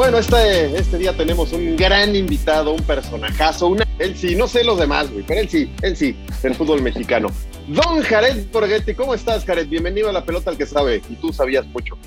Bueno, 0.00 0.16
este, 0.16 0.78
este 0.78 0.96
día 0.96 1.14
tenemos 1.14 1.52
un 1.52 1.76
gran 1.76 2.16
invitado, 2.16 2.72
un 2.72 2.82
personajazo, 2.84 3.66
una, 3.66 3.86
él 3.98 4.16
sí, 4.16 4.34
no 4.34 4.48
sé 4.48 4.64
los 4.64 4.78
demás, 4.78 5.12
güey, 5.12 5.22
pero 5.28 5.42
él 5.42 5.48
sí, 5.50 5.70
él 5.82 5.94
sí, 5.94 6.16
del 6.42 6.54
fútbol 6.54 6.80
mexicano. 6.80 7.28
Don 7.68 8.00
Jared 8.00 8.46
Borghetti, 8.50 8.94
¿cómo 8.94 9.12
estás, 9.12 9.44
Jared? 9.44 9.68
Bienvenido 9.68 10.08
a 10.08 10.12
la 10.14 10.24
pelota 10.24 10.48
al 10.48 10.56
que 10.56 10.64
sabe, 10.64 11.02
y 11.10 11.16
tú 11.16 11.34
sabías 11.34 11.66
mucho. 11.66 11.98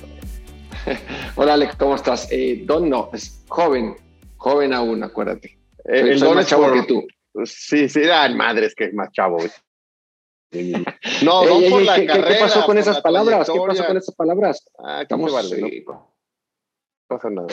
Hola, 1.36 1.54
Alex, 1.54 1.76
¿cómo 1.76 1.94
estás? 1.94 2.26
Eh, 2.32 2.64
don 2.66 2.90
no, 2.90 3.10
es 3.12 3.44
joven, 3.46 3.94
joven 4.38 4.72
aún, 4.72 5.04
acuérdate. 5.04 5.56
Eh, 5.84 6.00
el 6.00 6.18
Don 6.18 6.40
es 6.40 6.48
chavo 6.48 6.72
que 6.72 6.82
tú. 6.82 7.06
Sí, 7.44 7.88
sí, 7.88 8.00
ay, 8.12 8.34
madre, 8.34 8.66
es 8.66 8.74
que 8.74 8.86
es 8.86 8.92
más 8.94 9.12
chavo, 9.12 9.36
güey. 9.36 9.50
No, 11.22 11.46
Don 11.46 11.70
por 11.70 11.82
la 11.82 11.94
¿qué, 11.94 12.06
carrera, 12.06 12.28
¿Qué 12.28 12.34
pasó 12.40 12.66
con 12.66 12.76
esas 12.76 13.00
palabras? 13.00 13.48
¿Qué 13.48 13.60
pasó 13.64 13.86
con 13.86 13.96
esas 13.96 14.14
palabras? 14.16 14.68
Ah, 14.84 15.02
Estamos, 15.02 15.32
vale, 15.32 15.82
¿no? 15.86 16.13
Pasa 17.06 17.30
nada. 17.30 17.48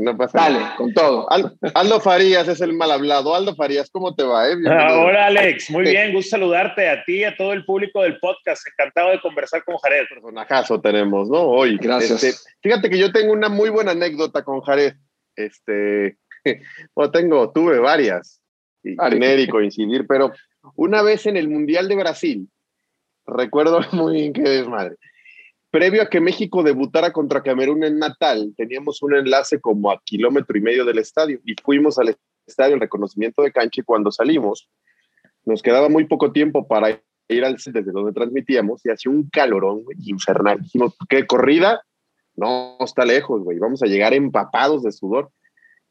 no 0.00 0.16
pasa 0.16 0.38
Dale, 0.38 0.58
con 0.76 0.92
todo. 0.92 1.26
Aldo, 1.74 2.00
Farías 2.00 2.48
es 2.48 2.60
el 2.60 2.72
mal 2.72 2.90
hablado. 2.90 3.34
Aldo 3.34 3.54
Farías, 3.54 3.90
¿cómo 3.90 4.14
te 4.14 4.22
va? 4.22 4.48
Eh? 4.48 4.54
hola, 4.64 5.26
Alex. 5.26 5.70
Muy 5.70 5.84
bien, 5.84 6.12
gusto 6.12 6.30
saludarte 6.30 6.88
a 6.88 7.04
ti 7.04 7.20
y 7.20 7.24
a 7.24 7.36
todo 7.36 7.52
el 7.52 7.64
público 7.64 8.02
del 8.02 8.18
podcast. 8.18 8.66
Encantado 8.66 9.10
de 9.10 9.20
conversar 9.20 9.64
con 9.64 9.76
Jared. 9.78 10.04
Personajazo 10.08 10.80
tenemos, 10.80 11.28
¿no? 11.28 11.42
Hoy. 11.42 11.76
Gracias. 11.78 12.22
Este, 12.22 12.50
fíjate 12.62 12.90
que 12.90 12.98
yo 12.98 13.12
tengo 13.12 13.32
una 13.32 13.48
muy 13.48 13.70
buena 13.70 13.92
anécdota 13.92 14.42
con 14.42 14.60
Jared. 14.60 14.94
Este, 15.34 16.18
bueno, 16.94 17.10
tengo, 17.10 17.52
tuve 17.52 17.78
varias. 17.78 18.40
Y 18.82 18.96
tener 18.96 19.48
coincidir, 19.48 20.06
pero 20.06 20.32
una 20.76 21.02
vez 21.02 21.26
en 21.26 21.36
el 21.36 21.48
Mundial 21.48 21.88
de 21.88 21.96
Brasil, 21.96 22.48
recuerdo 23.26 23.80
muy 23.92 24.14
bien 24.14 24.32
que 24.32 24.42
desmadre 24.42 24.96
previo 25.76 26.00
a 26.00 26.08
que 26.08 26.22
México 26.22 26.62
debutara 26.62 27.12
contra 27.12 27.42
Camerún 27.42 27.84
en 27.84 27.98
Natal, 27.98 28.54
teníamos 28.56 29.02
un 29.02 29.14
enlace 29.14 29.60
como 29.60 29.90
a 29.90 30.00
kilómetro 30.02 30.56
y 30.56 30.62
medio 30.62 30.86
del 30.86 30.98
estadio 30.98 31.38
y 31.44 31.54
fuimos 31.62 31.98
al 31.98 32.16
estadio 32.46 32.72
en 32.72 32.80
reconocimiento 32.80 33.42
de 33.42 33.52
cancha 33.52 33.82
y 33.82 33.84
cuando 33.84 34.10
salimos 34.10 34.70
nos 35.44 35.60
quedaba 35.60 35.90
muy 35.90 36.06
poco 36.06 36.32
tiempo 36.32 36.66
para 36.66 36.98
ir 37.28 37.44
al 37.44 37.56
desde 37.56 37.92
donde 37.92 38.14
transmitíamos 38.14 38.86
y 38.86 38.90
hacía 38.90 39.12
un 39.12 39.28
calorón 39.28 39.82
infernal. 39.98 40.62
Dijimos, 40.62 40.96
¿qué 41.10 41.26
corrida? 41.26 41.82
No, 42.36 42.78
está 42.80 43.04
lejos, 43.04 43.44
güey, 43.44 43.58
vamos 43.58 43.82
a 43.82 43.86
llegar 43.86 44.14
empapados 44.14 44.82
de 44.82 44.92
sudor. 44.92 45.30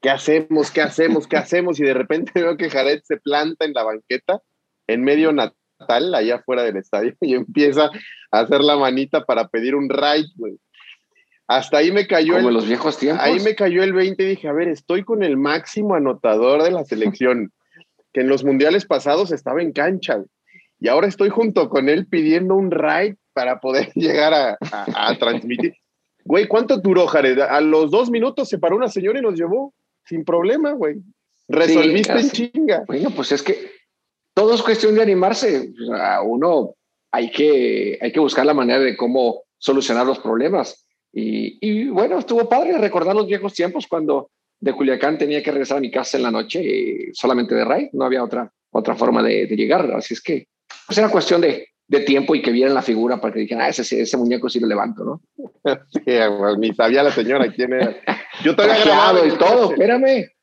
¿Qué 0.01 0.09
hacemos? 0.09 0.71
¿Qué 0.71 0.81
hacemos? 0.81 1.27
¿Qué 1.27 1.37
hacemos? 1.37 1.79
Y 1.79 1.83
de 1.83 1.93
repente 1.93 2.31
veo 2.41 2.57
que 2.57 2.71
Jared 2.71 3.01
se 3.03 3.17
planta 3.17 3.65
en 3.65 3.73
la 3.73 3.83
banqueta 3.83 4.41
en 4.87 5.03
medio 5.03 5.31
natal 5.31 5.55
allá 5.89 6.35
afuera 6.35 6.63
del 6.63 6.77
estadio 6.77 7.13
y 7.21 7.33
empieza 7.33 7.89
a 8.31 8.39
hacer 8.39 8.61
la 8.61 8.77
manita 8.77 9.23
para 9.23 9.47
pedir 9.47 9.75
un 9.75 9.89
ride, 9.89 10.27
güey. 10.35 10.57
Hasta 11.47 11.77
ahí 11.77 11.91
me 11.91 12.07
cayó 12.07 12.33
Como 12.33 12.49
el, 12.49 12.55
los 12.55 12.67
viejos 12.67 12.97
tiempos. 12.97 13.23
Ahí 13.23 13.39
me 13.39 13.53
cayó 13.53 13.83
el 13.83 13.93
20 13.93 14.23
y 14.23 14.27
dije, 14.27 14.47
a 14.47 14.53
ver, 14.53 14.67
estoy 14.67 15.03
con 15.03 15.21
el 15.21 15.37
máximo 15.37 15.93
anotador 15.93 16.63
de 16.63 16.71
la 16.71 16.83
selección, 16.85 17.51
que 18.13 18.21
en 18.21 18.29
los 18.29 18.43
mundiales 18.43 18.85
pasados 18.85 19.31
estaba 19.31 19.61
en 19.61 19.71
cancha, 19.71 20.23
y 20.79 20.87
ahora 20.87 21.07
estoy 21.07 21.29
junto 21.29 21.69
con 21.69 21.87
él 21.87 22.07
pidiendo 22.07 22.55
un 22.55 22.71
ride 22.71 23.17
para 23.33 23.59
poder 23.59 23.91
llegar 23.95 24.33
a, 24.33 25.17
transmitir. 25.17 25.75
Güey, 26.23 26.47
¿cuánto 26.47 26.77
duró, 26.77 27.05
Jared? 27.05 27.39
A 27.39 27.61
los 27.61 27.91
dos 27.91 28.09
minutos 28.09 28.49
se 28.49 28.57
paró 28.57 28.75
una 28.75 28.87
señora 28.87 29.19
y 29.19 29.21
nos 29.21 29.35
llevó 29.35 29.73
sin 30.05 30.25
problema, 30.25 30.71
güey. 30.71 30.95
Resolviste 31.47 32.19
en 32.19 32.29
chinga. 32.31 32.83
Bueno, 32.87 33.11
pues 33.11 33.31
es 33.31 33.43
que 33.43 33.74
todo 34.35 34.53
es 34.53 34.61
cuestión 34.61 34.93
de 34.93 35.01
animarse. 35.01 35.73
uno 36.25 36.75
hay 37.11 37.31
que, 37.31 37.97
hay 38.01 38.11
que 38.11 38.19
buscar 38.19 38.45
la 38.45 38.53
manera 38.53 38.79
de 38.79 38.95
cómo 38.95 39.43
solucionar 39.57 40.05
los 40.05 40.19
problemas. 40.19 40.85
Y, 41.17 41.87
bueno, 41.87 42.19
estuvo 42.19 42.49
padre 42.49 42.77
recordar 42.77 43.15
los 43.15 43.25
viejos 43.25 43.53
tiempos 43.53 43.87
cuando 43.87 44.29
de 44.59 44.73
Culiacán 44.73 45.17
tenía 45.17 45.41
que 45.41 45.51
regresar 45.51 45.77
a 45.77 45.81
mi 45.81 45.89
casa 45.89 46.17
en 46.17 46.23
la 46.23 46.31
noche 46.31 46.59
eh, 46.61 47.09
solamente 47.13 47.55
de 47.55 47.63
raid, 47.63 47.87
no 47.93 48.03
había 48.03 48.23
otra, 48.23 48.51
otra 48.71 48.95
forma 48.95 49.23
de, 49.23 49.47
llegar. 49.47 49.89
Así 49.93 50.13
es 50.13 50.21
que 50.21 50.47
pues 50.85 50.97
era 50.97 51.09
cuestión 51.09 51.39
de, 51.39 51.69
de 51.87 51.99
tiempo 52.01 52.35
y 52.35 52.41
que 52.41 52.51
vieran 52.51 52.73
la 52.73 52.81
figura 52.81 53.21
para 53.21 53.33
que 53.33 53.41
dijeran, 53.41 53.63
ah, 53.63 53.69
ese, 53.69 54.01
ese 54.01 54.17
muñeco 54.17 54.49
sí 54.49 54.59
lo 54.59 54.67
levanto, 54.67 55.05
¿no? 55.05 55.21
Sí, 55.89 56.01
ni 56.59 56.73
sabía 56.73 57.03
la 57.03 57.11
señora 57.11 57.51
quién 57.53 57.71
era. 57.71 57.95
Yo 58.43 58.53
todavía 58.55 58.83
grabado 58.83 59.25
y 59.25 59.31
todo, 59.37 59.71
espérame. 59.71 60.34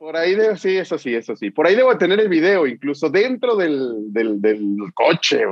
Por 0.00 0.16
ahí 0.16 0.34
debo, 0.34 0.56
sí, 0.56 0.78
eso 0.78 0.96
sí, 0.96 1.14
eso 1.14 1.36
sí. 1.36 1.50
Por 1.50 1.66
ahí 1.66 1.74
debo 1.74 1.94
tener 1.98 2.18
el 2.20 2.30
video, 2.30 2.66
incluso 2.66 3.10
dentro 3.10 3.54
del, 3.54 4.10
del, 4.10 4.40
del 4.40 4.78
coche. 4.94 5.44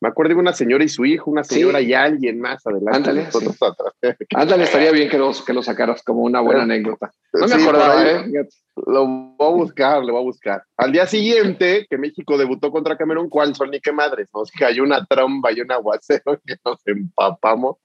Me 0.00 0.08
acuerdo 0.08 0.32
de 0.32 0.40
una 0.40 0.54
señora 0.54 0.82
y 0.82 0.88
su 0.88 1.04
hijo, 1.04 1.30
una 1.30 1.44
señora 1.44 1.82
y 1.82 1.92
alguien 1.92 2.40
más 2.40 2.66
adelante. 2.66 3.10
Ándale, 3.10 3.28
Ándale, 4.34 4.64
estaría 4.64 4.90
bien 4.90 5.10
que 5.10 5.18
lo, 5.18 5.32
que 5.44 5.52
lo 5.52 5.62
sacaras 5.62 6.02
como 6.02 6.22
una 6.22 6.40
buena 6.40 6.62
anécdota. 6.62 7.12
No 7.34 7.46
me 7.46 7.54
acordaba, 7.56 8.10
¿eh? 8.10 8.48
Lo 8.86 9.06
voy 9.06 9.48
a 9.48 9.50
buscar, 9.50 10.02
lo 10.02 10.14
voy 10.14 10.22
a 10.22 10.24
buscar. 10.24 10.64
Al 10.78 10.92
día 10.92 11.06
siguiente, 11.06 11.86
que 11.90 11.98
México 11.98 12.38
debutó 12.38 12.70
contra 12.70 12.96
Camerún, 12.96 13.28
¿cuál 13.28 13.54
son 13.54 13.70
ni 13.70 13.80
qué 13.80 13.92
madres? 13.92 14.30
Nos 14.32 14.50
cayó 14.50 14.82
una 14.82 15.04
tromba 15.04 15.52
y 15.52 15.60
un 15.60 15.70
aguacero 15.70 16.40
que 16.46 16.56
nos 16.64 16.80
empapamos. 16.86 17.76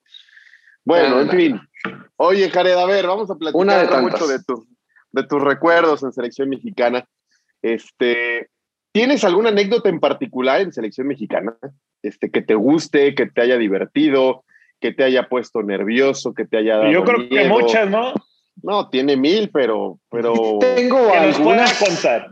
Bueno, 0.86 1.20
en 1.20 1.30
fin. 1.30 1.62
Oye, 2.16 2.50
Jared, 2.50 2.78
a 2.78 2.86
ver, 2.86 3.06
vamos 3.06 3.30
a 3.30 3.36
platicar 3.36 4.02
mucho 4.02 4.28
de 4.28 4.42
tu, 4.42 4.66
de 5.16 5.28
tus 5.28 5.42
recuerdos 5.42 6.04
en 6.04 6.12
selección 6.12 6.50
mexicana. 6.50 7.06
Este, 7.62 8.50
¿Tienes 8.92 9.24
alguna 9.24 9.50
anécdota 9.50 9.90
en 9.90 10.00
particular 10.00 10.62
en 10.62 10.72
selección 10.72 11.08
mexicana? 11.08 11.58
Este, 12.02 12.30
que 12.30 12.42
te 12.42 12.56
guste, 12.56 13.16
que 13.16 13.26
te 13.26 13.42
haya 13.42 13.58
divertido, 13.58 14.46
que 14.80 14.94
te 14.94 15.04
haya 15.04 15.28
puesto 15.28 15.64
nervioso, 15.64 16.34
que 16.34 16.46
te 16.46 16.58
haya 16.58 16.78
dado 16.78 16.92
Yo 16.92 17.04
creo 17.04 17.28
que 17.28 17.46
muchas, 17.46 17.90
¿no? 17.90 18.14
No, 18.62 18.90
tiene 18.90 19.18
mil, 19.18 19.50
pero... 19.52 20.00
pero... 20.10 20.34
Tengo 20.60 21.08
que 21.08 21.18
algunas 21.18 21.74
contar. 21.80 22.32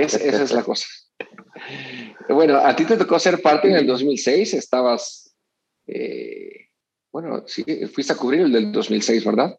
esa 0.00 0.42
es 0.42 0.52
la 0.52 0.62
cosa. 0.62 0.86
Bueno, 2.28 2.56
a 2.56 2.74
ti 2.74 2.84
te 2.84 2.96
tocó 2.96 3.18
ser 3.18 3.40
parte 3.42 3.68
en 3.68 3.76
el 3.76 3.86
2006, 3.86 4.54
estabas, 4.54 5.36
eh, 5.86 6.68
bueno, 7.12 7.44
sí, 7.46 7.64
fuiste 7.92 8.12
a 8.12 8.16
cubrir 8.16 8.40
el 8.40 8.52
del 8.52 8.72
2006, 8.72 9.24
¿verdad? 9.24 9.56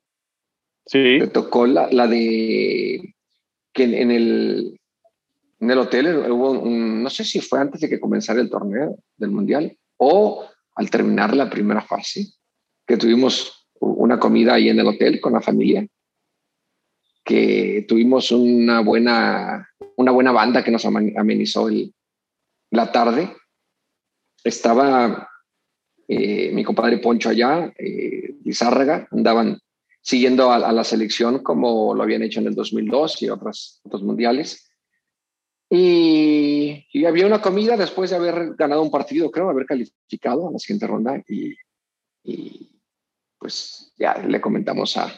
Sí. 0.86 1.20
Tocó 1.34 1.66
la, 1.66 1.90
la 1.92 2.08
de 2.08 3.16
que 3.74 3.84
en, 3.84 4.12
el, 4.12 4.80
en 5.60 5.72
el 5.72 5.78
hotel 5.78 6.32
hubo 6.32 6.64
no 6.66 7.10
sé 7.10 7.24
si 7.24 7.42
fue 7.42 7.60
antes 7.60 7.82
de 7.82 7.90
que 7.90 8.00
comenzara 8.00 8.40
el 8.40 8.50
torneo 8.50 8.98
del 9.18 9.32
Mundial 9.32 9.78
o 9.98 10.46
al 10.76 10.90
terminar 10.90 11.36
la 11.36 11.50
primera 11.50 11.82
fase, 11.82 12.28
que 12.86 12.98
tuvimos 12.98 13.68
una 13.80 14.20
comida 14.20 14.56
ahí 14.56 14.70
en 14.70 14.80
el 14.80 14.88
hotel 14.88 15.20
con 15.20 15.34
la 15.34 15.42
familia, 15.42 15.88
que 17.24 17.86
tuvimos 17.88 18.32
una 18.32 18.82
buena, 18.82 19.70
una 19.96 20.12
buena 20.12 20.32
banda 20.32 20.64
que 20.64 20.72
nos 20.72 20.86
amenizó 20.86 21.70
la 22.72 22.92
tarde. 22.92 23.36
Estaba 24.44 25.30
eh, 26.08 26.52
mi 26.54 26.64
compadre 26.64 27.00
Poncho 27.00 27.30
allá, 27.30 27.74
eh, 27.78 28.36
Lizárraga, 28.44 29.08
andaban 29.12 29.60
siguiendo 30.06 30.52
a, 30.52 30.72
la 30.72 30.84
selección 30.84 31.40
como 31.40 31.96
lo 31.96 32.04
habían 32.04 32.22
hecho 32.22 32.40
en 32.40 32.46
el 32.46 32.54
2002 32.54 33.24
y 33.24 33.30
otros, 33.30 33.82
otros 33.84 34.04
mundiales. 34.04 34.70
Y, 35.68 36.86
había 37.08 37.26
una 37.26 37.42
comida 37.42 37.76
después 37.76 38.12
de 38.12 38.16
haber 38.16 38.56
ganado 38.56 38.84
un 38.84 38.92
partido, 38.92 39.32
creo, 39.32 39.50
haber 39.50 39.66
calificado 39.66 40.48
a 40.48 40.52
la 40.52 40.60
siguiente 40.60 40.86
ronda. 40.86 41.24
Y, 41.28 41.56
pues 43.40 43.94
ya 43.98 44.16
le 44.20 44.40
comentamos 44.40 44.96
a, 44.98 45.12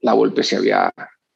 la 0.00 0.14
Volpe 0.14 0.44
si 0.44 0.54
había 0.54 0.92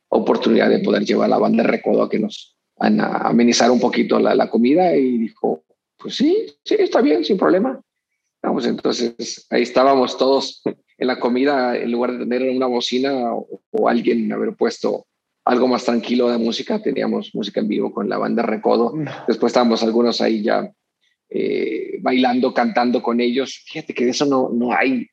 oportunidad 0.09 0.69
de 0.69 0.81
poder 0.81 1.05
llevar 1.05 1.31
la 1.31 1.39
banda 1.39 1.63
de 1.63 1.69
recodo 1.69 2.03
a 2.03 2.11
que 2.11 2.19
nos 2.19 2.57
a 2.79 3.29
amenizar 3.29 3.71
un 3.71 3.79
poquito 3.79 4.19
la, 4.19 4.35
la 4.35 4.51
comida 4.51 4.97
y 4.97 5.19
dijo, 5.19 5.65
pues 5.97 6.17
sí, 6.17 6.47
sí, 6.65 6.77
está 6.79 7.01
bien, 7.01 7.25
sin 7.25 7.39
problema. 7.39 7.81
Vamos, 8.43 8.67
entonces 8.67 9.47
ahí 9.51 9.63
estábamos 9.63 10.19
todos 10.19 10.63
en 11.03 11.09
la 11.09 11.19
comida, 11.19 11.77
en 11.77 11.91
lugar 11.91 12.13
de 12.13 12.19
tener 12.21 12.49
una 12.49 12.67
bocina 12.67 13.35
o, 13.35 13.89
alguien 13.89 14.33
haber 14.33 14.55
puesto 14.55 15.05
algo 15.45 15.67
más 15.67 15.85
tranquilo 15.85 16.31
de 16.31 16.39
música, 16.39 16.81
teníamos 16.81 17.35
música 17.35 17.59
en 17.59 17.67
vivo 17.67 17.93
con 17.93 18.09
la 18.09 18.19
banda 18.19 18.45
Recodo. 18.45 18.95
Después 19.27 19.51
estábamos 19.51 19.83
algunos 19.83 20.21
ahí 20.21 20.45
ya 20.45 20.73
eh, 21.29 21.99
bailando, 22.01 22.55
cantando 22.55 23.03
con 23.03 23.21
ellos. 23.21 23.65
Fíjate 23.67 23.95
que 23.95 24.05
de 24.05 24.13
eso 24.13 24.27
no, 24.27 24.51
no, 24.55 24.73
hay, 24.73 25.09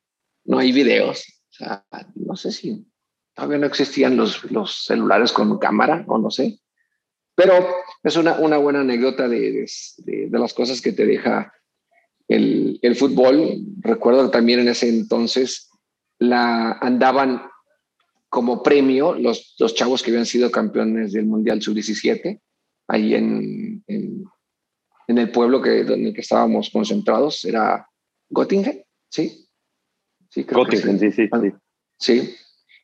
no 0.45 0.59
hay 0.59 0.71
videos. 0.71 1.25
O 1.49 1.53
sea, 1.53 1.83
no 2.13 2.35
sé 2.35 2.51
si 2.51 2.85
todavía 3.33 3.57
no 3.57 3.65
existían 3.65 4.15
los, 4.15 4.43
los 4.51 4.85
celulares 4.85 5.31
con 5.31 5.57
cámara 5.57 6.05
o 6.07 6.19
no 6.19 6.29
sé. 6.29 6.59
Pero 7.33 7.67
es 8.03 8.15
una, 8.15 8.33
una 8.37 8.57
buena 8.57 8.81
anécdota 8.81 9.27
de, 9.27 9.65
de, 9.97 10.27
de, 10.29 10.39
las 10.39 10.53
cosas 10.53 10.81
que 10.81 10.91
te 10.91 11.07
deja 11.07 11.51
el, 12.27 12.77
el, 12.83 12.95
fútbol. 12.95 13.57
Recuerdo 13.79 14.29
también 14.29 14.59
en 14.59 14.67
ese 14.67 14.87
entonces 14.87 15.68
la 16.19 16.73
andaban 16.73 17.41
como 18.29 18.61
premio 18.61 19.15
los, 19.15 19.55
los 19.57 19.73
chavos 19.73 20.03
que 20.03 20.11
habían 20.11 20.25
sido 20.25 20.51
campeones 20.51 21.13
del 21.13 21.25
Mundial 21.25 21.61
Sub-17, 21.61 22.39
ahí 22.87 23.15
en, 23.15 23.83
en, 23.87 24.23
en, 25.07 25.17
el 25.17 25.31
pueblo 25.31 25.61
que, 25.61 25.83
donde 25.83 26.13
que 26.13 26.21
estábamos 26.21 26.69
concentrados, 26.69 27.43
era 27.45 27.87
Göttingen, 28.29 28.83
¿sí? 29.09 29.47
Sí, 30.29 30.43
creo 30.43 30.65
Göttingen, 30.65 30.99
sí, 30.99 31.11
sí, 31.11 31.27
sí. 31.27 31.51
Sí, 31.97 32.35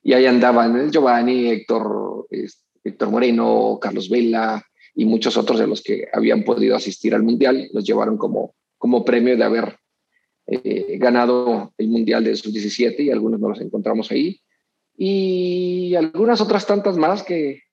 y 0.03 0.13
ahí 0.13 0.25
andaban 0.25 0.91
Giovanni, 0.91 1.47
Héctor, 1.47 2.27
Héctor 2.83 3.09
Moreno, 3.11 3.77
Carlos 3.81 4.09
Vela 4.09 4.63
y 4.93 5.05
muchos 5.05 5.37
otros 5.37 5.59
de 5.59 5.67
los 5.67 5.81
que 5.81 6.07
habían 6.11 6.43
podido 6.43 6.75
asistir 6.75 7.13
al 7.13 7.23
Mundial, 7.23 7.69
los 7.71 7.85
llevaron 7.85 8.17
como, 8.17 8.55
como 8.77 9.05
premio 9.05 9.37
de 9.37 9.43
haber 9.43 9.77
eh, 10.47 10.97
ganado 10.97 11.73
el 11.77 11.87
Mundial 11.87 12.23
de 12.23 12.35
Sub-17 12.35 12.99
y 12.99 13.11
algunos 13.11 13.39
nos 13.39 13.49
los 13.51 13.61
encontramos 13.61 14.11
ahí 14.11 14.39
y 14.97 15.95
algunas 15.95 16.39
otras 16.41 16.65
tantas 16.65 16.97
más 16.97 17.23
que, 17.23 17.63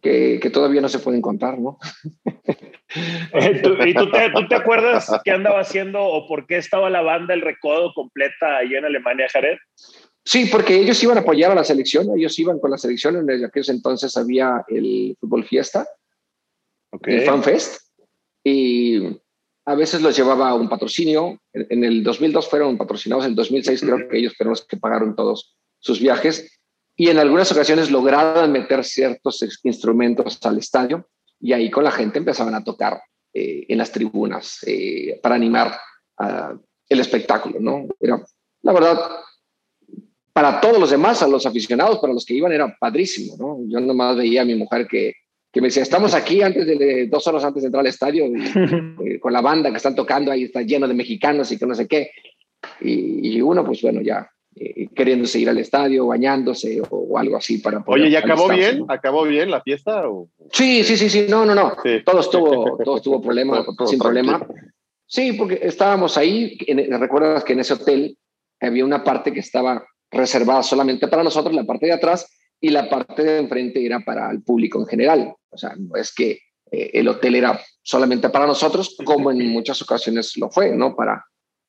que, 0.00 0.38
que 0.40 0.50
todavía 0.50 0.80
no 0.80 0.88
se 0.88 0.98
pueden 0.98 1.20
contar, 1.20 1.58
¿no? 1.58 1.78
¿Y 2.94 3.62
tú 3.62 3.76
te, 3.76 4.30
tú 4.30 4.48
te, 4.48 4.54
acuerdas 4.54 5.10
qué 5.24 5.32
andaba 5.32 5.60
haciendo 5.60 6.02
o 6.02 6.28
por 6.28 6.46
qué 6.46 6.58
estaba 6.58 6.90
la 6.90 7.02
banda 7.02 7.34
El 7.34 7.40
Recodo 7.40 7.92
completa 7.92 8.58
ahí 8.58 8.74
en 8.74 8.84
Alemania, 8.84 9.26
Jared? 9.32 9.58
Sí, 10.24 10.48
porque 10.50 10.76
ellos 10.76 11.02
iban 11.02 11.18
a 11.18 11.22
apoyar 11.22 11.50
a 11.50 11.54
la 11.54 11.64
selección, 11.64 12.06
ellos 12.16 12.38
iban 12.38 12.58
con 12.58 12.70
la 12.70 12.78
selección, 12.78 13.16
en 13.16 13.44
aquellos 13.44 13.68
entonces 13.68 14.16
había 14.16 14.64
el 14.68 15.16
Fútbol 15.20 15.44
Fiesta, 15.44 15.86
okay. 16.90 17.16
el 17.16 17.22
Fan 17.22 17.42
Fest, 17.42 17.82
y 18.42 19.18
a 19.66 19.74
veces 19.74 20.02
los 20.02 20.16
llevaba 20.16 20.54
un 20.54 20.68
patrocinio, 20.68 21.40
en 21.52 21.84
el 21.84 22.02
2002 22.02 22.48
fueron 22.48 22.76
patrocinados, 22.76 23.24
en 23.24 23.30
el 23.30 23.36
2006 23.36 23.80
creo 23.80 24.08
que 24.08 24.18
ellos 24.18 24.34
fueron 24.36 24.50
los 24.50 24.66
que 24.66 24.76
pagaron 24.76 25.16
todos 25.16 25.56
sus 25.78 26.00
viajes 26.00 26.60
y 26.96 27.08
en 27.08 27.18
algunas 27.18 27.50
ocasiones 27.50 27.90
lograban 27.90 28.52
meter 28.52 28.84
ciertos 28.84 29.44
instrumentos 29.64 30.38
al 30.42 30.58
estadio 30.58 31.08
y 31.40 31.52
ahí 31.52 31.70
con 31.70 31.84
la 31.84 31.90
gente 31.90 32.18
empezaban 32.18 32.54
a 32.54 32.62
tocar 32.62 33.00
eh, 33.32 33.66
en 33.68 33.78
las 33.78 33.90
tribunas 33.90 34.58
eh, 34.66 35.18
para 35.22 35.34
animar 35.34 35.76
uh, 36.20 36.56
el 36.88 37.00
espectáculo, 37.00 37.58
¿no? 37.58 37.88
Era, 38.00 38.22
la 38.62 38.72
verdad, 38.72 39.10
para 40.32 40.60
todos 40.60 40.78
los 40.78 40.90
demás, 40.90 41.22
a 41.22 41.28
los 41.28 41.44
aficionados, 41.46 41.98
para 41.98 42.12
los 42.12 42.24
que 42.24 42.34
iban, 42.34 42.52
era 42.52 42.76
padrísimo, 42.78 43.36
¿no? 43.38 43.58
Yo 43.66 43.80
nomás 43.80 44.16
veía 44.16 44.42
a 44.42 44.44
mi 44.44 44.54
mujer 44.54 44.86
que, 44.86 45.14
que 45.54 45.60
me 45.60 45.68
decía, 45.68 45.84
estamos 45.84 46.14
aquí 46.14 46.42
antes 46.42 46.66
de 46.66 47.06
dos 47.06 47.24
horas 47.28 47.44
antes 47.44 47.62
de 47.62 47.68
entrar 47.68 47.80
al 47.82 47.86
estadio 47.86 48.26
y, 48.26 48.34
eh, 49.06 49.20
con 49.20 49.32
la 49.32 49.40
banda 49.40 49.70
que 49.70 49.76
están 49.76 49.94
tocando, 49.94 50.32
ahí 50.32 50.42
está 50.42 50.62
lleno 50.62 50.88
de 50.88 50.94
mexicanos 50.94 51.52
y 51.52 51.58
que 51.58 51.64
no 51.64 51.76
sé 51.76 51.86
qué. 51.86 52.10
Y, 52.80 53.36
y 53.36 53.40
uno, 53.40 53.64
pues 53.64 53.80
bueno, 53.80 54.00
ya 54.00 54.28
eh, 54.56 54.88
queriéndose 54.92 55.38
ir 55.38 55.48
al 55.48 55.58
estadio, 55.58 56.08
bañándose 56.08 56.80
o, 56.80 56.86
o 56.88 57.18
algo 57.18 57.36
así 57.36 57.58
para 57.58 57.84
poder 57.84 58.02
Oye, 58.02 58.10
¿ya 58.10 58.18
acabó 58.18 58.48
bien? 58.48 58.80
¿no? 58.80 58.86
¿Acabó 58.88 59.22
bien 59.22 59.48
la 59.48 59.60
fiesta? 59.60 60.08
O? 60.08 60.28
Sí, 60.50 60.82
sí, 60.82 60.96
sí, 60.96 61.08
sí, 61.08 61.26
no, 61.28 61.46
no, 61.46 61.54
no. 61.54 61.76
Sí. 61.84 62.02
Todo 62.04 62.18
estuvo, 62.18 62.76
todo 62.84 62.96
estuvo 62.96 63.22
problema, 63.22 63.64
todo, 63.64 63.76
todo 63.76 63.86
sin 63.86 64.00
problema. 64.00 64.44
Sí, 65.06 65.34
porque 65.34 65.60
estábamos 65.62 66.18
ahí, 66.18 66.58
en, 66.66 66.98
recuerdas 66.98 67.44
que 67.44 67.52
en 67.52 67.60
ese 67.60 67.74
hotel 67.74 68.18
había 68.60 68.84
una 68.84 69.04
parte 69.04 69.32
que 69.32 69.40
estaba 69.40 69.86
reservada 70.10 70.64
solamente 70.64 71.06
para 71.06 71.22
nosotros, 71.22 71.54
la 71.54 71.64
parte 71.64 71.86
de 71.86 71.92
atrás, 71.92 72.28
y 72.60 72.70
la 72.70 72.88
parte 72.88 73.22
de 73.22 73.38
enfrente 73.38 73.84
era 73.84 74.00
para 74.00 74.30
el 74.30 74.42
público 74.42 74.80
en 74.80 74.86
general. 74.86 75.34
O 75.50 75.56
sea, 75.56 75.74
no 75.76 75.96
es 75.96 76.14
que 76.14 76.40
eh, 76.70 76.90
el 76.94 77.08
hotel 77.08 77.36
era 77.36 77.60
solamente 77.82 78.28
para 78.30 78.46
nosotros, 78.46 78.96
como 79.04 79.30
en 79.30 79.46
muchas 79.48 79.80
ocasiones 79.82 80.36
lo 80.36 80.50
fue, 80.50 80.74
¿no? 80.74 80.96
Para, 80.96 81.24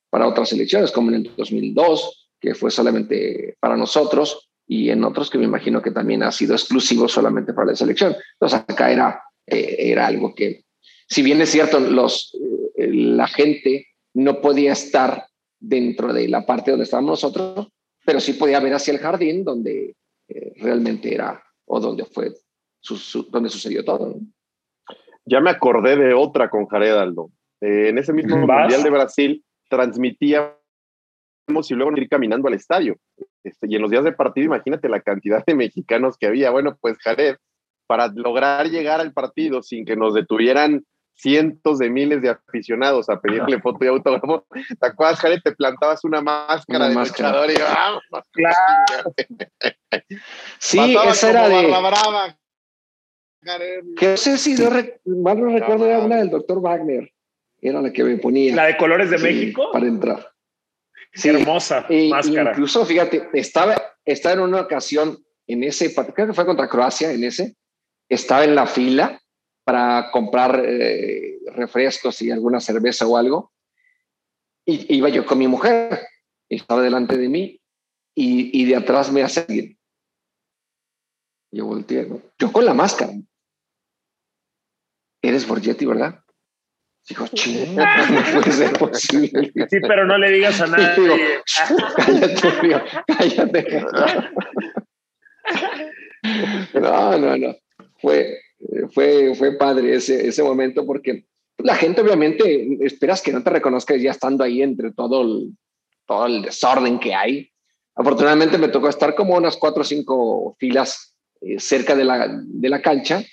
para 0.09 0.27
otras 0.27 0.51
elecciones, 0.53 0.91
como 0.91 1.09
en 1.09 1.15
el 1.15 1.35
2002, 1.35 2.29
que 2.39 2.55
fue 2.55 2.71
solamente 2.71 3.57
para 3.59 3.75
nosotros, 3.75 4.49
y 4.67 4.89
en 4.89 5.03
otros 5.03 5.29
que 5.29 5.37
me 5.37 5.45
imagino 5.45 5.81
que 5.81 5.91
también 5.91 6.23
ha 6.23 6.31
sido 6.31 6.55
exclusivo 6.55 7.07
solamente 7.07 7.53
para 7.53 7.67
la 7.67 7.75
selección. 7.75 8.15
Entonces 8.33 8.59
acá 8.67 8.91
era, 8.91 9.21
eh, 9.45 9.75
era 9.79 10.07
algo 10.07 10.33
que, 10.33 10.63
si 11.07 11.21
bien 11.21 11.41
es 11.41 11.49
cierto, 11.49 11.79
los, 11.79 12.35
eh, 12.77 12.89
la 12.91 13.27
gente 13.27 13.87
no 14.13 14.41
podía 14.41 14.73
estar 14.73 15.25
dentro 15.59 16.13
de 16.13 16.27
la 16.27 16.45
parte 16.45 16.71
donde 16.71 16.85
estábamos 16.85 17.11
nosotros, 17.11 17.67
pero 18.05 18.19
sí 18.19 18.33
podía 18.33 18.59
ver 18.59 18.73
hacia 18.73 18.93
el 18.93 18.99
jardín 18.99 19.43
donde 19.43 19.95
eh, 20.27 20.53
realmente 20.57 21.13
era 21.13 21.43
o 21.65 21.79
donde 21.79 22.05
fue, 22.05 22.33
su, 22.79 22.97
su, 22.97 23.23
donde 23.23 23.49
sucedió 23.49 23.83
todo. 23.83 24.07
¿no? 24.07 24.15
Ya 25.25 25.41
me 25.41 25.49
acordé 25.49 25.95
de 25.97 26.13
otra 26.13 26.49
con 26.49 26.67
Jared 26.67 26.95
Aldo. 26.95 27.31
Eh, 27.61 27.89
en 27.89 27.97
ese 27.97 28.13
mismo 28.13 28.37
Mundial 28.37 28.83
de 28.83 28.89
Brasil 28.89 29.45
transmitía 29.69 30.55
y 31.47 31.73
luego 31.73 31.95
ir 31.97 32.09
caminando 32.09 32.47
al 32.47 32.53
estadio. 32.53 32.97
Este, 33.43 33.67
y 33.69 33.75
en 33.75 33.81
los 33.81 33.91
días 33.91 34.03
de 34.03 34.11
partido, 34.11 34.45
imagínate 34.45 34.89
la 34.89 35.01
cantidad 35.01 35.45
de 35.45 35.55
mexicanos 35.55 36.17
que 36.17 36.27
había. 36.27 36.49
Bueno, 36.49 36.77
pues 36.81 36.97
Jared, 36.97 37.35
para 37.87 38.07
lograr 38.07 38.69
llegar 38.69 38.99
al 38.99 39.13
partido 39.13 39.61
sin 39.61 39.85
que 39.85 39.95
nos 39.95 40.13
detuvieran 40.13 40.85
cientos 41.15 41.79
de 41.79 41.89
miles 41.89 42.21
de 42.21 42.29
aficionados 42.29 43.09
a 43.09 43.19
pedirle 43.19 43.59
foto 43.61 43.83
y 43.85 43.87
autógrafo, 43.87 44.45
¿te 44.79 44.85
acuerdas, 44.85 45.19
Jared? 45.19 45.41
Te 45.43 45.53
plantabas 45.53 46.03
una 46.03 46.21
máscara 46.21 46.85
una 46.85 46.89
de 46.89 46.95
máscara. 46.95 47.29
luchador 47.29 47.51
y 47.51 47.55
vamos. 47.61 48.03
Claro. 48.31 49.13
sí, 50.59 50.77
Pasabas 50.77 51.17
esa 51.17 51.29
era 51.29 51.49
de... 51.49 51.67
Brava, 51.67 52.37
que 53.97 54.07
no 54.07 54.17
sé 54.17 54.37
si 54.37 54.55
mal 55.05 55.39
no 55.39 55.51
recuerdo, 55.51 55.85
era 55.85 55.99
una 55.99 56.17
del 56.17 56.29
doctor 56.29 56.59
Wagner. 56.61 57.11
Era 57.61 57.81
la 57.81 57.91
que 57.91 58.03
me 58.03 58.17
ponía. 58.17 58.55
¿La 58.55 58.65
de 58.65 58.77
colores 58.77 59.09
de 59.09 59.17
sí, 59.17 59.23
México? 59.23 59.69
Para 59.71 59.85
entrar. 59.85 60.31
Sí, 61.13 61.29
hermosa 61.29 61.85
y, 61.89 62.09
máscara. 62.09 62.51
Incluso, 62.51 62.85
fíjate, 62.85 63.29
estaba, 63.33 63.75
estaba 64.03 64.35
en 64.35 64.41
una 64.41 64.61
ocasión 64.61 65.17
en 65.47 65.63
ese, 65.63 65.93
creo 65.93 66.27
que 66.27 66.33
fue 66.33 66.45
contra 66.45 66.67
Croacia, 66.67 67.11
en 67.11 67.23
ese, 67.23 67.55
estaba 68.09 68.43
en 68.43 68.55
la 68.55 68.65
fila 68.65 69.19
para 69.65 70.11
comprar 70.11 70.63
eh, 70.63 71.39
refrescos 71.47 72.21
y 72.21 72.31
alguna 72.31 72.61
cerveza 72.61 73.05
o 73.05 73.17
algo. 73.17 73.51
Y 74.65 74.95
iba 74.95 75.09
yo 75.09 75.25
con 75.25 75.37
mi 75.37 75.47
mujer, 75.47 76.07
estaba 76.47 76.81
delante 76.81 77.17
de 77.17 77.27
mí 77.27 77.61
y, 78.15 78.61
y 78.61 78.65
de 78.65 78.77
atrás 78.77 79.11
me 79.11 79.23
hace 79.23 79.41
alguien. 79.41 79.77
Yo 81.51 81.65
volteé, 81.65 82.05
¿no? 82.05 82.21
yo 82.37 82.51
con 82.51 82.65
la 82.65 82.73
máscara. 82.73 83.13
Eres 85.21 85.47
Borgetti, 85.47 85.85
¿verdad? 85.85 86.23
Digo, 87.07 87.27
chinga, 87.27 88.07
no 88.07 88.21
puede 88.33 88.51
ser 88.51 88.73
posible. 88.73 89.51
Sí, 89.69 89.79
pero 89.79 90.05
no 90.05 90.17
le 90.17 90.31
digas 90.31 90.59
a 90.61 90.67
nadie. 90.67 91.01
Digo, 91.01 91.15
cállate, 91.95 92.51
tío, 92.61 92.83
cállate. 93.07 93.85
No, 96.73 97.19
no, 97.19 97.37
no. 97.37 97.55
Fue, 98.01 98.39
fue, 98.93 99.35
fue 99.35 99.57
padre 99.57 99.95
ese, 99.95 100.27
ese 100.27 100.43
momento 100.43 100.85
porque 100.85 101.25
la 101.57 101.75
gente 101.75 102.01
obviamente 102.01 102.77
esperas 102.81 103.21
que 103.21 103.31
no 103.31 103.43
te 103.43 103.49
reconozcas 103.49 104.01
ya 104.01 104.11
estando 104.11 104.43
ahí 104.43 104.61
entre 104.61 104.91
todo 104.91 105.21
el, 105.21 105.57
todo 106.05 106.25
el 106.25 106.41
desorden 106.41 106.99
que 106.99 107.13
hay. 107.13 107.49
Afortunadamente 107.95 108.57
me 108.57 108.67
tocó 108.67 108.89
estar 108.89 109.15
como 109.15 109.35
unas 109.35 109.57
cuatro 109.57 109.81
o 109.81 109.85
cinco 109.85 110.55
filas 110.59 111.15
eh, 111.41 111.59
cerca 111.59 111.95
de 111.95 112.03
la, 112.03 112.41
de 112.43 112.69
la 112.69 112.81
cancha. 112.81 113.23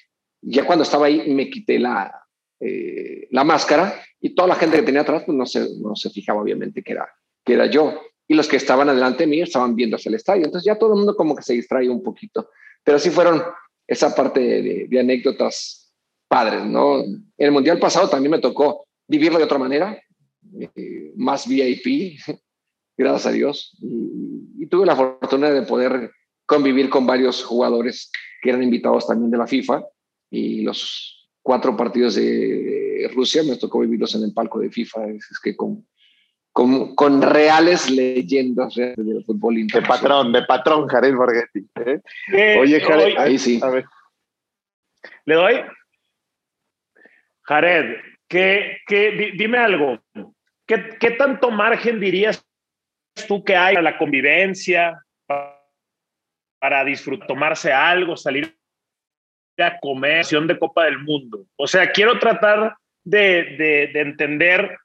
Ya 0.41 0.65
cuando 0.65 0.85
estaba 0.85 1.07
ahí 1.07 1.33
me 1.33 1.51
quité 1.51 1.79
la, 1.79 2.13
eh, 2.61 3.27
la 3.31 3.45
máscara 3.45 4.01
y 4.21 4.35
toda 4.35 4.49
la 4.49 4.55
gente 4.55 4.77
que 4.77 4.85
tenía 4.85 5.01
atrás 5.01 5.25
pues 5.27 5.37
no 5.37 5.47
se, 5.47 5.69
no 5.81 5.97
se 5.97 6.11
fijaba 6.11 6.43
obviamente 6.43 6.83
que 6.83 6.93
era, 6.93 7.09
que 7.45 7.55
era 7.55 7.67
yo. 7.67 8.01
Y 8.29 8.35
los 8.35 8.49
que 8.49 8.57
estaban 8.57 8.89
adelante 8.89 9.25
de 9.25 9.27
mí 9.27 9.41
estaban 9.41 9.75
viendo 9.75 9.97
hacia 9.97 10.09
el 10.09 10.15
estadio. 10.15 10.45
Entonces 10.45 10.65
ya 10.65 10.79
todo 10.79 10.93
el 10.93 10.99
mundo 10.99 11.17
como 11.17 11.35
que 11.35 11.43
se 11.43 11.55
distrae 11.55 11.89
un 11.89 12.03
poquito. 12.03 12.49
Pero 12.85 12.99
sí 12.99 13.11
fueron 13.11 13.43
esa 13.93 14.15
parte 14.15 14.41
de, 14.41 15.01
anécdotas 15.01 15.93
padres, 16.29 16.65
¿no? 16.65 17.01
En 17.01 17.25
el 17.37 17.53
Mundial 17.53 17.79
pasado 17.79 18.09
también 18.09 18.33
me 18.33 18.39
tocó 18.39 18.87
vivirlo 19.07 19.39
de 19.39 19.45
otra 19.45 19.59
manera, 19.59 20.03
eh, 20.59 21.13
más 21.17 21.47
VIP, 21.47 22.19
gracias 22.97 23.27
a 23.27 23.33
Dios. 23.33 23.77
Y, 23.81 24.63
y 24.63 24.67
tuve 24.67 24.87
la 24.87 24.97
fortuna 24.97 25.51
de 25.51 25.63
poder 25.63 26.11
convivir 26.47 26.89
con 26.89 27.07
varios 27.07 27.43
jugadores 27.45 28.11
que 28.43 28.51
eran 28.51 28.63
invitados 28.63 29.07
también 29.07 29.31
de 29.31 29.39
la 29.39 29.47
FIFA 29.47 29.85
y 30.31 30.63
los 30.63 31.31
cuatro 31.43 31.77
partidos 31.77 32.15
de 32.15 33.11
Rusia, 33.15 33.43
me 33.43 33.57
tocó 33.57 33.81
vivirlos 33.81 34.15
en 34.15 34.25
el 34.25 34.33
palco 34.33 34.59
de 34.61 34.71
FIFA, 34.71 35.09
es 35.11 35.41
que 35.43 35.57
con, 35.57 35.87
con, 36.53 36.95
con, 36.95 37.23
reales 37.23 37.91
leyendas 37.91 38.75
del 38.75 39.25
fútbol 39.25 39.67
De 39.67 39.83
patrón, 39.83 40.33
de 40.33 40.43
patrón, 40.43 40.87
Jared 40.87 41.15
Borghetti. 41.15 41.67
¿eh? 41.87 42.01
Eh, 42.33 42.59
Oye, 42.61 42.81
Jared, 42.81 43.07
hoy, 43.07 43.15
ahí 43.17 43.39
sí. 43.39 43.59
A 43.63 43.71
ver. 43.71 43.85
¿Le 45.25 45.35
doy? 45.35 45.63
Jared, 47.43 47.97
que, 48.29 49.33
dime 49.37 49.59
algo, 49.59 49.99
¿qué, 50.67 50.97
¿qué, 50.99 51.11
tanto 51.13 51.51
margen 51.51 52.01
dirías 52.01 52.47
tú 53.29 53.45
que 53.45 53.57
hay 53.57 53.75
para 53.75 53.91
la 53.91 53.99
convivencia, 53.99 55.03
para, 55.27 56.85
disfrutar, 56.85 57.27
tomarse 57.27 57.73
algo, 57.73 58.17
salir 58.17 58.57
a 59.59 59.79
comer, 59.81 60.25
de 60.25 60.59
Copa 60.59 60.85
del 60.85 60.99
Mundo? 61.01 61.45
O 61.57 61.67
sea, 61.67 61.91
quiero 61.91 62.19
tratar 62.19 62.77
de, 63.05 63.57
de, 63.59 63.91
de 63.93 64.01
entender 64.01 64.79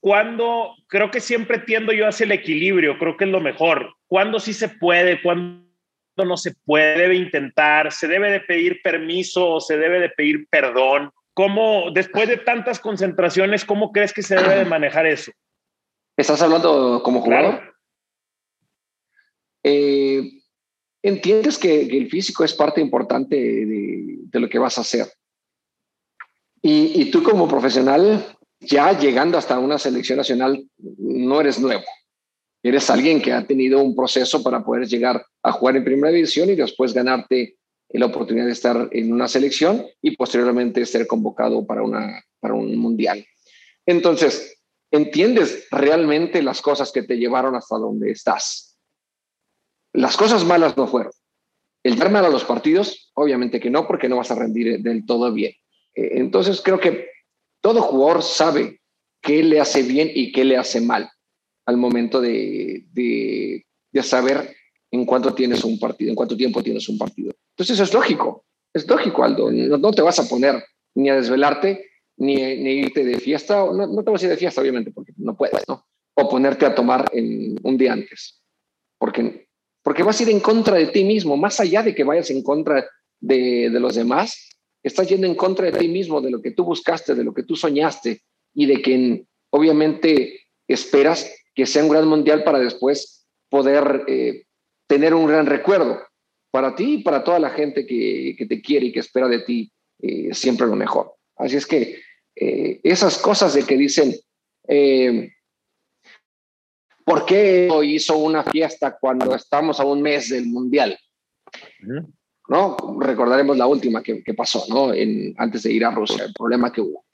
cuándo, 0.00 0.74
creo 0.88 1.10
que 1.10 1.20
siempre 1.20 1.58
tiendo 1.58 1.92
yo 1.92 2.08
hacia 2.08 2.24
el 2.24 2.32
equilibrio, 2.32 2.98
creo 2.98 3.16
que 3.16 3.24
es 3.24 3.30
lo 3.30 3.40
mejor. 3.40 3.94
¿Cuándo 4.06 4.40
sí 4.40 4.52
se 4.52 4.68
puede? 4.68 5.22
¿Cuándo 5.22 5.62
no 6.16 6.36
se 6.36 6.54
puede? 6.64 6.98
¿Debe 6.98 7.16
intentar? 7.16 7.92
¿Se 7.92 8.08
debe 8.08 8.30
de 8.32 8.40
pedir 8.40 8.80
permiso 8.82 9.48
o 9.48 9.60
se 9.60 9.76
debe 9.76 10.00
de 10.00 10.08
pedir 10.08 10.48
perdón? 10.48 11.10
¿Cómo, 11.34 11.90
después 11.92 12.28
de 12.28 12.38
tantas 12.38 12.80
concentraciones, 12.80 13.64
cómo 13.64 13.92
crees 13.92 14.12
que 14.12 14.22
se 14.22 14.34
debe 14.34 14.56
de 14.56 14.64
manejar 14.64 15.06
eso? 15.06 15.32
¿Estás 16.16 16.42
hablando 16.42 17.02
como 17.02 17.20
jugador? 17.20 17.74
Eh, 19.62 20.42
entiendes 21.02 21.56
que, 21.56 21.82
el 21.82 22.10
físico 22.10 22.44
es 22.44 22.52
parte 22.52 22.80
importante 22.80 23.36
de, 23.36 24.40
lo 24.40 24.48
que 24.48 24.58
vas 24.58 24.76
a 24.78 24.82
hacer. 24.82 25.06
Y, 26.60 27.00
y, 27.00 27.10
tú 27.10 27.22
como 27.22 27.48
profesional, 27.48 28.36
ya 28.60 28.98
llegando 28.98 29.38
hasta 29.38 29.58
una 29.58 29.78
selección 29.78 30.18
nacional, 30.18 30.64
no 30.78 31.40
eres 31.40 31.58
nuevo. 31.58 31.84
Eres 32.62 32.90
alguien 32.90 33.22
que 33.22 33.32
ha 33.32 33.46
tenido 33.46 33.82
un 33.82 33.96
proceso 33.96 34.42
para 34.42 34.62
poder 34.62 34.86
llegar 34.86 35.24
a 35.42 35.52
jugar 35.52 35.76
en 35.76 35.84
primera 35.84 36.12
división 36.12 36.50
y 36.50 36.54
después 36.54 36.92
ganarte 36.92 37.56
la 37.88 38.06
oportunidad 38.06 38.46
de 38.46 38.52
estar 38.52 38.88
en 38.92 39.12
una 39.12 39.28
selección 39.28 39.84
y 40.02 40.16
posteriormente 40.16 40.84
ser 40.86 41.06
convocado 41.06 41.66
para, 41.66 41.82
una, 41.82 42.22
para 42.38 42.54
un 42.54 42.76
mundial. 42.76 43.24
Entonces, 43.86 44.62
¿entiendes 44.90 45.66
realmente 45.70 46.42
las 46.42 46.60
cosas 46.60 46.92
que 46.92 47.02
te 47.02 47.16
llevaron 47.16 47.56
hasta 47.56 47.76
donde 47.76 48.10
estás? 48.10 48.78
Las 49.92 50.16
cosas 50.16 50.44
malas 50.44 50.76
no 50.76 50.86
fueron. 50.86 51.12
El 51.82 51.98
dar 51.98 52.10
mal 52.10 52.26
a 52.26 52.28
los 52.28 52.44
partidos, 52.44 53.10
obviamente 53.14 53.58
que 53.58 53.70
no, 53.70 53.86
porque 53.86 54.08
no 54.08 54.18
vas 54.18 54.30
a 54.30 54.34
rendir 54.34 54.80
del 54.80 55.06
todo 55.06 55.32
bien. 55.32 55.52
Eh, 55.94 56.10
entonces, 56.18 56.60
creo 56.62 56.78
que 56.78 57.08
todo 57.60 57.82
jugador 57.82 58.22
sabe 58.22 58.80
qué 59.22 59.42
le 59.42 59.60
hace 59.60 59.82
bien 59.82 60.10
y 60.14 60.32
qué 60.32 60.44
le 60.44 60.56
hace 60.56 60.80
mal 60.80 61.10
al 61.66 61.76
momento 61.76 62.20
de, 62.20 62.84
de, 62.92 64.02
saber 64.02 64.56
en 64.90 65.04
cuánto 65.04 65.34
tienes 65.34 65.62
un 65.62 65.78
partido, 65.78 66.10
en 66.10 66.16
cuánto 66.16 66.36
tiempo 66.36 66.62
tienes 66.62 66.88
un 66.88 66.98
partido. 66.98 67.32
Entonces 67.54 67.74
eso 67.74 67.84
es 67.84 67.94
lógico, 67.94 68.44
es 68.72 68.88
lógico, 68.88 69.22
Aldo. 69.22 69.50
No, 69.50 69.90
te 69.92 70.02
vas 70.02 70.18
a 70.18 70.28
poner 70.28 70.64
ni 70.94 71.10
a 71.10 71.16
desvelarte, 71.16 71.84
ni, 72.16 72.34
ni 72.34 72.70
irte 72.70 73.04
de 73.04 73.18
fiesta, 73.18 73.66
no, 73.66 73.86
no 73.86 74.02
te 74.02 74.10
vas 74.10 74.22
a 74.22 74.24
ir 74.24 74.30
de 74.30 74.36
fiesta, 74.36 74.60
obviamente, 74.60 74.90
porque 74.90 75.12
no 75.16 75.36
puedes, 75.36 75.68
¿no? 75.68 75.86
O 76.14 76.28
ponerte 76.28 76.66
a 76.66 76.74
tomar 76.74 77.10
un 77.12 77.76
día 77.78 77.92
antes, 77.92 78.42
porque, 78.98 79.46
porque 79.82 80.02
vas 80.02 80.18
a 80.18 80.22
ir 80.24 80.30
en 80.30 80.40
contra 80.40 80.76
de 80.76 80.86
ti 80.86 81.04
mismo, 81.04 81.36
más 81.36 81.60
allá 81.60 81.82
de 81.82 81.94
que 81.94 82.04
vayas 82.04 82.30
en 82.30 82.42
contra 82.42 82.88
de, 83.20 83.70
de 83.70 83.80
los 83.80 83.94
demás, 83.94 84.50
estás 84.82 85.08
yendo 85.08 85.26
en 85.26 85.34
contra 85.34 85.70
de 85.70 85.78
ti 85.78 85.88
mismo, 85.88 86.20
de 86.20 86.30
lo 86.30 86.40
que 86.40 86.52
tú 86.52 86.64
buscaste, 86.64 87.14
de 87.14 87.24
lo 87.24 87.34
que 87.34 87.42
tú 87.42 87.56
soñaste 87.56 88.22
y 88.54 88.66
de 88.66 88.82
que 88.82 89.24
obviamente 89.50 90.46
esperas 90.66 91.30
que 91.54 91.66
sea 91.66 91.82
un 91.82 91.90
gran 91.90 92.08
mundial 92.08 92.44
para 92.44 92.58
después 92.58 93.26
poder 93.48 94.04
eh, 94.06 94.44
tener 94.86 95.14
un 95.14 95.26
gran 95.26 95.46
recuerdo 95.46 96.00
para 96.50 96.74
ti 96.74 96.94
y 96.94 97.02
para 97.02 97.22
toda 97.22 97.38
la 97.38 97.50
gente 97.50 97.86
que, 97.86 98.46
te 98.48 98.60
quiere 98.60 98.86
y 98.86 98.92
que 98.92 99.00
espera 99.00 99.28
de 99.28 99.40
ti 99.40 99.72
eh, 100.00 100.32
siempre 100.32 100.66
lo 100.66 100.76
mejor. 100.76 101.14
Así 101.36 101.56
es 101.56 101.66
que 101.66 102.00
eh, 102.36 102.80
esas 102.82 103.18
cosas 103.18 103.54
de 103.54 103.64
que 103.64 103.76
dicen, 103.76 104.14
¿por 107.04 107.26
qué 107.26 107.68
hizo 107.84 108.18
una 108.18 108.44
fiesta 108.44 108.96
cuando 109.00 109.34
estamos 109.34 109.80
a 109.80 109.84
un 109.84 110.00
mes 110.00 110.28
del 110.28 110.46
mundial? 110.46 110.98
¿No? 112.50 112.76
Recordaremos 112.98 113.56
la 113.56 113.68
última 113.68 114.02
que, 114.02 114.34
pasó, 114.36 114.64
¿no? 114.68 114.92
En, 114.92 115.34
antes 115.38 115.62
de 115.62 115.72
ir 115.72 115.84
a 115.84 115.92
Rusia, 115.92 116.24
el 116.24 116.32
problema 116.32 116.72
que 116.72 116.80
hubo. 116.80 117.04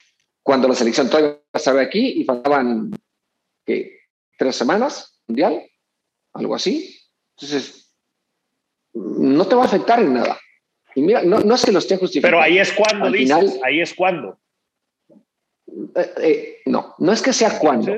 Cuando 0.41 0.67
la 0.67 0.73
selección 0.73 1.09
todavía 1.09 1.39
estaba 1.53 1.79
aquí 1.79 2.21
y 2.21 2.23
faltaban 2.23 2.89
tres 3.63 4.55
semanas, 4.55 5.21
mundial, 5.27 5.61
algo 6.33 6.55
así. 6.55 6.99
Entonces, 7.35 7.93
no 8.93 9.45
te 9.45 9.53
va 9.53 9.61
a 9.61 9.67
afectar 9.67 9.99
en 9.99 10.15
nada. 10.15 10.39
Y 10.95 11.03
mira, 11.03 11.21
no, 11.21 11.39
no 11.41 11.53
es 11.53 11.63
que 11.63 11.71
lo 11.71 11.79
esté 11.79 11.97
justificando. 11.97 12.37
Pero 12.37 12.41
ahí 12.43 12.57
es 12.57 12.73
cuando, 12.73 13.11
dices, 13.11 13.59
ahí 13.63 13.79
es 13.79 13.93
cuando. 13.93 14.39
Eh, 15.95 16.13
eh, 16.17 16.61
no, 16.65 16.95
no 16.97 17.11
es 17.11 17.21
que 17.21 17.31
sea 17.31 17.59
cuando 17.59 17.95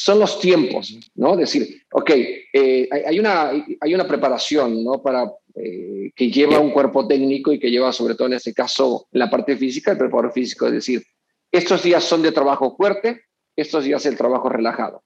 son 0.00 0.18
los 0.18 0.40
tiempos, 0.40 0.96
¿no? 1.14 1.36
Decir, 1.36 1.82
ok, 1.92 2.10
eh, 2.54 2.88
hay, 3.06 3.18
una, 3.18 3.50
hay 3.80 3.94
una 3.94 4.08
preparación, 4.08 4.82
¿no? 4.82 5.02
Para 5.02 5.30
eh, 5.54 6.10
que 6.16 6.30
lleva 6.30 6.58
un 6.58 6.70
cuerpo 6.70 7.06
técnico 7.06 7.52
y 7.52 7.58
que 7.58 7.70
lleva, 7.70 7.92
sobre 7.92 8.14
todo 8.14 8.28
en 8.28 8.32
este 8.34 8.54
caso, 8.54 9.08
la 9.10 9.28
parte 9.28 9.58
física, 9.58 9.92
el 9.92 9.98
preparador 9.98 10.32
físico, 10.32 10.66
es 10.68 10.72
decir, 10.72 11.04
estos 11.52 11.82
días 11.82 12.02
son 12.02 12.22
de 12.22 12.32
trabajo 12.32 12.74
fuerte, 12.76 13.24
estos 13.54 13.84
días 13.84 14.06
el 14.06 14.16
trabajo 14.16 14.48
relajado. 14.48 15.02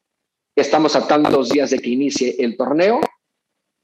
Estamos 0.55 0.95
a 0.95 1.09
tantos 1.09 1.49
días 1.49 1.71
de 1.71 1.81
que 1.81 1.91
inicie 1.91 2.37
el 2.39 2.57
torneo. 2.57 3.01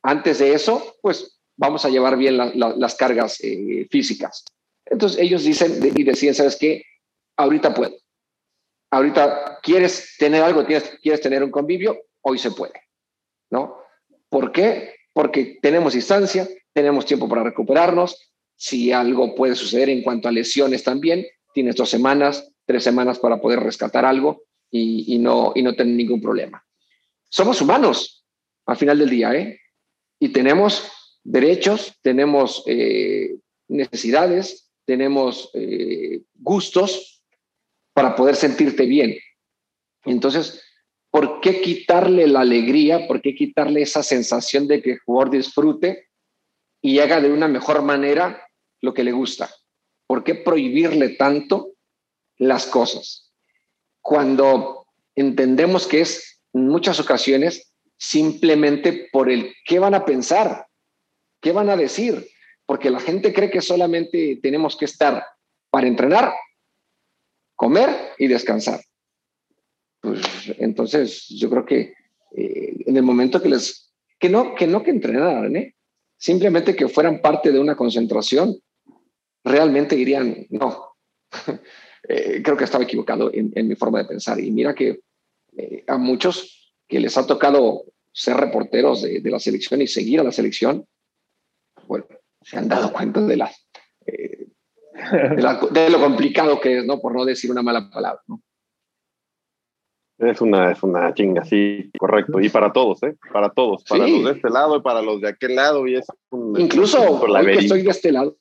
Antes 0.05 0.39
de 0.39 0.55
eso, 0.55 0.95
pues 1.03 1.41
vamos 1.57 1.85
a 1.85 1.89
llevar 1.89 2.17
bien 2.19 2.37
las 2.37 2.95
cargas 2.95 3.41
eh, 3.43 3.89
físicas. 3.91 4.45
Entonces 4.87 5.21
ellos 5.21 5.43
dicen 5.43 5.81
y 5.93 6.05
decían, 6.05 6.35
¿sabes 6.35 6.57
qué? 6.57 6.85
Ahorita 7.37 7.75
puedo 7.75 8.00
ahorita 8.91 9.61
quieres 9.63 10.17
tener 10.19 10.43
algo, 10.43 10.65
quieres, 10.67 11.21
tener 11.21 11.43
un 11.43 11.51
convivio, 11.51 11.99
hoy 12.23 12.39
se 12.39 12.51
puede, 12.51 12.89
¿no? 13.51 13.79
¿Por 14.29 14.53
qué? 14.53 14.95
Porque 15.13 15.59
tenemos 15.63 15.95
distancia, 15.95 16.49
tenemos 16.73 17.07
tiempo 17.07 17.29
para 17.29 17.45
recuperarnos, 17.45 18.33
si 18.57 18.93
algo 18.93 19.35
puede 19.35 19.55
suceder 19.55 19.89
en 19.89 20.03
cuanto 20.03 20.29
a 20.29 20.33
lesiones 20.33 20.85
también, 20.85 21.27
tienes 21.55 21.77
dos 21.77 21.89
semanas, 21.89 22.53
tres 22.67 22.85
semanas 22.85 23.19
para 23.19 23.41
poder 23.41 23.61
rescatar 23.61 24.05
algo 24.05 24.43
y, 24.71 25.19
no, 25.19 25.53
y 25.55 25.63
no 25.63 25.75
tener 25.75 25.95
ningún 25.95 26.21
problema. 26.21 26.65
Somos 27.29 27.61
humanos 27.61 28.25
al 28.67 28.77
final 28.77 28.99
del 28.99 29.11
día, 29.11 29.35
¿eh? 29.35 29.61
Y 30.21 30.29
tenemos 30.29 30.93
derechos, 31.25 31.97
tenemos 32.03 32.63
eh, 32.67 33.37
necesidades, 33.69 34.71
tenemos 34.85 35.51
eh, 35.55 36.23
gustos 36.35 37.20
para 38.01 38.17
poder 38.17 38.35
sentirte 38.35 38.87
bien. 38.87 39.19
Entonces, 40.07 40.65
¿por 41.11 41.43
qué 41.43 41.61
quitarle 41.61 42.27
la 42.29 42.41
alegría? 42.41 43.07
¿Por 43.07 43.21
qué 43.21 43.35
quitarle 43.35 43.83
esa 43.83 44.03
sensación 44.03 44.67
de 44.67 44.81
que 44.81 44.93
el 44.93 45.01
jugador 45.01 45.29
disfrute 45.29 46.09
y 46.81 47.01
haga 47.01 47.21
de 47.21 47.31
una 47.31 47.47
mejor 47.47 47.83
manera 47.83 48.43
lo 48.81 48.95
que 48.95 49.05
le 49.05 49.13
gusta? 49.13 49.51
¿Por 50.07 50.25
qué 50.25 50.35
prohibirle 50.35 51.11
tanto 51.11 51.73
las 52.39 52.65
cosas? 52.65 53.35
Cuando 54.01 54.87
entendemos 55.15 55.87
que 55.87 56.01
es 56.01 56.41
en 56.55 56.69
muchas 56.69 57.01
ocasiones 57.01 57.75
simplemente 57.99 59.11
por 59.13 59.29
el 59.29 59.55
qué 59.67 59.79
van 59.79 59.93
a 59.93 60.07
pensar, 60.07 60.69
qué 61.43 61.53
van 61.53 61.69
a 61.69 61.77
decir, 61.77 62.31
porque 62.65 62.89
la 62.89 63.01
gente 63.01 63.35
cree 63.35 63.51
que 63.51 63.61
solamente 63.61 64.39
tenemos 64.43 64.75
que 64.79 64.87
estar 64.87 65.23
para 65.69 65.87
entrenar 65.87 66.33
comer 67.61 68.15
y 68.17 68.27
descansar. 68.27 68.81
Pues, 70.01 70.23
entonces, 70.57 71.27
yo 71.29 71.51
creo 71.51 71.67
que 71.67 71.93
eh, 72.35 72.75
en 72.87 72.97
el 72.97 73.03
momento 73.03 73.43
que 73.43 73.51
les, 73.51 73.93
que 74.19 74.31
no, 74.31 74.55
que 74.55 74.67
no 74.67 74.83
que 74.83 74.91
entrenaran, 74.91 75.55
¿eh? 75.57 75.75
simplemente 76.17 76.75
que 76.75 76.89
fueran 76.89 77.21
parte 77.21 77.53
de 77.53 77.61
una 77.61 77.77
concentración, 77.77 78.57
realmente 79.45 79.95
dirían, 79.95 80.47
no, 80.49 80.95
eh, 82.09 82.41
creo 82.43 82.57
que 82.57 82.65
estaba 82.65 82.85
equivocado 82.85 83.31
en, 83.31 83.69
mi 83.69 83.75
forma 83.75 83.99
de 83.99 84.09
pensar. 84.09 84.41
Y 84.41 84.51
mira 84.51 84.75
que 84.75 85.01
a 85.87 85.99
muchos 85.99 86.75
que 86.89 86.99
les 86.99 87.19
ha 87.19 87.27
tocado 87.27 87.85
ser 88.11 88.39
reporteros 88.39 89.03
de, 89.03 89.21
de, 89.21 89.31
la 89.31 89.39
selección 89.39 89.83
y 89.83 89.87
seguir 89.87 90.19
a 90.21 90.25
la 90.25 90.33
selección, 90.33 90.87
bueno, 91.87 92.07
se 92.41 92.57
han 92.57 92.69
dado 92.69 92.91
cuenta 92.91 93.21
de 93.21 93.37
las 93.37 93.55
de, 95.71 95.91
lo 95.91 96.01
complicado 96.01 96.61
que 96.61 96.79
es, 96.79 96.85
¿no? 96.85 97.01
Por 97.01 97.15
no 97.15 97.25
decir 97.25 97.51
una 97.51 97.63
mala 97.63 97.91
palabra, 97.91 98.21
¿no? 98.27 98.41
Es 100.19 100.41
una, 100.43 100.73
es 100.73 100.83
una 100.83 101.15
chinga, 101.15 101.45
sí, 101.45 101.91
correcto. 101.99 102.41
Y 102.41 102.51
para 102.51 102.73
todos, 102.73 103.03
¿eh? 103.05 103.17
Para 103.33 103.49
todos. 103.49 103.85
Para 103.85 104.07
los 104.07 104.25
de 104.25 104.33
este 104.33 104.51
lado 104.51 104.77
y 104.77 104.83
para 104.83 105.01
los 105.01 105.21
de 105.23 105.29
aquel 105.29 105.55
lado. 105.57 105.87
Y 105.87 105.97
es 105.97 106.07
incluso 106.59 107.01
hoy 107.01 107.47
que 107.47 107.59
estoy 107.61 107.83
de 107.83 107.91
este 107.91 108.13
lado, 108.13 108.37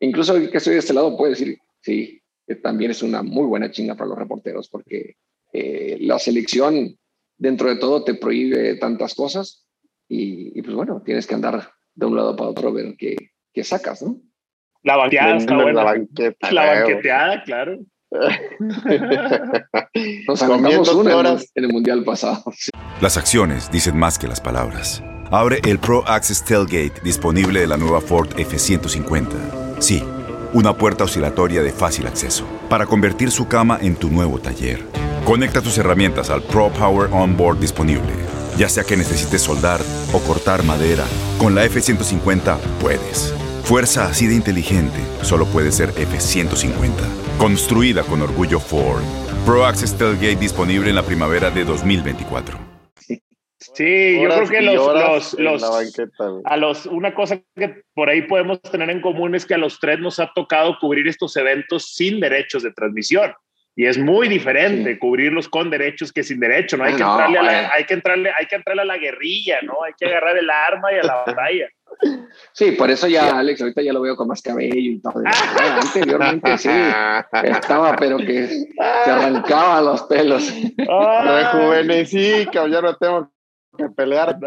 incluso 0.00 0.32
hoy 0.32 0.50
que 0.50 0.56
estoy 0.56 0.72
de 0.72 0.80
este 0.80 0.92
lado, 0.92 1.16
puedo 1.16 1.30
decir, 1.30 1.56
sí, 1.80 2.20
que 2.44 2.56
también 2.56 2.90
es 2.90 3.02
una 3.02 3.22
muy 3.22 3.46
buena 3.46 3.70
chinga 3.70 3.94
para 3.94 4.08
los 4.08 4.18
reporteros, 4.18 4.68
porque 4.68 5.14
eh, 5.52 5.98
la 6.00 6.18
selección, 6.18 6.98
dentro 7.38 7.68
de 7.68 7.76
todo, 7.76 8.02
te 8.02 8.14
prohíbe 8.14 8.74
tantas 8.76 9.14
cosas. 9.14 9.68
Y, 10.08 10.60
pues 10.62 10.74
bueno, 10.74 11.00
tienes 11.04 11.26
que 11.26 11.34
andar 11.34 11.70
de 11.94 12.06
un 12.06 12.16
lado 12.16 12.34
para 12.34 12.50
otro 12.50 12.68
a 12.68 12.72
ver 12.72 12.96
qué, 12.98 13.16
qué 13.52 13.62
sacas, 13.62 14.02
¿no? 14.02 14.20
La 14.84 14.96
banqueada 14.96 15.36
está 15.36 15.56
buena. 15.56 15.84
La, 16.50 16.66
banqueteada, 16.66 17.42
claro. 17.42 17.78
Nos 20.28 20.42
una 20.42 21.16
horas. 21.16 21.50
en 21.54 21.64
el 21.64 21.72
Mundial 21.72 22.04
pasado. 22.04 22.44
Las 23.00 23.16
acciones 23.16 23.70
dicen 23.72 23.96
más 23.96 24.18
que 24.18 24.28
las 24.28 24.42
palabras. 24.42 25.02
Abre 25.30 25.60
el 25.64 25.78
Pro 25.78 26.06
Access 26.06 26.44
Tailgate 26.44 27.00
disponible 27.02 27.60
de 27.60 27.66
la 27.66 27.78
nueva 27.78 28.02
Ford 28.02 28.28
F-150. 28.38 29.80
Sí, 29.80 30.04
una 30.52 30.74
puerta 30.74 31.04
oscilatoria 31.04 31.62
de 31.62 31.72
fácil 31.72 32.06
acceso 32.06 32.46
para 32.68 32.84
convertir 32.86 33.30
su 33.30 33.48
cama 33.48 33.78
en 33.80 33.96
tu 33.96 34.10
nuevo 34.10 34.38
taller. 34.38 34.82
Conecta 35.24 35.62
tus 35.62 35.78
herramientas 35.78 36.28
al 36.28 36.42
Pro 36.42 36.68
Power 36.68 37.08
Onboard 37.10 37.58
disponible. 37.58 38.12
Ya 38.58 38.68
sea 38.68 38.84
que 38.84 38.98
necesites 38.98 39.40
soldar 39.42 39.80
o 40.12 40.18
cortar 40.20 40.62
madera, 40.62 41.04
con 41.38 41.54
la 41.54 41.64
F-150 41.64 42.58
puedes. 42.80 43.34
Fuerza 43.64 44.04
así 44.04 44.26
de 44.26 44.34
inteligente 44.34 44.98
solo 45.22 45.46
puede 45.46 45.72
ser 45.72 45.88
F-150. 45.88 46.92
Construida 47.38 48.02
con 48.02 48.20
orgullo 48.20 48.60
Ford. 48.60 49.02
Pro 49.46 49.64
Access 49.64 49.96
Tailgate 49.96 50.36
disponible 50.36 50.90
en 50.90 50.96
la 50.96 51.02
primavera 51.02 51.50
de 51.50 51.64
2024. 51.64 52.58
Sí, 52.98 54.20
yo 54.20 54.28
creo 54.28 54.48
que 54.50 54.60
los, 54.60 55.34
los, 55.38 55.64
a 56.44 56.56
los, 56.58 56.84
una 56.84 57.14
cosa 57.14 57.40
que 57.56 57.82
por 57.94 58.10
ahí 58.10 58.20
podemos 58.22 58.60
tener 58.60 58.90
en 58.90 59.00
común 59.00 59.34
es 59.34 59.46
que 59.46 59.54
a 59.54 59.58
los 59.58 59.80
tres 59.80 59.98
nos 59.98 60.20
ha 60.20 60.30
tocado 60.34 60.76
cubrir 60.78 61.08
estos 61.08 61.34
eventos 61.38 61.94
sin 61.94 62.20
derechos 62.20 62.62
de 62.62 62.70
transmisión. 62.70 63.32
Y 63.76 63.86
es 63.86 63.96
muy 63.96 64.28
diferente 64.28 64.98
cubrirlos 64.98 65.48
con 65.48 65.70
derechos 65.70 66.12
que 66.12 66.22
sin 66.22 66.38
derecho, 66.38 66.76
¿no? 66.76 66.84
Hay, 66.84 66.94
que 66.94 67.02
entrarle 67.02 67.38
a 67.38 67.42
la, 67.42 67.72
hay, 67.72 67.84
que 67.84 67.94
entrarle, 67.94 68.30
hay 68.38 68.46
que 68.46 68.56
entrarle 68.56 68.82
a 68.82 68.84
la 68.84 68.98
guerrilla, 68.98 69.60
¿no? 69.62 69.82
Hay 69.82 69.94
que 69.98 70.06
agarrar 70.06 70.36
el 70.36 70.48
arma 70.50 70.92
y 70.92 70.98
a 70.98 71.02
la 71.02 71.14
batalla. 71.26 71.68
Sí, 72.52 72.72
por 72.72 72.90
eso 72.90 73.08
ya, 73.08 73.38
Alex, 73.38 73.60
ahorita 73.60 73.82
ya 73.82 73.92
lo 73.92 74.00
veo 74.00 74.16
con 74.16 74.28
más 74.28 74.40
cabello 74.42 74.74
y 74.74 75.00
todo. 75.00 75.22
Anteriormente 75.82 76.56
sí, 76.58 76.70
estaba, 77.42 77.96
pero 77.96 78.18
que 78.18 78.46
se 78.46 79.10
arrancaba 79.10 79.80
los 79.82 80.02
pelos. 80.02 80.52
Rejuvenecí, 80.76 82.46
ya 82.52 82.80
no 82.80 82.96
tengo 82.96 83.30
que 83.76 83.88
pelear. 83.90 84.38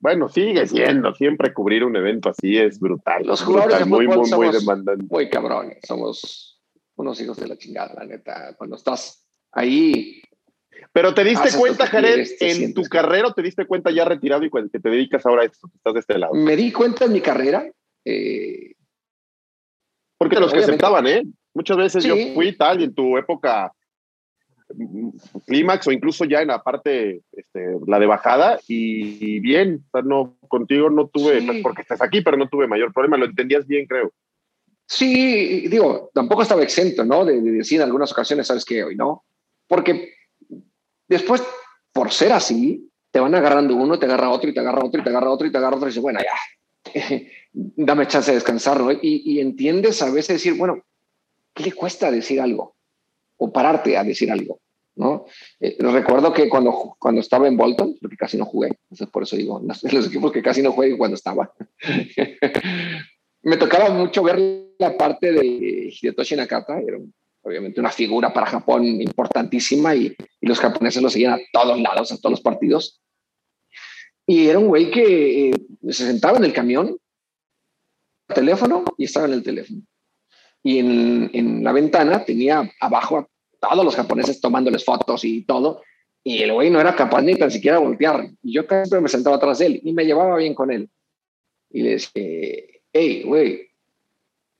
Bueno, 0.00 0.28
sigue 0.28 0.66
siendo, 0.66 1.12
siempre 1.14 1.52
cubrir 1.52 1.82
un 1.84 1.96
evento 1.96 2.28
así 2.30 2.56
es 2.56 2.78
brutal. 2.78 3.26
Los 3.26 3.42
jugadores 3.42 3.86
muy, 3.86 4.06
muy, 4.06 4.30
muy 4.30 4.50
demandantes. 4.50 5.10
Muy 5.10 5.28
cabrones, 5.28 5.78
somos 5.86 6.62
unos 6.94 7.20
hijos 7.20 7.36
de 7.38 7.48
la 7.48 7.56
chingada, 7.56 7.94
la 7.94 8.04
neta. 8.04 8.54
Cuando 8.56 8.76
estás 8.76 9.26
ahí. 9.52 10.22
Pero 10.92 11.14
te 11.14 11.24
diste 11.24 11.56
cuenta, 11.56 11.86
Jared, 11.86 12.26
en 12.40 12.74
tu 12.74 12.82
carrera, 12.84 13.32
te 13.32 13.42
diste 13.42 13.66
cuenta 13.66 13.90
ya 13.90 14.04
retirado 14.04 14.44
y 14.44 14.50
que 14.50 14.80
te 14.80 14.90
dedicas 14.90 15.24
ahora 15.26 15.42
a 15.42 15.44
esto, 15.46 15.68
estás 15.74 15.94
de 15.94 16.00
este 16.00 16.18
lado. 16.18 16.34
Me 16.34 16.56
di 16.56 16.72
cuenta 16.72 17.04
en 17.04 17.12
mi 17.12 17.20
carrera. 17.20 17.70
Eh, 18.04 18.72
Porque 20.16 20.40
los 20.40 20.52
que 20.52 20.60
aceptaban, 20.60 21.06
¿eh? 21.06 21.22
Muchas 21.54 21.76
veces 21.76 22.04
yo 22.04 22.14
fui 22.34 22.56
tal 22.56 22.80
y 22.80 22.84
en 22.84 22.94
tu 22.94 23.16
época 23.18 23.72
clímax 25.46 25.86
o 25.86 25.92
incluso 25.92 26.24
ya 26.24 26.40
en 26.40 26.48
la 26.48 26.62
parte, 26.62 27.22
este, 27.32 27.76
la 27.86 27.98
de 27.98 28.06
bajada 28.06 28.60
y, 28.68 29.40
bien, 29.40 29.84
no, 30.04 30.36
contigo 30.48 30.90
no 30.90 31.08
tuve, 31.08 31.62
porque 31.62 31.82
estás 31.82 32.02
aquí, 32.02 32.20
pero 32.20 32.36
no 32.36 32.48
tuve 32.48 32.66
mayor 32.66 32.92
problema, 32.92 33.16
lo 33.16 33.26
entendías 33.26 33.66
bien, 33.66 33.86
creo. 33.86 34.12
Sí, 34.86 35.68
digo, 35.68 36.10
tampoco 36.14 36.42
estaba 36.42 36.62
exento, 36.62 37.04
¿no? 37.04 37.24
De, 37.24 37.40
decir 37.40 37.78
en 37.78 37.86
algunas 37.86 38.10
ocasiones, 38.12 38.46
¿sabes 38.46 38.64
qué? 38.64 38.84
Hoy 38.84 38.96
no. 38.96 39.24
Porque 39.66 40.14
después, 41.08 41.42
por 41.92 42.12
ser 42.12 42.32
así, 42.32 42.90
te 43.10 43.20
van 43.20 43.34
agarrando 43.34 43.74
uno, 43.74 43.98
te 43.98 44.06
agarra 44.06 44.30
otro 44.30 44.50
y 44.50 44.54
te 44.54 44.60
agarra 44.60 44.84
otro 44.84 45.00
y 45.00 45.04
te 45.04 45.10
agarra 45.10 45.30
otro 45.30 45.46
y 45.46 45.52
te 45.52 45.58
agarra 45.58 45.76
otro 45.76 45.88
y 45.88 45.90
dices, 45.90 46.02
bueno, 46.02 46.20
ya, 46.20 46.92
dame 47.52 48.06
chance 48.06 48.30
de 48.30 48.36
descansar, 48.36 48.80
¿no? 48.80 48.92
Y, 48.92 48.98
y 49.02 49.40
entiendes 49.40 50.02
a 50.02 50.10
veces 50.10 50.36
decir, 50.36 50.54
bueno, 50.54 50.84
¿qué 51.54 51.64
le 51.64 51.72
cuesta 51.72 52.10
decir 52.10 52.40
algo? 52.40 52.76
o 53.38 53.52
pararte 53.52 53.96
a 53.96 54.04
decir 54.04 54.30
algo. 54.30 54.60
¿no? 54.96 55.26
Eh, 55.60 55.76
recuerdo 55.78 56.32
que 56.32 56.48
cuando, 56.48 56.96
cuando 56.98 57.20
estaba 57.20 57.46
en 57.46 57.56
Bolton, 57.56 57.96
porque 58.00 58.16
casi 58.16 58.36
no 58.36 58.44
jugué, 58.44 58.68
entonces 58.68 59.08
por 59.08 59.22
eso 59.22 59.36
digo, 59.36 59.60
los, 59.64 59.82
los 59.92 60.06
equipos 60.08 60.32
que 60.32 60.42
casi 60.42 60.60
no 60.60 60.72
jugué 60.72 60.98
cuando 60.98 61.14
estaba, 61.14 61.52
me 63.42 63.56
tocaba 63.56 63.90
mucho 63.90 64.22
ver 64.24 64.74
la 64.78 64.96
parte 64.96 65.32
de 65.32 65.88
Hidetoshi 65.90 66.36
Nakata, 66.36 66.80
era 66.80 66.98
obviamente 67.48 67.80
una 67.80 67.90
figura 67.90 68.32
para 68.32 68.46
Japón 68.46 68.84
importantísima 68.84 69.94
y, 69.94 70.16
y, 70.40 70.46
los 70.46 70.60
japoneses 70.60 71.02
lo 71.02 71.10
seguían 71.10 71.34
a 71.34 71.38
todos 71.52 71.80
lados, 71.80 72.12
a 72.12 72.16
todos 72.16 72.32
los 72.32 72.40
partidos. 72.40 73.00
Y 74.26 74.48
era 74.48 74.58
un 74.58 74.68
güey 74.68 74.90
que 74.90 75.48
eh, 75.48 75.52
se 75.88 76.06
sentaba 76.06 76.38
en 76.38 76.44
el 76.44 76.52
camión, 76.52 76.96
teléfono 78.28 78.84
y 78.96 79.04
estaba 79.04 79.26
en 79.26 79.32
el 79.32 79.42
teléfono 79.42 79.82
y 80.62 80.78
en, 80.78 81.30
en, 81.32 81.64
la 81.64 81.72
ventana 81.72 82.24
tenía 82.24 82.70
abajo 82.80 83.18
a 83.18 83.28
todos 83.60 83.84
los 83.84 83.96
japoneses 83.96 84.40
tomándoles 84.40 84.84
fotos 84.84 85.24
y 85.24 85.42
todo, 85.42 85.82
y 86.22 86.42
el 86.42 86.52
güey 86.52 86.70
no 86.70 86.80
era 86.80 86.94
capaz 86.94 87.22
ni 87.22 87.36
tan 87.36 87.50
siquiera 87.50 87.78
voltear. 87.78 88.30
Y 88.42 88.52
yo 88.52 88.62
siempre 88.68 89.00
me 89.00 89.08
sentaba 89.08 89.36
atrás 89.36 89.58
de 89.58 89.66
él 89.66 89.80
y 89.82 89.92
me 89.92 90.04
llevaba 90.04 90.36
bien 90.36 90.54
con 90.54 90.70
él. 90.70 90.90
Y 91.70 91.82
le 91.82 91.90
decía, 91.90 92.64
hey, 92.92 93.22
güey, 93.24 93.70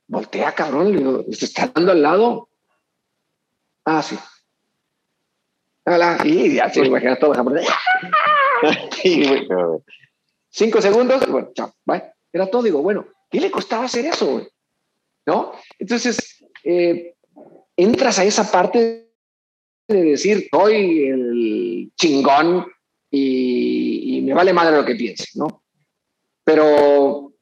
voltea, 0.07 0.53
cabrón, 0.53 0.91
le 0.91 0.97
digo, 0.97 1.25
¿te 1.25 1.45
está 1.45 1.67
dando 1.67 1.91
al 1.91 2.01
lado? 2.01 2.48
Ah, 3.91 4.03
sí. 4.03 4.15
Hola, 5.83 6.19
y 6.23 6.53
ya 6.53 6.69
se 6.69 6.85
imagina 6.85 7.17
todo. 7.17 7.33
Cinco 10.47 10.79
segundos, 10.79 11.27
bueno, 11.27 11.49
chao, 11.55 11.73
bye. 11.85 12.03
Era 12.31 12.45
todo, 12.51 12.61
digo, 12.61 12.83
bueno, 12.83 13.07
¿qué 13.31 13.39
le 13.39 13.49
costaba 13.49 13.85
hacer 13.85 14.05
eso, 14.05 14.27
güey? 14.27 14.47
¿no? 15.25 15.53
Entonces, 15.79 16.45
eh, 16.63 17.15
entras 17.75 18.19
a 18.19 18.25
esa 18.25 18.51
parte 18.51 19.09
de 19.87 20.03
decir, 20.03 20.47
soy 20.51 21.05
el 21.05 21.91
chingón 21.95 22.67
y, 23.09 24.21
me 24.23 24.35
vale 24.35 24.53
madre 24.53 24.77
lo 24.77 24.85
que 24.85 24.93
piense, 24.93 25.29
¿no? 25.33 25.63
Pero, 26.43 27.33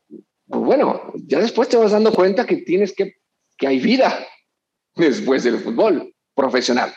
pues 0.48 0.62
bueno, 0.62 1.12
ya 1.26 1.40
después 1.40 1.68
te 1.68 1.76
vas 1.76 1.92
dando 1.92 2.14
cuenta 2.14 2.46
que 2.46 2.56
tienes 2.58 2.96
que, 2.96 3.16
que 3.58 3.68
hay 3.68 3.80
vida 3.80 4.26
después 4.96 5.44
del 5.44 5.60
fútbol 5.60 6.14
profesional, 6.38 6.94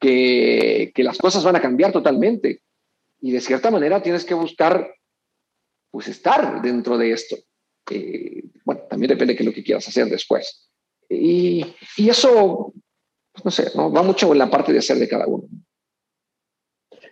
que, 0.00 0.92
que 0.94 1.02
las 1.02 1.18
cosas 1.18 1.42
van 1.42 1.56
a 1.56 1.60
cambiar 1.60 1.90
totalmente 1.90 2.62
y 3.20 3.32
de 3.32 3.40
cierta 3.40 3.70
manera 3.70 4.02
tienes 4.02 4.24
que 4.24 4.34
buscar, 4.34 4.94
pues, 5.90 6.08
estar 6.08 6.62
dentro 6.62 6.96
de 6.96 7.12
esto. 7.12 7.36
Eh, 7.90 8.44
bueno, 8.64 8.82
también 8.88 9.10
depende 9.10 9.34
de 9.34 9.44
lo 9.44 9.52
que 9.52 9.64
quieras 9.64 9.86
hacer 9.88 10.06
después. 10.06 10.70
Y, 11.08 11.74
y 11.96 12.08
eso, 12.08 12.72
pues 13.32 13.44
no 13.44 13.50
sé, 13.50 13.72
¿no? 13.74 13.92
va 13.92 14.02
mucho 14.02 14.32
en 14.32 14.38
la 14.38 14.48
parte 14.50 14.72
de 14.72 14.80
ser 14.80 14.98
de 14.98 15.08
cada 15.08 15.26
uno. 15.26 15.48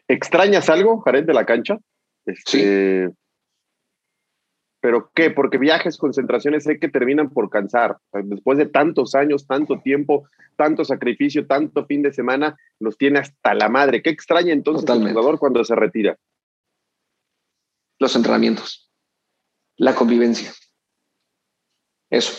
¿Extrañas 0.09 0.69
algo, 0.71 1.01
Jared, 1.01 1.25
de 1.25 1.35
la 1.35 1.45
cancha? 1.45 1.79
Este, 2.27 3.09
sí. 3.09 3.15
¿Pero 4.81 5.11
qué? 5.15 5.31
Porque 5.31 5.59
viajes, 5.59 5.99
concentraciones, 5.99 6.65
sé 6.65 6.79
que 6.79 6.89
terminan 6.89 7.31
por 7.31 7.51
cansar. 7.51 7.99
Después 8.13 8.57
de 8.57 8.67
tantos 8.67 9.15
años, 9.15 9.47
tanto 9.47 9.81
tiempo, 9.81 10.29
tanto 10.57 10.85
sacrificio, 10.85 11.47
tanto 11.47 11.85
fin 11.85 12.03
de 12.03 12.13
semana, 12.13 12.57
los 12.79 12.97
tiene 12.97 13.19
hasta 13.19 13.55
la 13.55 13.69
madre. 13.69 14.03
¿Qué 14.03 14.11
extraña 14.11 14.53
entonces 14.53 14.89
el 14.89 15.09
jugador 15.11 15.39
cuando 15.39 15.63
se 15.65 15.75
retira? 15.75 16.17
Los 17.99 18.17
entrenamientos, 18.17 18.91
la 19.77 19.95
convivencia. 19.95 20.51
Eso, 22.09 22.33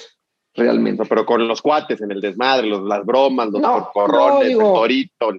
realmente. 0.55 1.03
pero 1.07 1.25
con 1.25 1.47
los 1.47 1.61
cuates 1.61 2.01
en 2.01 2.11
el 2.11 2.19
desmadre, 2.19 2.67
los, 2.67 2.81
las 2.83 3.05
bromas, 3.05 3.49
los 3.49 3.89
corrones, 3.89 4.49
el 4.49 4.57
torito. 4.57 5.31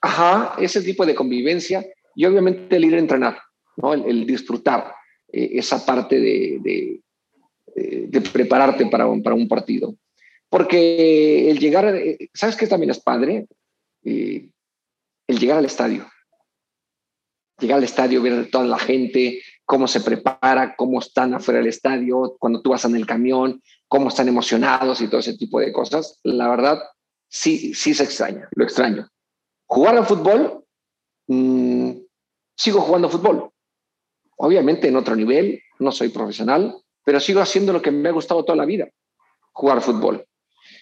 Ajá, 0.00 0.56
ese 0.58 0.82
tipo 0.82 1.06
de 1.06 1.14
convivencia 1.14 1.86
y 2.16 2.26
obviamente 2.26 2.74
el 2.74 2.84
ir 2.84 2.96
a 2.96 2.98
entrenar, 2.98 3.38
¿no? 3.76 3.94
el, 3.94 4.26
disfrutar 4.26 4.92
eh, 5.32 5.58
esa 5.58 5.84
parte 5.84 6.20
de, 6.20 6.60
de, 6.62 8.20
prepararte 8.32 8.86
para 8.86 9.06
un, 9.06 9.22
para 9.22 9.34
un 9.34 9.48
partido. 9.48 9.96
Porque 10.50 11.50
el 11.50 11.58
llegar, 11.58 11.96
eh, 11.96 12.28
¿sabes 12.34 12.56
qué 12.56 12.66
también 12.66 12.90
es 12.90 13.00
padre? 13.00 13.46
Eh, 14.04 14.50
el 15.26 15.38
llegar 15.38 15.56
al 15.56 15.64
estadio. 15.64 16.06
Llegar 17.58 17.78
al 17.78 17.84
estadio, 17.84 18.20
ver 18.20 18.50
toda 18.50 18.64
la 18.64 18.78
gente, 18.78 19.40
cómo 19.64 19.88
se 19.88 20.00
prepara, 20.00 20.74
cómo 20.76 20.98
están 20.98 21.32
afuera 21.32 21.60
del 21.60 21.68
estadio, 21.68 22.36
cuando 22.38 22.60
tú 22.60 22.70
vas 22.70 22.84
en 22.84 22.96
el 22.96 23.06
camión, 23.06 23.62
cómo 23.88 24.08
están 24.08 24.28
emocionados 24.28 25.00
y 25.00 25.08
todo 25.08 25.20
ese 25.20 25.38
tipo 25.38 25.58
de 25.60 25.72
cosas. 25.72 26.20
La 26.22 26.48
verdad, 26.48 26.82
sí, 27.30 27.72
sí 27.72 27.94
se 27.94 28.04
extraña, 28.04 28.48
lo 28.54 28.64
extraño. 28.64 29.08
Jugar 29.66 29.96
al 29.96 30.06
fútbol, 30.06 30.64
mm, 31.28 31.92
sigo 32.56 32.80
jugando 32.82 33.08
fútbol. 33.08 33.51
Obviamente 34.44 34.88
en 34.88 34.96
otro 34.96 35.14
nivel, 35.14 35.62
no 35.78 35.92
soy 35.92 36.08
profesional, 36.08 36.74
pero 37.04 37.20
sigo 37.20 37.40
haciendo 37.40 37.72
lo 37.72 37.80
que 37.80 37.92
me 37.92 38.08
ha 38.08 38.12
gustado 38.12 38.44
toda 38.44 38.56
la 38.56 38.64
vida, 38.64 38.88
jugar 39.52 39.80
fútbol. 39.80 40.26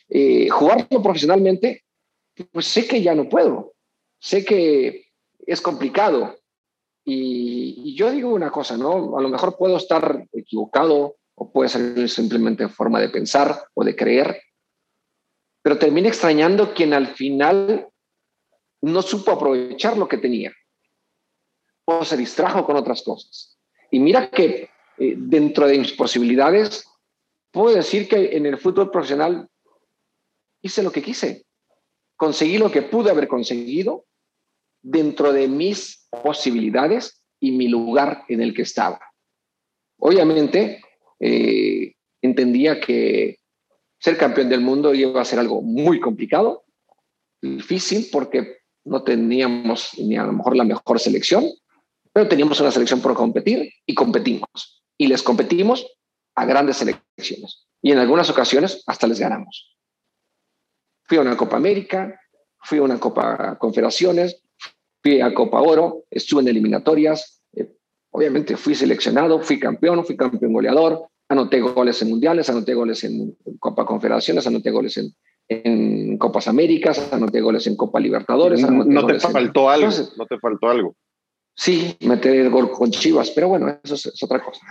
Eh, 0.09 0.49
jugarlo 0.49 1.03
profesionalmente, 1.03 1.85
pues 2.53 2.64
sé 2.64 2.87
que 2.87 3.03
ya 3.03 3.14
no 3.14 3.29
puedo, 3.29 3.75
sé 4.18 4.46
que 4.46 5.05
es 5.40 5.61
complicado, 5.61 6.38
y, 7.05 7.94
yo 7.94 8.11
digo 8.11 8.33
una 8.33 8.51
cosa, 8.51 8.79
¿no? 8.79 9.18
A 9.18 9.20
lo 9.20 9.29
mejor 9.29 9.59
puedo 9.59 9.77
estar 9.77 10.27
equivocado 10.33 11.16
o 11.35 11.53
puede 11.53 11.68
ser 11.68 12.09
simplemente 12.09 12.66
forma 12.68 12.99
de 12.99 13.11
pensar 13.11 13.64
o 13.75 13.85
de 13.85 13.94
creer, 13.94 14.40
pero 15.61 15.77
termina 15.77 16.09
extrañando 16.09 16.73
quien 16.73 16.94
al 16.94 17.09
final 17.09 17.88
no 18.81 19.03
supo 19.03 19.33
aprovechar 19.33 19.99
lo 19.99 20.09
que 20.09 20.16
tenía 20.16 20.51
o 21.98 22.05
se 22.05 22.16
distrajo 22.16 22.64
con 22.64 22.76
otras 22.76 23.03
cosas. 23.03 23.59
Y 23.90 23.98
mira 23.98 24.31
que 24.31 24.70
eh, 24.98 25.14
dentro 25.16 25.66
de 25.66 25.79
mis 25.79 25.92
posibilidades, 25.92 26.87
puedo 27.50 27.74
decir 27.74 28.09
que 28.09 28.37
en 28.37 28.46
el 28.46 28.59
fútbol 28.59 28.90
profesional 28.90 29.48
hice 30.62 30.83
lo 30.83 30.92
que 30.92 31.03
quise, 31.03 31.46
conseguí 32.16 32.59
lo 32.59 32.70
que 32.70 32.83
pude 32.83 33.11
haber 33.11 33.26
conseguido 33.26 34.05
dentro 34.83 35.33
de 35.33 35.48
mis 35.48 36.07
posibilidades 36.22 37.22
y 37.40 37.53
mi 37.53 37.68
lugar 37.68 38.24
en 38.29 38.42
el 38.42 38.55
que 38.55 38.62
estaba. 38.62 39.00
Obviamente, 39.98 40.83
eh, 41.18 41.94
entendía 42.22 42.81
que 42.81 43.38
ser 43.98 44.16
campeón 44.16 44.48
del 44.48 44.61
mundo 44.61 44.94
iba 44.94 45.20
a 45.20 45.24
ser 45.24 45.38
algo 45.38 45.62
muy 45.62 46.00
complicado, 46.00 46.64
difícil, 47.42 48.09
porque 48.12 48.61
no 48.85 49.03
teníamos 49.03 49.90
ni 49.98 50.16
a 50.16 50.24
lo 50.24 50.33
mejor 50.33 50.57
la 50.57 50.64
mejor 50.64 51.00
selección, 51.00 51.44
pero 52.12 52.29
teníamos 52.29 52.61
una 52.61 52.70
selección 52.70 53.01
por 53.01 53.14
competir 53.14 53.73
y 53.87 53.94
competimos. 53.94 54.83
Y 54.99 55.07
les 55.07 55.23
competimos 55.23 55.87
a 56.35 56.44
grandes 56.44 56.79
selecciones. 56.79 57.66
Y 57.83 57.92
en 57.92 57.99
algunas 57.99 58.31
ocasiones 58.31 58.83
hasta 58.87 59.07
les 59.07 59.20
ganamos. 59.20 59.77
Fui 61.05 61.18
a 61.18 61.23
una 61.23 61.37
Copa 61.37 61.57
América, 61.57 62.20
fui 62.62 62.79
a 62.79 62.83
una 62.83 63.01
Copa 63.01 63.59
Confederaciones, 63.59 64.42
fui 65.03 65.20
a 65.20 65.33
Copa 65.35 65.61
Oro, 65.61 66.05
estuve 66.11 66.42
en 66.42 66.49
eliminatorias. 66.49 67.42
Eh, 67.55 67.73
obviamente 68.11 68.57
fui 68.57 68.75
seleccionado, 68.75 69.40
fui 69.40 69.59
campeón, 69.59 70.05
fui 70.05 70.16
campeón 70.16 70.53
goleador, 70.53 71.09
anoté 71.29 71.61
goles 71.61 72.03
en 72.03 72.11
mundiales, 72.11 72.51
anoté 72.51 72.75
goles 72.75 73.03
en 73.05 73.37
Copa 73.59 73.87
Confederaciones, 73.87 74.46
anoté 74.46 74.70
goles 74.70 74.96
en, 74.99 75.14
en 75.49 76.18
Copas 76.18 76.49
Américas, 76.49 77.12
anoté 77.12 77.40
goles 77.40 77.66
en 77.66 77.77
Copa 77.77 77.99
Libertadores. 77.99 78.61
No, 78.68 79.07
te 79.07 79.18
faltó 79.20 79.70
algo, 79.70 79.90
no 80.16 80.27
te 80.27 80.38
faltó 80.38 80.68
algo. 80.68 80.96
Sí, 81.61 81.94
meter 82.01 82.37
el 82.37 82.49
gol 82.49 82.70
con 82.70 82.90
Chivas, 82.90 83.31
pero 83.33 83.49
bueno, 83.49 83.79
eso 83.85 83.94
es, 83.94 84.23
otra 84.23 84.42
cosa. 84.42 84.66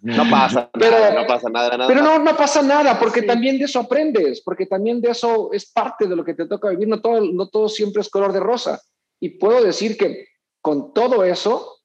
no 0.00 0.28
pasa 0.28 0.68
nada, 0.74 1.14
no 1.14 1.24
pasa 1.24 1.48
nada, 1.48 1.86
Pero 1.86 2.02
no, 2.02 2.18
no 2.18 2.36
pasa 2.36 2.62
nada, 2.62 2.98
porque 2.98 3.22
también 3.22 3.56
de 3.56 3.66
eso 3.66 3.78
aprendes, 3.78 4.40
porque 4.40 4.66
también 4.66 5.00
de 5.00 5.10
eso 5.10 5.52
es 5.52 5.70
parte 5.70 6.08
de 6.08 6.16
lo 6.16 6.24
que 6.24 6.34
te 6.34 6.46
toca 6.46 6.70
vivir, 6.70 6.88
no 6.88 7.00
todo, 7.00 7.20
no 7.20 7.48
todo 7.48 7.68
siempre 7.68 8.02
es 8.02 8.08
color 8.08 8.32
de 8.32 8.40
rosa. 8.40 8.80
Y 9.20 9.38
puedo 9.38 9.62
decir 9.62 9.96
que 9.96 10.26
con 10.60 10.92
todo 10.92 11.22
eso, 11.22 11.78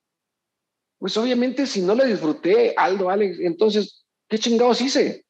pues 0.97 1.15
obviamente 1.15 1.67
si 1.67 1.83
no 1.83 1.93
le 1.93 2.07
disfruté, 2.07 2.73
Aldo, 2.75 3.11
Alex, 3.11 3.39
entonces, 3.41 4.07
¿qué 4.27 4.39
chingados 4.39 4.81
hice? 4.81 5.23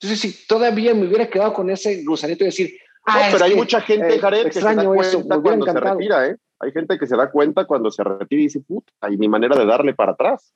Entonces, 0.00 0.18
si 0.18 0.46
todavía 0.46 0.94
me 0.94 1.06
hubiera 1.06 1.28
quedado 1.28 1.52
con 1.52 1.68
ese 1.68 2.02
gusanito 2.04 2.44
de 2.44 2.52
decir, 2.52 2.74
ah, 3.06 3.28
pero 3.30 3.44
hay 3.44 3.54
mucha 3.54 3.82
gente, 3.82 4.14
eh, 4.14 4.18
Jared, 4.18 4.46
que 4.46 4.52
se 4.52 4.60
da 4.62 4.82
cuenta 4.82 5.40
cuando 5.42 5.66
se 5.66 5.78
retira, 5.78 6.26
¿eh? 6.28 6.36
Hay 6.60 6.72
gente 6.72 6.98
que 6.98 7.06
se 7.06 7.16
da 7.16 7.30
cuenta 7.30 7.66
cuando 7.66 7.90
se 7.90 8.02
retira 8.02 8.40
y 8.40 8.44
dice, 8.44 8.60
puta, 8.60 8.92
y 9.10 9.16
mi 9.16 9.28
manera 9.28 9.56
de 9.56 9.64
darle 9.64 9.94
para 9.94 10.12
atrás. 10.12 10.52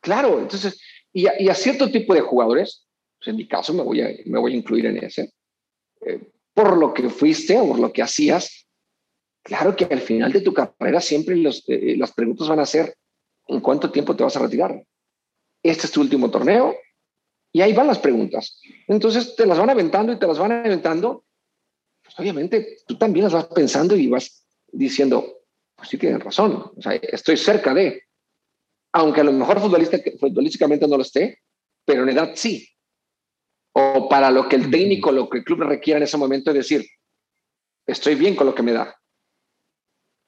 Claro, 0.00 0.38
entonces, 0.38 0.80
y 1.12 1.26
a, 1.26 1.54
cierto 1.54 1.90
tipo 1.90 2.14
de 2.14 2.20
jugadores, 2.20 2.86
pues 3.18 3.28
en 3.28 3.36
mi 3.36 3.48
caso 3.48 3.72
me 3.72 3.82
voy 3.82 4.00
a, 4.00 4.10
incluir 4.50 4.86
en 4.86 4.98
ese, 4.98 5.32
eh, 6.02 6.30
por 6.52 6.76
lo 6.76 6.92
que 6.92 7.08
fuiste 7.08 7.58
o 7.58 7.68
por 7.68 7.78
lo 7.78 7.92
que 7.92 8.02
hacías, 8.02 8.66
claro 9.42 9.74
que 9.74 9.84
al 9.84 10.00
final 10.00 10.32
de 10.32 10.40
tu 10.40 10.52
carrera 10.52 11.00
siempre 11.00 11.36
los, 11.36 11.64
eh, 11.68 11.96
las 11.96 12.12
preguntas 12.12 12.48
van 12.48 12.60
a 12.60 12.66
ser, 12.66 12.96
¿en 13.48 13.60
cuánto 13.60 13.90
tiempo 13.90 14.14
te 14.14 14.24
vas 14.24 14.36
a 14.36 14.40
retirar? 14.40 14.82
Este 15.62 15.86
es 15.86 15.92
tu 15.92 16.00
último 16.00 16.30
torneo 16.30 16.74
y 17.52 17.62
ahí 17.62 17.72
van 17.72 17.86
las 17.86 17.98
preguntas. 17.98 18.60
Entonces 18.86 19.34
te 19.34 19.46
las 19.46 19.58
van 19.58 19.70
aventando 19.70 20.12
y 20.12 20.18
te 20.18 20.26
las 20.26 20.38
van 20.38 20.52
aventando. 20.52 21.24
Pues 22.04 22.18
obviamente 22.18 22.78
tú 22.86 22.96
también 22.96 23.24
las 23.24 23.32
vas 23.32 23.46
pensando 23.46 23.96
y 23.96 24.06
vas 24.06 24.45
diciendo, 24.72 25.40
pues 25.74 25.88
sí 25.88 25.98
tienen 25.98 26.20
razón, 26.20 26.72
o 26.76 26.82
sea, 26.82 26.94
estoy 26.94 27.36
cerca 27.36 27.74
de, 27.74 28.02
aunque 28.92 29.20
a 29.20 29.24
lo 29.24 29.32
mejor 29.32 29.60
futbolista, 29.60 29.98
futbolísticamente 30.18 30.88
no 30.88 30.96
lo 30.96 31.02
esté, 31.02 31.40
pero 31.84 32.02
en 32.02 32.10
edad 32.10 32.32
sí. 32.34 32.68
O 33.72 34.08
para 34.08 34.30
lo 34.30 34.48
que 34.48 34.56
el 34.56 34.70
técnico, 34.70 35.12
lo 35.12 35.28
que 35.28 35.38
el 35.38 35.44
club 35.44 35.60
requiera 35.62 35.98
en 35.98 36.04
ese 36.04 36.16
momento 36.16 36.50
es 36.50 36.56
decir, 36.56 36.86
estoy 37.86 38.14
bien 38.14 38.34
con 38.34 38.46
lo 38.46 38.54
que 38.54 38.62
me 38.62 38.72
da. 38.72 38.96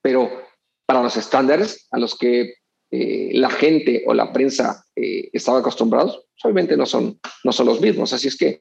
Pero 0.03 0.45
para 0.87 1.03
los 1.03 1.17
estándares 1.17 1.89
a 1.91 1.99
los 1.99 2.17
que 2.17 2.55
eh, 2.91 3.31
la 3.33 3.51
gente 3.51 4.05
o 4.07 4.15
la 4.15 4.33
prensa 4.33 4.85
eh, 4.95 5.31
estaba 5.33 5.61
acostumbrados, 5.61 6.17
pues, 6.17 6.45
obviamente 6.45 6.77
no 6.77 6.87
son, 6.87 7.19
no 7.45 7.53
son 7.53 7.67
los 7.67 7.81
mismos. 7.81 8.13
Así 8.13 8.29
es 8.29 8.37
que, 8.37 8.61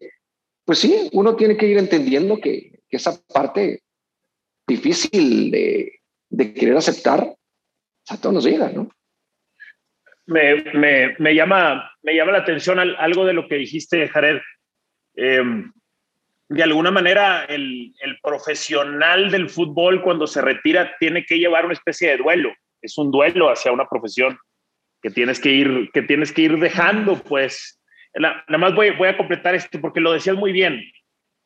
pues 0.65 0.79
sí, 0.79 1.09
uno 1.11 1.35
tiene 1.35 1.57
que 1.57 1.67
ir 1.67 1.77
entendiendo 1.77 2.39
que, 2.39 2.79
que 2.89 2.97
esa 2.97 3.17
parte 3.33 3.83
difícil 4.67 5.51
de, 5.51 6.53
querer 6.53 6.77
aceptar, 6.77 7.25
a 8.09 8.17
todos 8.17 8.35
nos 8.35 8.45
llega, 8.45 8.69
¿no? 8.69 8.89
Me, 10.25 11.15
me, 11.19 11.33
llama, 11.33 11.89
me 12.01 12.13
llama 12.13 12.33
la 12.33 12.39
atención 12.39 12.79
algo 12.79 13.25
de 13.25 13.33
lo 13.33 13.47
que 13.47 13.55
dijiste, 13.55 14.09
Jared. 14.09 14.41
Em, 15.15 15.71
de 16.49 16.63
alguna 16.63 16.91
manera, 16.91 17.45
el, 17.45 17.93
el, 18.01 18.19
profesional 18.21 19.31
del 19.31 19.49
fútbol 19.49 20.01
cuando 20.01 20.27
se 20.27 20.41
retira 20.41 20.95
tiene 20.99 21.25
que 21.25 21.39
llevar 21.39 21.63
una 21.63 21.73
especie 21.73 22.09
de 22.09 22.17
duelo. 22.17 22.53
Es 22.81 22.97
un 22.97 23.09
duelo 23.09 23.49
hacia 23.49 23.71
una 23.71 23.87
profesión 23.87 24.37
que 25.01 25.09
tienes 25.09 25.39
que 25.39 25.49
ir, 25.49 25.89
que 25.93 26.01
tienes 26.01 26.31
que 26.33 26.43
ir 26.43 26.59
dejando, 26.59 27.21
pues. 27.23 27.79
nada 28.15 28.43
más 28.57 28.75
voy, 28.75 28.91
voy 28.91 29.07
a 29.07 29.17
completar 29.17 29.55
esto 29.55 29.79
porque 29.79 30.01
lo 30.01 30.11
decías 30.11 30.35
muy 30.35 30.51
bien. 30.51 30.83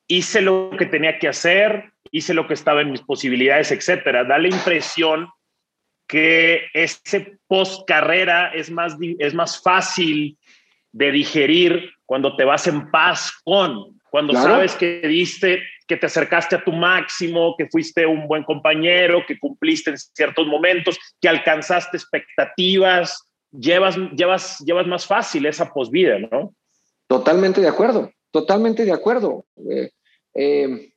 Hice 0.07 0.41
lo 0.41 0.71
que 0.77 0.87
tenía 0.87 1.19
que 1.19 1.27
hacer, 1.27 1.90
hice 2.11 2.33
lo 2.33 2.47
que 2.47 2.53
estaba 2.53 2.81
en 2.81 2.91
mis 2.91 3.01
posibilidades, 3.01 3.71
etcétera. 3.71 4.23
Da 4.23 4.37
la 4.37 4.47
impresión 4.47 5.29
que 6.07 6.67
ese 6.73 7.37
post 7.47 7.87
carrera 7.87 8.51
es 8.53 8.69
más, 8.69 8.97
es 9.19 9.33
más 9.33 9.61
fácil 9.61 10.37
de 10.91 11.11
digerir 11.11 11.89
cuando 12.05 12.35
te 12.35 12.43
vas 12.43 12.67
en 12.67 12.91
paz 12.91 13.31
con, 13.45 13.99
cuando 14.09 14.33
sabes 14.33 14.75
que 14.75 14.99
diste, 15.07 15.63
que 15.87 15.95
te 15.95 16.07
acercaste 16.07 16.57
a 16.57 16.63
tu 16.63 16.73
máximo, 16.73 17.55
que 17.57 17.67
fuiste 17.69 18.05
un 18.05 18.27
buen 18.27 18.43
compañero, 18.43 19.23
que 19.25 19.39
cumpliste 19.39 19.91
en 19.91 19.97
ciertos 19.97 20.45
momentos, 20.47 20.99
que 21.21 21.29
alcanzaste 21.29 21.95
expectativas, 21.95 23.29
llevas, 23.51 23.95
llevas, 24.13 24.59
llevas 24.59 24.87
más 24.87 25.05
fácil 25.05 25.45
esa 25.45 25.71
posvida, 25.71 26.19
¿no? 26.19 26.53
Totalmente 27.07 27.61
de 27.61 27.69
acuerdo, 27.69 28.11
totalmente 28.31 28.83
de 28.83 28.91
acuerdo. 28.91 29.45
Eh, 29.69 29.91
eh, 30.33 30.90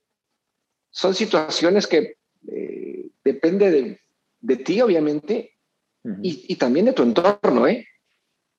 son 0.95 1.13
situaciones 1.13 1.89
que 1.89 2.15
eh, 2.47 3.09
depende 3.25 3.71
de, 3.73 4.01
de, 4.41 4.57
ti, 4.57 4.81
obviamente, 4.81 5.51
y, 6.23 6.47
y, 6.47 6.55
también 6.55 6.87
de 6.87 6.93
tu 6.93 7.03
entorno, 7.03 7.67
¿eh? 7.67 7.85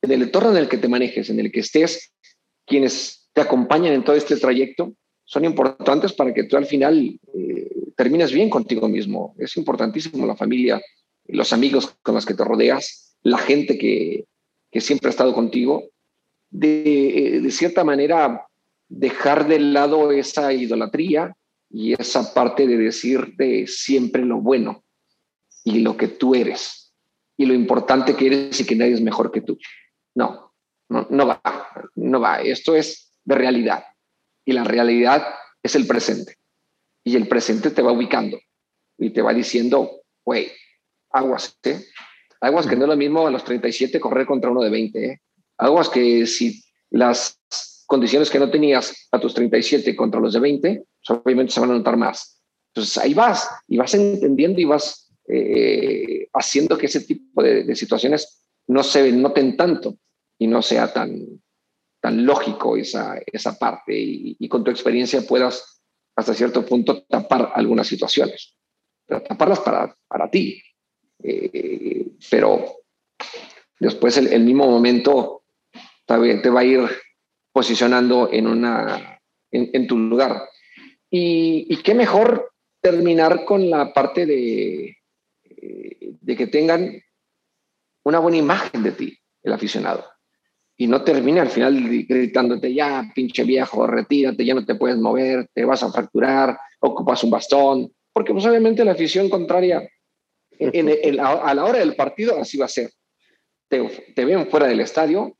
En 0.01 0.11
el 0.11 0.23
entorno 0.23 0.51
en 0.51 0.57
el 0.57 0.67
que 0.67 0.77
te 0.77 0.89
manejes, 0.89 1.29
en 1.29 1.39
el 1.39 1.49
que 1.49 1.61
estés, 1.61 2.11
quienes 2.65 3.29
te 3.31 3.39
acompañan 3.39 3.93
en 3.93 4.03
todo 4.03 4.17
este 4.17 4.35
trayecto, 4.35 4.93
son 5.23 5.45
importantes 5.45 6.11
para 6.11 6.33
que 6.33 6.43
tú 6.43 6.57
al 6.57 6.65
final 6.65 7.17
eh, 7.33 7.69
termines 7.95 8.33
bien 8.33 8.49
contigo 8.49 8.89
mismo. 8.89 9.33
Es 9.39 9.55
importantísimo 9.55 10.27
la 10.27 10.35
familia, 10.35 10.81
los 11.27 11.53
amigos 11.53 11.95
con 12.01 12.15
los 12.15 12.25
que 12.25 12.33
te 12.33 12.43
rodeas, 12.43 13.15
la 13.23 13.37
gente 13.37 13.77
que, 13.77 14.25
que 14.71 14.81
siempre 14.81 15.07
ha 15.07 15.11
estado 15.11 15.33
contigo. 15.33 15.85
De, 16.49 17.39
de 17.41 17.51
cierta 17.51 17.85
manera, 17.85 18.45
dejar 18.89 19.47
de 19.47 19.59
lado 19.59 20.11
esa 20.11 20.51
idolatría, 20.51 21.35
y 21.69 21.93
esa 21.93 22.33
parte 22.33 22.67
de 22.67 22.77
decirte 22.77 23.67
siempre 23.67 24.23
lo 24.23 24.37
bueno 24.37 24.83
y 25.63 25.79
lo 25.79 25.97
que 25.97 26.07
tú 26.07 26.35
eres 26.35 26.93
y 27.37 27.45
lo 27.45 27.53
importante 27.53 28.15
que 28.15 28.27
eres 28.27 28.59
y 28.59 28.65
que 28.65 28.75
nadie 28.75 28.93
es 28.93 29.01
mejor 29.01 29.31
que 29.31 29.41
tú. 29.41 29.57
No, 30.13 30.53
no, 30.89 31.07
no 31.09 31.27
va, 31.27 31.41
no 31.95 32.19
va. 32.19 32.41
Esto 32.41 32.75
es 32.75 33.13
de 33.23 33.35
realidad 33.35 33.83
y 34.45 34.53
la 34.53 34.63
realidad 34.63 35.25
es 35.61 35.75
el 35.75 35.87
presente 35.87 36.37
y 37.03 37.15
el 37.15 37.27
presente 37.27 37.71
te 37.71 37.81
va 37.81 37.91
ubicando 37.91 38.39
y 38.97 39.09
te 39.09 39.21
va 39.21 39.33
diciendo, 39.33 40.01
güey, 40.23 40.51
aguas, 41.11 41.57
¿eh? 41.63 41.83
Aguas 42.41 42.67
que 42.67 42.75
no 42.75 42.83
es 42.83 42.89
lo 42.89 42.97
mismo 42.97 43.27
a 43.27 43.31
los 43.31 43.43
37 43.43 43.99
correr 43.99 44.25
contra 44.25 44.51
uno 44.51 44.61
de 44.61 44.69
20, 44.69 45.05
¿eh? 45.05 45.21
Aguas 45.57 45.89
que 45.89 46.25
si 46.25 46.63
las 46.89 47.39
condiciones 47.85 48.29
que 48.29 48.39
no 48.39 48.49
tenías 48.49 49.07
a 49.11 49.19
tus 49.19 49.33
37 49.33 49.95
contra 49.95 50.19
los 50.19 50.33
de 50.33 50.39
20, 50.39 50.77
pues, 50.77 50.87
obviamente 51.09 51.53
se 51.53 51.59
van 51.59 51.71
a 51.71 51.75
notar 51.75 51.97
más. 51.97 52.41
Entonces 52.73 52.97
ahí 52.97 53.13
vas 53.13 53.49
y 53.67 53.77
vas 53.77 53.93
entendiendo 53.93 54.59
y 54.59 54.65
vas 54.65 55.13
eh, 55.27 56.27
haciendo 56.33 56.77
que 56.77 56.87
ese 56.87 57.01
tipo 57.01 57.41
de, 57.41 57.75
situaciones 57.75 58.45
no 58.67 58.83
se 58.83 59.11
noten 59.11 59.55
tanto 59.55 59.97
y 60.37 60.47
no 60.47 60.61
sea 60.61 60.91
tan, 60.91 61.41
tan 62.01 62.25
lógico 62.25 62.75
esa, 62.77 63.19
esa 63.25 63.57
parte 63.57 63.93
y, 63.97 64.47
con 64.49 64.63
tu 64.63 64.71
experiencia 64.71 65.21
puedas 65.21 65.81
hasta 66.15 66.33
cierto 66.33 66.65
punto 66.65 67.03
tapar 67.03 67.51
algunas 67.55 67.87
situaciones, 67.87 68.55
pero 69.05 69.21
taparlas 69.21 69.59
para, 69.59 69.97
para 70.07 70.29
ti. 70.29 70.61
Eh, 71.23 72.07
pero 72.29 72.83
después 73.79 74.17
el, 74.17 74.27
el 74.27 74.43
mismo 74.43 74.67
momento 74.69 75.43
te 76.05 76.49
va 76.49 76.59
a 76.59 76.63
ir 76.63 76.81
posicionando 77.51 78.29
en 78.31 78.47
una 78.47 79.15
en, 79.51 79.87
tu 79.87 79.97
lugar. 79.97 80.49
Y, 81.17 81.77
qué 81.77 81.95
mejor 81.95 82.51
terminar 82.81 83.45
con 83.45 83.69
la 83.69 83.93
parte 83.93 84.25
de, 84.25 84.97
eh, 85.45 85.97
de 86.19 86.35
que 86.35 86.47
tengan 86.47 87.01
una 88.03 88.19
buena 88.19 88.37
imagen 88.37 88.83
de 88.83 88.91
ti, 88.91 89.17
el 89.41 89.53
aficionado. 89.53 90.03
Y 90.75 90.87
no 90.87 91.05
termine 91.05 91.39
al 91.39 91.49
final 91.49 91.81
gritándote, 92.05 92.73
ya, 92.73 93.09
pinche 93.15 93.45
viejo, 93.45 93.87
retírate, 93.87 94.43
ya 94.43 94.55
no 94.55 94.65
te 94.65 94.75
puedes 94.75 94.97
mover, 94.97 95.47
te 95.53 95.63
vas 95.63 95.83
a 95.83 95.91
fracturar, 95.91 96.59
ocupas 96.81 97.23
un 97.23 97.29
bastón, 97.29 97.93
porque 98.11 98.33
pues 98.33 98.45
obviamente 98.45 98.83
la 98.83 98.91
afición 98.91 99.29
contraria 99.29 99.87
a 100.59 101.53
la 101.53 101.63
hora 101.63 101.79
del 101.79 101.95
partido 101.95 102.37
así 102.41 102.57
va 102.57 102.65
a 102.65 102.67
ser. 102.67 102.91
Te, 103.69 103.87
te 104.13 104.25
ven 104.25 104.47
fuera 104.47 104.67
del 104.67 104.81
estadio, 104.81 105.37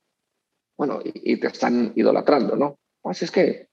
bueno, 0.78 1.02
y, 1.04 1.36
te 1.36 1.48
están 1.48 1.92
idolatrando, 1.98 2.56
¿no? 2.56 2.80
Pues 3.02 3.22
es 3.24 3.30
que 3.30 3.68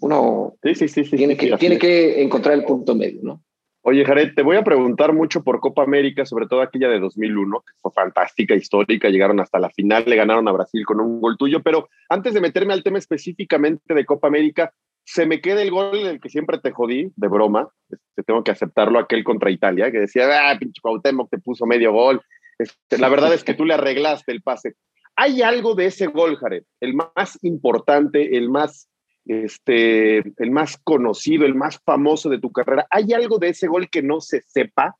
uno 0.00 0.54
tiene, 0.62 1.36
que, 1.36 1.56
tiene 1.56 1.78
que 1.78 2.22
encontrar 2.22 2.54
el 2.54 2.64
punto 2.64 2.94
medio, 2.94 3.20
¿no? 3.22 3.42
Oye, 3.82 4.04
Jared, 4.04 4.34
te 4.34 4.42
voy 4.42 4.56
a 4.56 4.64
preguntar 4.64 5.12
mucho 5.12 5.44
por 5.44 5.60
Copa 5.60 5.84
América, 5.84 6.26
sobre 6.26 6.48
todo 6.48 6.60
aquella 6.60 6.88
de 6.88 6.98
2001, 6.98 7.60
que 7.60 7.72
fue 7.80 7.92
fantástica, 7.92 8.56
histórica, 8.56 9.08
llegaron 9.10 9.38
hasta 9.38 9.60
la 9.60 9.70
final, 9.70 10.02
le 10.06 10.16
ganaron 10.16 10.48
a 10.48 10.52
Brasil 10.52 10.84
con 10.84 11.00
un 11.00 11.20
gol 11.20 11.36
tuyo, 11.38 11.62
pero 11.62 11.88
antes 12.08 12.34
de 12.34 12.40
meterme 12.40 12.72
al 12.72 12.82
tema 12.82 12.98
específicamente 12.98 13.94
de 13.94 14.04
Copa 14.04 14.26
América, 14.26 14.72
se 15.04 15.24
me 15.24 15.40
queda 15.40 15.62
el 15.62 15.70
gol 15.70 16.02
del 16.02 16.20
que 16.20 16.28
siempre 16.28 16.58
te 16.58 16.72
jodí, 16.72 17.12
de 17.14 17.28
broma, 17.28 17.68
este, 17.88 18.24
tengo 18.24 18.42
que 18.42 18.50
aceptarlo, 18.50 18.98
aquel 18.98 19.22
contra 19.22 19.52
Italia, 19.52 19.92
que 19.92 20.00
decía, 20.00 20.50
ah, 20.50 20.58
pinche 20.58 20.80
Cuauhtémoc 20.82 21.30
te 21.30 21.38
puso 21.38 21.64
medio 21.64 21.92
gol. 21.92 22.20
Este, 22.58 22.98
la 22.98 23.08
verdad 23.08 23.32
es 23.32 23.44
que 23.44 23.54
tú 23.54 23.64
le 23.64 23.74
arreglaste 23.74 24.32
el 24.32 24.42
pase. 24.42 24.74
Hay 25.14 25.42
algo 25.42 25.76
de 25.76 25.86
ese 25.86 26.08
gol, 26.08 26.36
Jared, 26.36 26.64
el 26.80 26.94
más 26.94 27.38
importante, 27.42 28.36
el 28.36 28.50
más, 28.50 28.88
este, 29.26 30.18
el 30.18 30.50
más 30.50 30.78
conocido, 30.78 31.44
el 31.44 31.54
más 31.54 31.78
famoso 31.84 32.28
de 32.28 32.40
tu 32.40 32.50
carrera. 32.52 32.86
¿Hay 32.90 33.12
algo 33.12 33.38
de 33.38 33.48
ese 33.48 33.66
gol 33.66 33.88
que 33.90 34.02
no 34.02 34.20
se 34.20 34.42
sepa, 34.42 34.96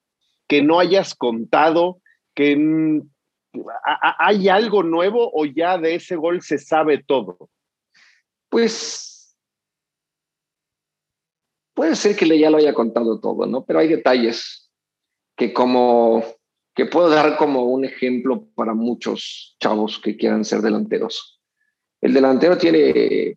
que 0.49 0.63
no 0.63 0.79
hayas 0.79 1.15
contado, 1.15 2.01
que 2.35 3.03
hay 4.19 4.49
algo 4.49 4.83
nuevo 4.83 5.31
o 5.33 5.47
ya 5.47 5.79
de 5.79 5.95
ese 5.95 6.17
gol 6.17 6.43
se 6.43 6.59
sabe 6.59 7.03
todo? 7.03 7.51
Pues 8.49 9.17
Puede 11.77 11.95
ser 11.95 12.17
que 12.17 12.39
ya 12.39 12.49
lo 12.49 12.57
haya 12.57 12.73
contado 12.73 13.21
todo, 13.21 13.45
¿no? 13.47 13.67
Pero 13.67 13.81
hay 13.81 13.89
detalles 13.89 14.73
que 15.37 15.53
como 15.53 16.25
que 16.75 16.87
puedo 16.87 17.11
dar 17.11 17.37
como 17.37 17.65
un 17.65 17.85
ejemplo 17.85 18.49
para 18.55 18.73
muchos 18.73 19.57
chavos 19.61 20.01
que 20.03 20.17
quieran 20.17 20.47
ser 20.47 20.63
delanteros. 20.63 21.39
El 22.01 22.15
delantero 22.15 22.57
tiene 22.57 23.37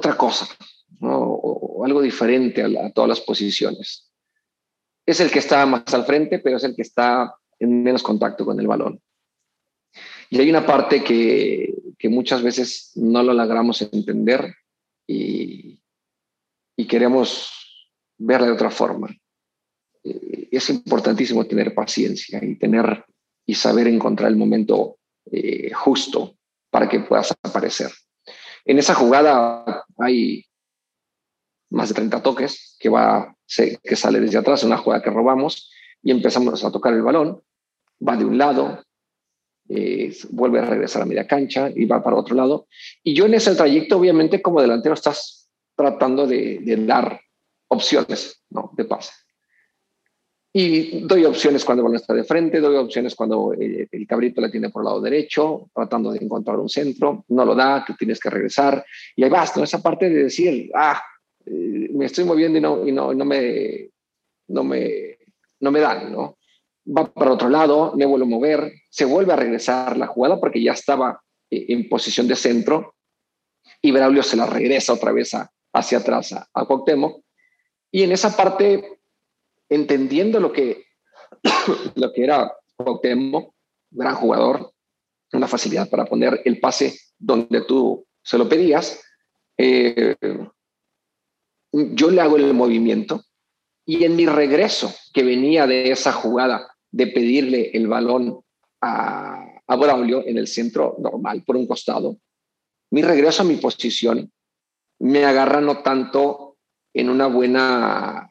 otra 0.00 0.16
cosa, 0.16 0.48
¿no? 0.98 1.18
o, 1.18 1.84
algo 1.84 2.02
diferente 2.02 2.62
a, 2.62 2.86
a, 2.86 2.90
todas 2.90 3.08
las 3.08 3.20
posiciones. 3.20 4.10
Es 5.06 5.20
el 5.20 5.30
que 5.30 5.38
está 5.38 5.64
más 5.66 5.92
al 5.94 6.04
frente, 6.04 6.38
pero 6.38 6.56
es 6.56 6.64
el 6.64 6.74
que 6.74 6.82
está 6.82 7.34
en 7.58 7.82
menos 7.82 8.02
contacto 8.02 8.44
con 8.44 8.58
el 8.60 8.66
balón. 8.66 9.00
Y 10.30 10.38
hay 10.40 10.50
una 10.50 10.64
parte 10.64 11.02
que, 11.02 11.74
que 11.98 12.08
muchas 12.08 12.42
veces 12.42 12.92
no 12.94 13.22
lo 13.22 13.32
logramos 13.32 13.82
entender 13.82 14.54
y, 15.06 15.80
y 16.76 16.86
queremos 16.86 17.50
verla 18.18 18.46
de 18.46 18.52
otra 18.52 18.70
forma. 18.70 19.08
Eh, 20.04 20.48
es 20.50 20.70
importantísimo 20.70 21.46
tener 21.46 21.74
paciencia 21.74 22.42
y 22.42 22.56
tener 22.56 23.04
y 23.46 23.54
saber 23.54 23.88
encontrar 23.88 24.30
el 24.30 24.36
momento 24.36 24.98
eh, 25.30 25.72
justo 25.72 26.36
para 26.70 26.88
que 26.88 27.00
puedas 27.00 27.34
aparecer. 27.42 27.90
En 28.64 28.78
esa 28.78 28.94
jugada 28.94 29.79
hay 30.00 30.44
más 31.70 31.88
de 31.88 31.94
30 31.94 32.22
toques 32.22 32.76
que, 32.78 32.88
va, 32.88 33.36
que 33.46 33.96
sale 33.96 34.20
desde 34.20 34.38
atrás, 34.38 34.64
una 34.64 34.76
jugada 34.76 35.02
que 35.02 35.10
robamos 35.10 35.70
y 36.02 36.10
empezamos 36.10 36.64
a 36.64 36.72
tocar 36.72 36.92
el 36.94 37.02
balón, 37.02 37.42
va 38.06 38.16
de 38.16 38.24
un 38.24 38.38
lado, 38.38 38.82
eh, 39.68 40.12
vuelve 40.30 40.58
a 40.58 40.64
regresar 40.64 41.02
a 41.02 41.06
media 41.06 41.26
cancha 41.26 41.70
y 41.74 41.84
va 41.84 42.02
para 42.02 42.16
otro 42.16 42.34
lado. 42.34 42.66
Y 43.02 43.14
yo 43.14 43.26
en 43.26 43.34
ese 43.34 43.54
trayecto, 43.54 43.98
obviamente, 43.98 44.42
como 44.42 44.60
delantero 44.60 44.94
estás 44.94 45.48
tratando 45.76 46.26
de, 46.26 46.60
dar 46.86 47.20
opciones 47.68 48.42
¿no? 48.50 48.72
de 48.76 48.84
pase. 48.84 49.12
Y 50.52 51.06
doy 51.06 51.24
opciones 51.24 51.64
cuando 51.64 51.82
el 51.82 51.84
balón 51.84 52.00
está 52.00 52.12
de 52.12 52.24
frente, 52.24 52.60
doy 52.60 52.76
opciones 52.76 53.14
cuando 53.14 53.52
el, 53.52 53.88
cabrito 54.08 54.40
la 54.40 54.50
tiene 54.50 54.70
por 54.70 54.82
el 54.82 54.86
lado 54.86 55.00
derecho, 55.00 55.70
tratando 55.72 56.10
de 56.10 56.18
encontrar 56.24 56.58
un 56.58 56.68
centro, 56.68 57.24
no 57.28 57.44
lo 57.44 57.54
da, 57.54 57.84
que 57.86 57.94
tienes 57.94 58.18
que 58.18 58.30
regresar. 58.30 58.84
Y 59.14 59.22
ahí 59.22 59.30
vas, 59.30 59.56
¿no? 59.56 59.62
Esa 59.62 59.80
parte 59.80 60.10
de 60.10 60.24
decir, 60.24 60.70
ah, 60.74 61.00
eh, 61.46 61.88
me 61.92 62.06
estoy 62.06 62.24
moviendo 62.24 62.58
y 62.58 62.60
no, 62.60 62.86
y 62.86 62.90
no, 62.90 63.14
no, 63.14 63.24
me, 63.24 63.90
no, 64.48 64.64
me, 64.64 65.18
no 65.60 65.70
me 65.70 65.80
dan, 65.80 66.12
¿no? 66.12 66.38
Va 66.96 67.12
para 67.12 67.32
otro 67.32 67.48
lado, 67.48 67.94
me 67.96 68.06
vuelvo 68.06 68.26
a 68.26 68.28
mover, 68.28 68.72
se 68.90 69.04
vuelve 69.04 69.32
a 69.32 69.36
regresar 69.36 69.96
la 69.96 70.08
jugada 70.08 70.40
porque 70.40 70.60
ya 70.60 70.72
estaba 70.72 71.22
eh, 71.48 71.66
en 71.68 71.88
posición 71.88 72.26
de 72.26 72.34
centro 72.34 72.94
y 73.80 73.92
Braulio 73.92 74.22
se 74.22 74.36
la 74.36 74.46
regresa 74.46 74.94
otra 74.94 75.12
vez 75.12 75.34
a, 75.34 75.50
hacia 75.72 75.98
atrás 75.98 76.32
a, 76.32 76.48
a 76.52 76.66
Y 77.92 78.02
en 78.02 78.12
esa 78.12 78.36
parte, 78.36 78.99
entendiendo 79.70 80.40
lo 80.40 80.52
que, 80.52 80.84
lo 81.94 82.12
que 82.12 82.24
era 82.24 82.52
Cuauhtémoc, 82.76 83.54
gran 83.90 84.14
jugador, 84.16 84.72
una 85.32 85.48
facilidad 85.48 85.88
para 85.88 86.04
poner 86.04 86.42
el 86.44 86.60
pase 86.60 86.98
donde 87.18 87.62
tú 87.62 88.06
se 88.22 88.36
lo 88.36 88.48
pedías, 88.48 89.02
eh, 89.56 90.16
yo 91.72 92.10
le 92.10 92.20
hago 92.20 92.36
el 92.36 92.52
movimiento 92.52 93.24
y 93.86 94.04
en 94.04 94.16
mi 94.16 94.26
regreso, 94.26 94.92
que 95.12 95.22
venía 95.22 95.66
de 95.66 95.90
esa 95.90 96.12
jugada 96.12 96.74
de 96.90 97.06
pedirle 97.06 97.70
el 97.72 97.86
balón 97.86 98.40
a, 98.80 99.44
a 99.66 99.76
Braulio 99.76 100.26
en 100.26 100.38
el 100.38 100.48
centro 100.48 100.96
normal 100.98 101.44
por 101.44 101.56
un 101.56 101.66
costado, 101.66 102.16
mi 102.90 103.02
regreso 103.02 103.42
a 103.42 103.46
mi 103.46 103.56
posición 103.56 104.32
me 104.98 105.24
agarra 105.24 105.60
no 105.60 105.82
tanto 105.82 106.58
en 106.92 107.08
una 107.08 107.26
buena 107.26 108.29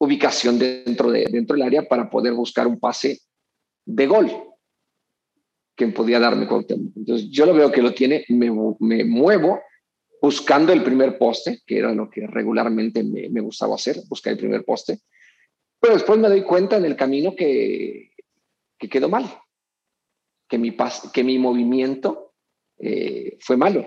ubicación 0.00 0.58
dentro, 0.58 1.10
de, 1.10 1.26
dentro 1.30 1.54
del 1.54 1.66
área 1.66 1.82
para 1.86 2.08
poder 2.08 2.32
buscar 2.32 2.66
un 2.66 2.80
pase 2.80 3.20
de 3.84 4.06
gol 4.06 4.30
que 5.76 5.86
podía 5.88 6.18
darme 6.18 6.46
Entonces 6.50 7.28
yo 7.30 7.46
lo 7.46 7.54
veo 7.54 7.70
que 7.70 7.82
lo 7.82 7.94
tiene, 7.94 8.24
me, 8.28 8.50
muevo 9.04 9.60
buscando 10.20 10.72
el 10.72 10.82
primer 10.82 11.16
poste, 11.16 11.60
que 11.66 11.78
era 11.78 11.94
lo 11.94 12.10
que 12.10 12.26
regularmente 12.26 13.02
me, 13.02 13.40
gustaba 13.40 13.76
hacer, 13.76 13.96
buscar 14.08 14.32
el 14.32 14.38
primer 14.38 14.64
poste. 14.64 15.00
Pero 15.80 15.94
después 15.94 16.18
me 16.18 16.28
doy 16.28 16.42
cuenta 16.42 16.76
en 16.76 16.84
el 16.84 16.96
camino 16.96 17.34
que, 17.34 18.10
que 18.78 18.88
quedó 18.88 19.08
mal, 19.08 19.24
que 20.48 20.58
mi, 20.58 20.76
que 21.12 21.24
mi 21.24 21.38
movimiento 21.38 22.34
eh, 22.78 23.38
fue 23.40 23.56
malo 23.56 23.86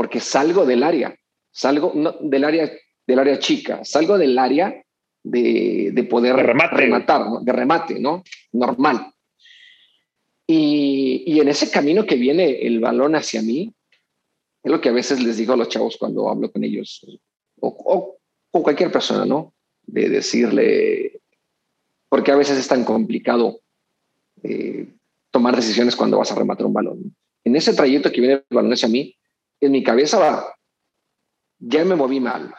porque 0.00 0.18
salgo 0.18 0.64
del 0.64 0.82
área, 0.82 1.14
salgo 1.50 1.92
del 2.22 2.44
área 2.44 2.72
del 3.06 3.18
área 3.18 3.38
chica, 3.38 3.84
salgo 3.84 4.16
del 4.16 4.38
área 4.38 4.82
de, 5.22 6.06
poder 6.08 6.36
rematar, 6.36 7.26
de 7.42 7.52
remate, 7.52 7.98
¿no? 8.00 8.22
Normal. 8.52 9.12
Y, 10.46 11.40
en 11.40 11.48
ese 11.48 11.70
camino 11.70 12.06
que 12.06 12.16
viene 12.16 12.66
el 12.66 12.80
balón 12.80 13.14
hacia 13.14 13.42
mí, 13.42 13.72
es 14.62 14.70
lo 14.70 14.80
que 14.80 14.88
a 14.88 14.92
veces 14.92 15.22
les 15.22 15.36
digo 15.36 15.52
a 15.52 15.56
los 15.56 15.68
chavos 15.68 15.96
cuando 15.96 16.28
hablo 16.28 16.50
con 16.50 16.64
ellos, 16.64 17.06
o, 17.60 18.18
con 18.50 18.62
cualquier 18.62 18.90
persona, 18.90 19.24
¿no? 19.24 19.54
De 19.86 20.08
decirle, 20.08 21.20
porque 22.08 22.32
a 22.32 22.36
veces 22.36 22.58
es 22.58 22.68
tan 22.68 22.84
complicado 22.84 23.60
eh, 24.42 24.92
tomar 25.30 25.54
decisiones 25.54 25.96
cuando 25.96 26.18
vas 26.18 26.32
a 26.32 26.34
rematar 26.34 26.66
un 26.66 26.72
balón. 26.72 27.16
En 27.44 27.56
ese 27.56 27.72
trayecto 27.72 28.10
que 28.10 28.20
viene 28.20 28.34
el 28.36 28.56
balón 28.56 28.72
hacia 28.72 28.88
mí, 28.88 29.16
en 29.60 29.72
mi 29.72 29.82
cabeza 29.82 30.18
va, 30.18 30.54
ya 31.58 31.84
me 31.84 31.94
moví 31.94 32.20
mal. 32.20 32.52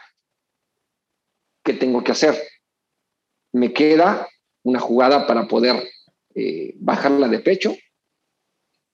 ¿Qué 1.64 1.74
tengo 1.74 2.02
que 2.02 2.12
hacer? 2.12 2.36
Me 3.52 3.72
queda 3.72 4.28
una 4.62 4.80
jugada 4.80 5.26
para 5.26 5.48
poder 5.48 5.82
eh, 6.34 6.74
bajarla 6.78 7.28
de 7.28 7.40
pecho 7.40 7.74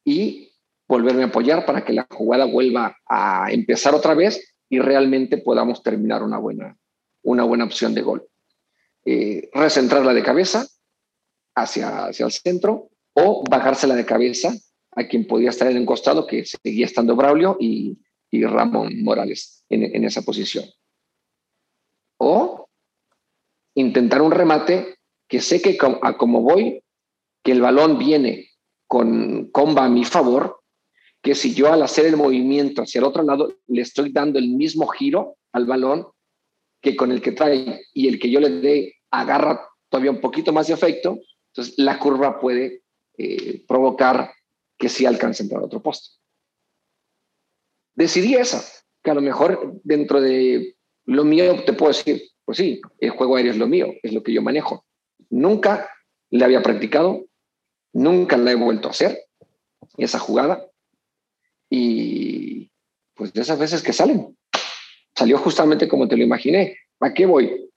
y 0.05 0.53
volverme 0.89 1.23
a 1.23 1.27
apoyar 1.27 1.67
para 1.67 1.85
que 1.85 1.93
la 1.93 2.07
jugada 2.11 2.47
vuelva 2.47 2.97
a 3.07 3.53
empezar 3.53 3.95
otra 3.95 4.15
vez 4.15 4.55
y 4.69 4.81
realmente 4.81 5.39
podamos 5.39 5.83
terminar 5.83 6.23
una 6.23 6.39
buena, 6.39 6.77
una 7.23 7.45
buena 7.45 7.65
opción 7.65 7.95
de 7.95 8.03
gol. 8.03 8.27
Eh, 9.05 9.51
recentrarla 9.53 10.13
de 10.13 10.23
cabeza 10.23 10.67
hacia, 11.55 12.07
hacia 12.07 12.27
el 12.27 12.33
centro 12.33 12.91
o 13.15 13.45
bajársela 13.49 13.95
de 13.95 14.07
cabeza 14.07 14.53
a 14.99 15.07
quien 15.07 15.27
podía 15.27 15.51
estar 15.51 15.71
en 15.71 15.79
un 15.79 15.87
costado, 15.87 16.27
que 16.27 16.45
seguía 16.45 16.87
estando 16.87 17.15
Braulio 17.15 17.57
y, 17.61 17.99
Ramón 18.31 19.03
Morales 19.03 19.65
en, 19.71 20.05
esa 20.05 20.23
posición. 20.23 20.65
O 22.19 22.68
intentar 23.75 24.23
un 24.23 24.33
remate 24.33 24.97
que 25.29 25.41
sé 25.41 25.61
que 25.61 25.79
a 26.03 26.17
como 26.17 26.43
voy, 26.43 26.83
que 27.43 27.53
el 27.53 27.61
balón 27.61 27.99
viene 27.99 28.51
con 28.87 29.51
comba 29.51 29.85
a 29.85 29.89
mi 29.89 30.05
favor 30.05 30.61
que 31.23 31.35
si 31.35 31.55
yo 31.55 31.73
al 31.73 31.83
hacer 31.83 32.07
el 32.07 32.17
movimiento 32.17 32.83
hacia 32.83 33.01
el 33.01 33.05
otro 33.05 33.23
lado 33.23 33.55
le 33.67 33.83
estoy 33.83 34.13
dando 34.13 34.39
el 34.39 34.49
mismo 34.49 34.87
giro 34.87 35.37
al 35.53 35.67
balón 35.67 36.07
que 36.81 36.97
con 36.97 37.13
el 37.13 37.21
que 37.21 37.33
trae 37.33 37.83
y 37.93 38.09
el 38.09 38.19
que 38.19 38.31
yo 38.31 38.41
le 38.41 38.51
dé 38.51 38.95
agarra 39.11 39.69
todavía 39.89 40.11
un 40.11 40.21
poquito 40.21 40.53
más 40.53 40.67
de 40.67 40.75
efecto, 40.75 41.19
entonces 41.53 41.75
la 41.79 41.99
curva 41.99 42.39
puede 42.39 42.83
eh, 43.17 43.65
provocar 43.67 44.33
que 44.79 44.89
sí 44.89 45.07
alcance 45.07 45.43
a 45.43 45.45
entrar 45.45 45.63
a 45.63 45.67
otro 45.67 45.83
poste. 45.83 46.17
Decidí 47.95 48.35
esa, 48.35 48.63
que 49.03 49.11
a 49.11 49.15
lo 49.15 49.21
mejor 49.21 49.81
dentro 49.83 50.21
de 50.21 50.77
lo 51.07 51.25
mío 51.25 51.65
te 51.65 51.73
puedo 51.73 51.93
decir, 51.93 52.23
pues 52.49 52.57
sí, 52.57 52.81
el 52.99 53.11
juego 53.11 53.37
aéreo 53.37 53.53
es 53.53 53.59
lo 53.59 53.67
mío, 53.67 53.93
es 54.03 54.15
lo 54.15 54.23
que 54.23 54.33
yo 54.33 54.41
manejo. 54.41 54.87
Nunca 55.29 55.91
le 56.31 56.47
había 56.47 56.63
practicado, 56.63 57.27
nunca 57.93 58.39
la 58.39 58.53
he 58.53 58.55
vuelto 58.55 58.89
a 58.89 58.93
hacer, 58.93 59.23
esa 59.99 60.19
jugada, 60.19 60.67
y 61.69 62.71
pues 63.13 63.35
de 63.35 63.43
esas 63.43 63.59
veces 63.59 63.83
que 63.83 63.93
salen, 63.93 64.35
salió 65.15 65.37
justamente 65.37 65.89
como 65.89 66.09
te 66.09 66.17
lo 66.17 66.23
imaginé. 66.23 66.79
¿A 67.01 67.13
qué 67.13 67.27
voy? 67.27 67.71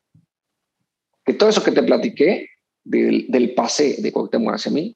Que 1.26 1.34
todo 1.34 1.50
eso 1.50 1.66
que 1.66 1.74
te 1.74 1.84
platiqué 1.84 2.48
del, 2.86 3.26
del 3.28 3.54
pase 3.54 3.98
de 4.02 4.14
Cuauhtémoc 4.14 4.54
hacia 4.54 4.72
mí, 4.72 4.96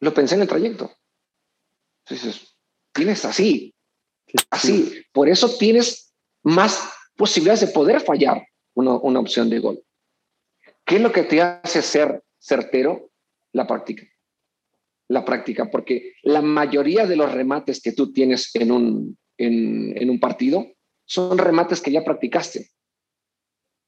lo 0.00 0.14
pensé 0.14 0.36
en 0.36 0.40
el 0.40 0.48
trayecto. 0.48 0.90
Entonces, 2.06 2.56
tienes 2.94 3.26
así, 3.26 3.74
así. 4.48 5.04
Por 5.12 5.28
eso 5.28 5.54
tienes 5.58 6.14
más 6.42 6.82
posibilidades 7.14 7.60
de 7.60 7.66
poder 7.66 8.00
fallar 8.00 8.42
una, 8.74 8.94
una 8.96 9.20
opción 9.20 9.50
de 9.50 9.58
gol. 9.58 9.84
¿Qué 10.84 10.96
es 10.96 11.00
lo 11.00 11.12
que 11.12 11.22
te 11.22 11.40
hace 11.40 11.82
ser 11.82 12.22
certero? 12.38 13.10
La 13.52 13.66
práctica. 13.66 14.06
La 15.08 15.24
práctica, 15.24 15.70
porque 15.70 16.14
la 16.22 16.42
mayoría 16.42 17.06
de 17.06 17.16
los 17.16 17.32
remates 17.32 17.80
que 17.80 17.92
tú 17.92 18.12
tienes 18.12 18.54
en 18.54 18.72
un, 18.72 19.18
en, 19.38 19.96
en 19.96 20.10
un 20.10 20.18
partido 20.18 20.66
son 21.06 21.38
remates 21.38 21.80
que 21.80 21.92
ya 21.92 22.04
practicaste. 22.04 22.70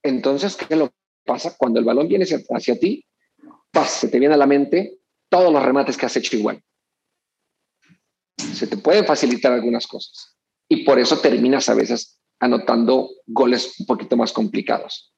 Entonces, 0.02 0.56
¿qué 0.56 0.76
lo 0.76 0.92
pasa? 1.24 1.56
Cuando 1.56 1.80
el 1.80 1.84
balón 1.84 2.08
viene 2.08 2.24
hacia, 2.24 2.78
ti, 2.78 3.04
se 3.86 4.08
te 4.08 4.18
viene 4.18 4.34
a 4.34 4.38
la 4.38 4.46
mente 4.46 4.98
todos 5.28 5.52
los 5.52 5.62
remates 5.62 5.96
que 5.96 6.06
has 6.06 6.16
hecho 6.16 6.36
igual. 6.36 6.62
Se 8.36 8.66
te 8.66 8.76
pueden 8.76 9.04
facilitar 9.04 9.52
algunas 9.52 9.86
cosas. 9.86 10.36
Y 10.68 10.84
por 10.84 10.98
eso 10.98 11.18
terminas 11.18 11.68
a 11.68 11.74
veces 11.74 12.15
anotando 12.40 13.10
goles 13.26 13.78
un 13.80 13.86
poquito 13.86 14.16
más 14.16 14.32
complicados. 14.32 15.12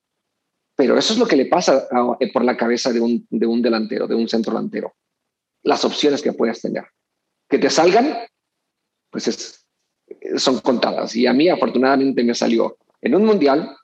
Pero 0.76 0.96
eso 0.96 1.12
es 1.12 1.18
lo 1.18 1.26
que 1.26 1.36
le 1.36 1.46
pasa 1.46 1.88
eh, 2.20 2.32
por 2.32 2.44
la 2.44 2.56
cabeza 2.56 2.92
de 2.92 3.00
un, 3.00 3.26
de 3.30 3.46
un 3.46 3.60
delantero, 3.60 4.06
de 4.06 4.14
un 4.14 4.28
centro 4.28 4.52
delantero. 4.52 4.94
Las 5.62 5.84
opciones 5.84 6.22
que 6.22 6.32
puedes 6.32 6.60
tener. 6.60 6.84
Que 7.48 7.58
te 7.58 7.70
salgan, 7.70 8.16
pues 9.10 9.28
es, 9.28 9.66
son 10.36 10.60
contadas. 10.60 11.16
Y 11.16 11.26
a 11.26 11.32
mí 11.32 11.48
afortunadamente 11.48 12.22
me 12.22 12.34
salió 12.34 12.78
en 13.00 13.14
un 13.14 13.24
mundial 13.24 13.76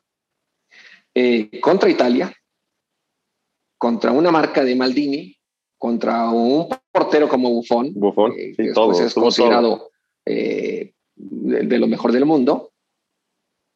eh, 1.15 1.61
contra 1.61 1.91
Italia, 1.91 2.33
contra 3.79 4.13
una 4.13 4.31
marca 4.31 4.65
de 4.65 4.75
Maldini, 4.75 5.37
contra 5.79 6.31
un 6.31 6.69
portero 6.91 7.29
como 7.29 7.51
Buffon, 7.51 7.93
Buffon 7.95 8.33
eh, 8.39 8.55
que 8.57 8.71
es 8.71 9.15
considerado 9.15 9.91
eh, 10.25 10.95
de, 11.15 11.79
lo 11.79 11.87
mejor 11.87 12.13
del 12.13 12.25
mundo. 12.25 12.73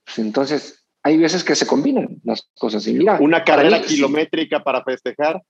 Pues 0.09 0.19
entonces, 0.19 0.85
hay 1.03 1.17
veces 1.17 1.45
que 1.45 1.55
se 1.55 1.67
combinan 1.67 2.21
las 2.25 2.49
cosas. 2.59 2.87
Y 2.87 2.95
mira, 2.95 3.19
una 3.21 3.45
carrera 3.45 3.81
kilométrica 3.83 4.63
para 4.63 4.83
festejar. 4.83 5.43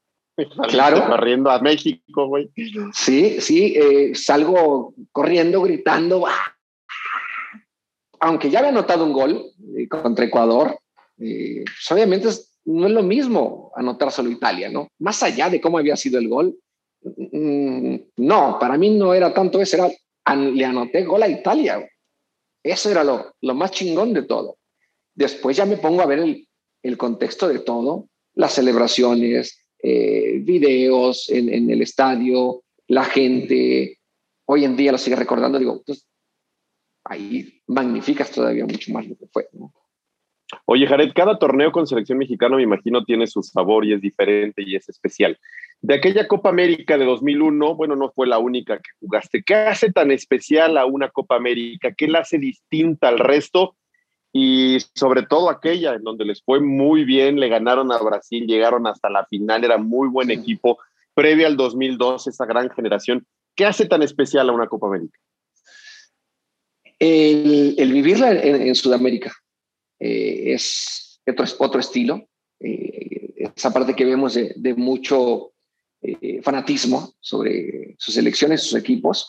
Claro. 0.68 1.04
Corriendo 1.04 1.50
a 1.50 1.60
México, 1.60 2.26
güey. 2.28 2.48
Sí, 2.92 3.40
sí, 3.40 3.74
salgo 4.14 4.94
corriendo, 5.10 5.62
gritando, 5.62 6.24
aunque 8.20 8.50
ya 8.50 8.58
había 8.60 8.70
anotado 8.70 9.04
un 9.04 9.12
gol 9.12 9.44
eh, 9.76 9.88
contra 9.88 10.24
Ecuador, 10.24 10.78
eh, 11.18 11.64
pues 11.64 11.90
obviamente 11.90 12.28
no 12.64 12.86
es 12.86 12.92
lo 12.92 13.02
mismo 13.02 13.72
anotar 13.74 14.10
solo 14.12 14.30
Italia, 14.30 14.68
¿no? 14.70 14.88
Más 14.98 15.22
allá 15.22 15.48
de 15.48 15.60
cómo 15.60 15.78
había 15.78 15.96
sido 15.96 16.18
el 16.18 16.28
gol, 16.28 16.56
mm, 17.02 17.96
no, 18.16 18.58
para 18.58 18.76
mí 18.76 18.90
no 18.90 19.14
era 19.14 19.32
tanto 19.32 19.60
eso, 19.60 19.76
era, 19.76 20.36
le 20.36 20.64
anoté 20.64 21.04
gol 21.04 21.22
a 21.22 21.28
Italia. 21.28 21.88
Eso 22.62 22.90
era 22.90 23.04
lo, 23.04 23.34
más 23.54 23.70
chingón 23.70 24.12
de 24.12 24.22
todo. 24.22 24.58
Después 25.14 25.56
ya 25.56 25.64
me 25.64 25.76
pongo 25.76 26.02
a 26.02 26.06
ver 26.06 26.20
el, 26.82 26.96
contexto 26.96 27.48
de 27.48 27.60
todo, 27.60 28.08
las 28.34 28.54
celebraciones, 28.54 29.58
eh, 29.82 30.38
videos 30.40 31.28
en, 31.28 31.70
el 31.70 31.82
estadio, 31.82 32.62
la 32.86 33.04
gente. 33.04 33.98
Hoy 34.46 34.64
en 34.64 34.76
día 34.76 34.92
lo 34.92 34.98
sigue 34.98 35.16
recordando, 35.16 35.58
digo, 35.58 35.82
pues, 35.84 36.06
ahí 37.04 37.62
magnificas 37.66 38.30
todavía 38.30 38.64
mucho 38.64 38.92
más 38.92 39.06
lo 39.06 39.16
que 39.16 39.26
fue. 39.26 39.48
Oye, 40.64 40.86
Jared, 40.86 41.12
cada 41.14 41.38
torneo 41.38 41.72
con 41.72 41.86
selección 41.86 42.18
mexicana, 42.18 42.56
me 42.56 42.62
imagino, 42.62 43.04
tiene 43.04 43.26
su 43.26 43.42
sabor 43.42 43.84
y 43.84 43.92
es 43.92 44.00
diferente 44.00 44.62
y 44.62 44.76
es 44.76 44.88
especial. 44.88 45.38
De 45.80 45.94
aquella 45.94 46.26
Copa 46.26 46.48
América 46.48 46.98
de 46.98 47.04
2001, 47.04 47.76
bueno, 47.76 47.94
no 47.94 48.10
fue 48.10 48.26
la 48.26 48.38
única 48.38 48.78
que 48.78 48.90
jugaste. 48.98 49.42
¿Qué 49.44 49.54
hace 49.54 49.92
tan 49.92 50.10
especial 50.10 50.76
a 50.76 50.86
una 50.86 51.08
Copa 51.08 51.36
América? 51.36 51.92
¿Qué 51.96 52.08
la 52.08 52.20
hace 52.20 52.38
distinta 52.38 53.08
al 53.08 53.18
resto? 53.18 53.76
Y 54.32 54.78
sobre 54.94 55.22
todo 55.22 55.50
aquella 55.50 55.94
en 55.94 56.02
donde 56.02 56.24
les 56.24 56.42
fue 56.42 56.60
muy 56.60 57.04
bien, 57.04 57.38
le 57.38 57.48
ganaron 57.48 57.92
a 57.92 57.98
Brasil, 57.98 58.46
llegaron 58.46 58.86
hasta 58.86 59.08
la 59.08 59.24
final, 59.26 59.64
era 59.64 59.78
muy 59.78 60.08
buen 60.08 60.30
equipo. 60.30 60.78
Previo 61.14 61.46
al 61.46 61.56
2002, 61.56 62.26
esa 62.26 62.44
gran 62.44 62.70
generación. 62.70 63.26
¿Qué 63.54 63.64
hace 63.64 63.86
tan 63.86 64.02
especial 64.02 64.48
a 64.48 64.52
una 64.52 64.66
Copa 64.66 64.88
América? 64.88 65.18
El, 66.98 67.92
vivirla 67.92 68.32
en, 68.32 68.74
Sudamérica 68.74 69.32
eh, 70.00 70.54
es 70.54 71.20
otro, 71.26 71.44
otro 71.60 71.80
estilo. 71.80 72.28
Eh, 72.60 73.08
esa 73.56 73.72
parte 73.72 73.94
que 73.94 74.04
vemos 74.04 74.34
de, 74.34 74.74
mucho 74.76 75.52
eh, 76.00 76.40
fanatismo 76.42 77.14
sobre 77.20 77.96
sus 77.98 78.16
elecciones, 78.16 78.62
sus 78.62 78.78
equipos, 78.78 79.28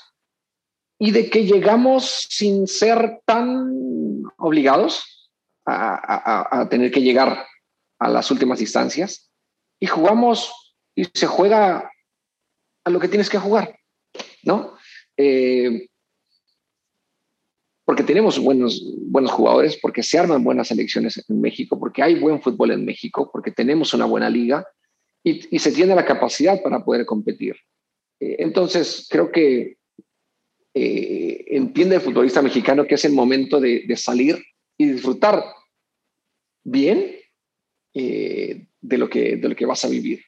y 0.99 1.11
de 1.11 1.29
que 1.29 1.45
llegamos 1.45 2.27
sin 2.29 2.67
ser 2.67 3.21
tan 3.25 4.23
obligados 4.37 5.31
a, 5.65 6.67
tener 6.69 6.91
que 6.91 7.01
llegar 7.01 7.45
a 7.99 8.09
las 8.09 8.31
últimas 8.31 8.59
instancias 8.59 9.31
y 9.79 9.85
jugamos 9.85 10.75
y 10.95 11.05
se 11.05 11.27
juega 11.27 11.91
a 12.83 12.89
lo 12.89 12.99
que 12.99 13.07
tienes 13.07 13.29
que 13.29 13.37
jugar, 13.37 13.79
¿no? 14.43 14.75
Eh, 15.15 15.87
porque 17.85 18.03
tenemos 18.03 18.37
buenos, 18.37 18.83
buenos 19.07 19.31
jugadores, 19.31 19.79
porque 19.81 20.03
se 20.03 20.19
arman 20.19 20.43
buenas 20.43 20.67
selecciones 20.67 21.23
en 21.27 21.41
México, 21.41 21.79
porque 21.79 22.03
hay 22.03 22.19
buen 22.19 22.41
fútbol 22.41 22.71
en 22.71 22.85
México, 22.85 23.29
porque 23.31 23.51
tenemos 23.51 23.93
una 23.93 24.05
buena 24.05 24.29
liga 24.29 24.67
y, 25.23 25.59
se 25.59 25.71
tiene 25.71 25.95
la 25.95 26.05
capacidad 26.05 26.61
para 26.61 26.83
poder 26.83 27.05
competir. 27.05 27.55
Eh, 28.19 28.37
entonces, 28.39 29.07
creo 29.09 29.31
que 29.31 29.77
eh, 30.73 31.45
entiende 31.47 31.95
el 31.95 32.01
futbolista 32.01 32.41
mexicano 32.41 32.85
que 32.85 32.95
es 32.95 33.05
el 33.05 33.13
momento 33.13 33.59
de, 33.59 33.95
salir 33.97 34.37
y 34.77 34.91
disfrutar 34.91 35.43
bien 36.63 37.17
eh, 37.93 38.67
de, 38.79 38.97
lo 38.97 39.09
que, 39.09 39.37
de 39.37 39.49
lo 39.49 39.55
que 39.55 39.65
vas 39.65 39.83
a 39.83 39.89
vivir. 39.89 40.23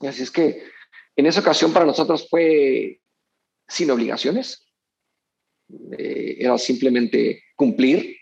Así 0.00 0.22
es 0.22 0.30
que 0.30 0.62
en 1.16 1.26
esa 1.26 1.40
ocasión 1.40 1.72
para 1.72 1.84
nosotros 1.84 2.26
fue 2.28 3.00
sin 3.68 3.90
obligaciones, 3.90 4.66
era 5.88 6.58
simplemente 6.58 7.44
cumplir 7.54 8.16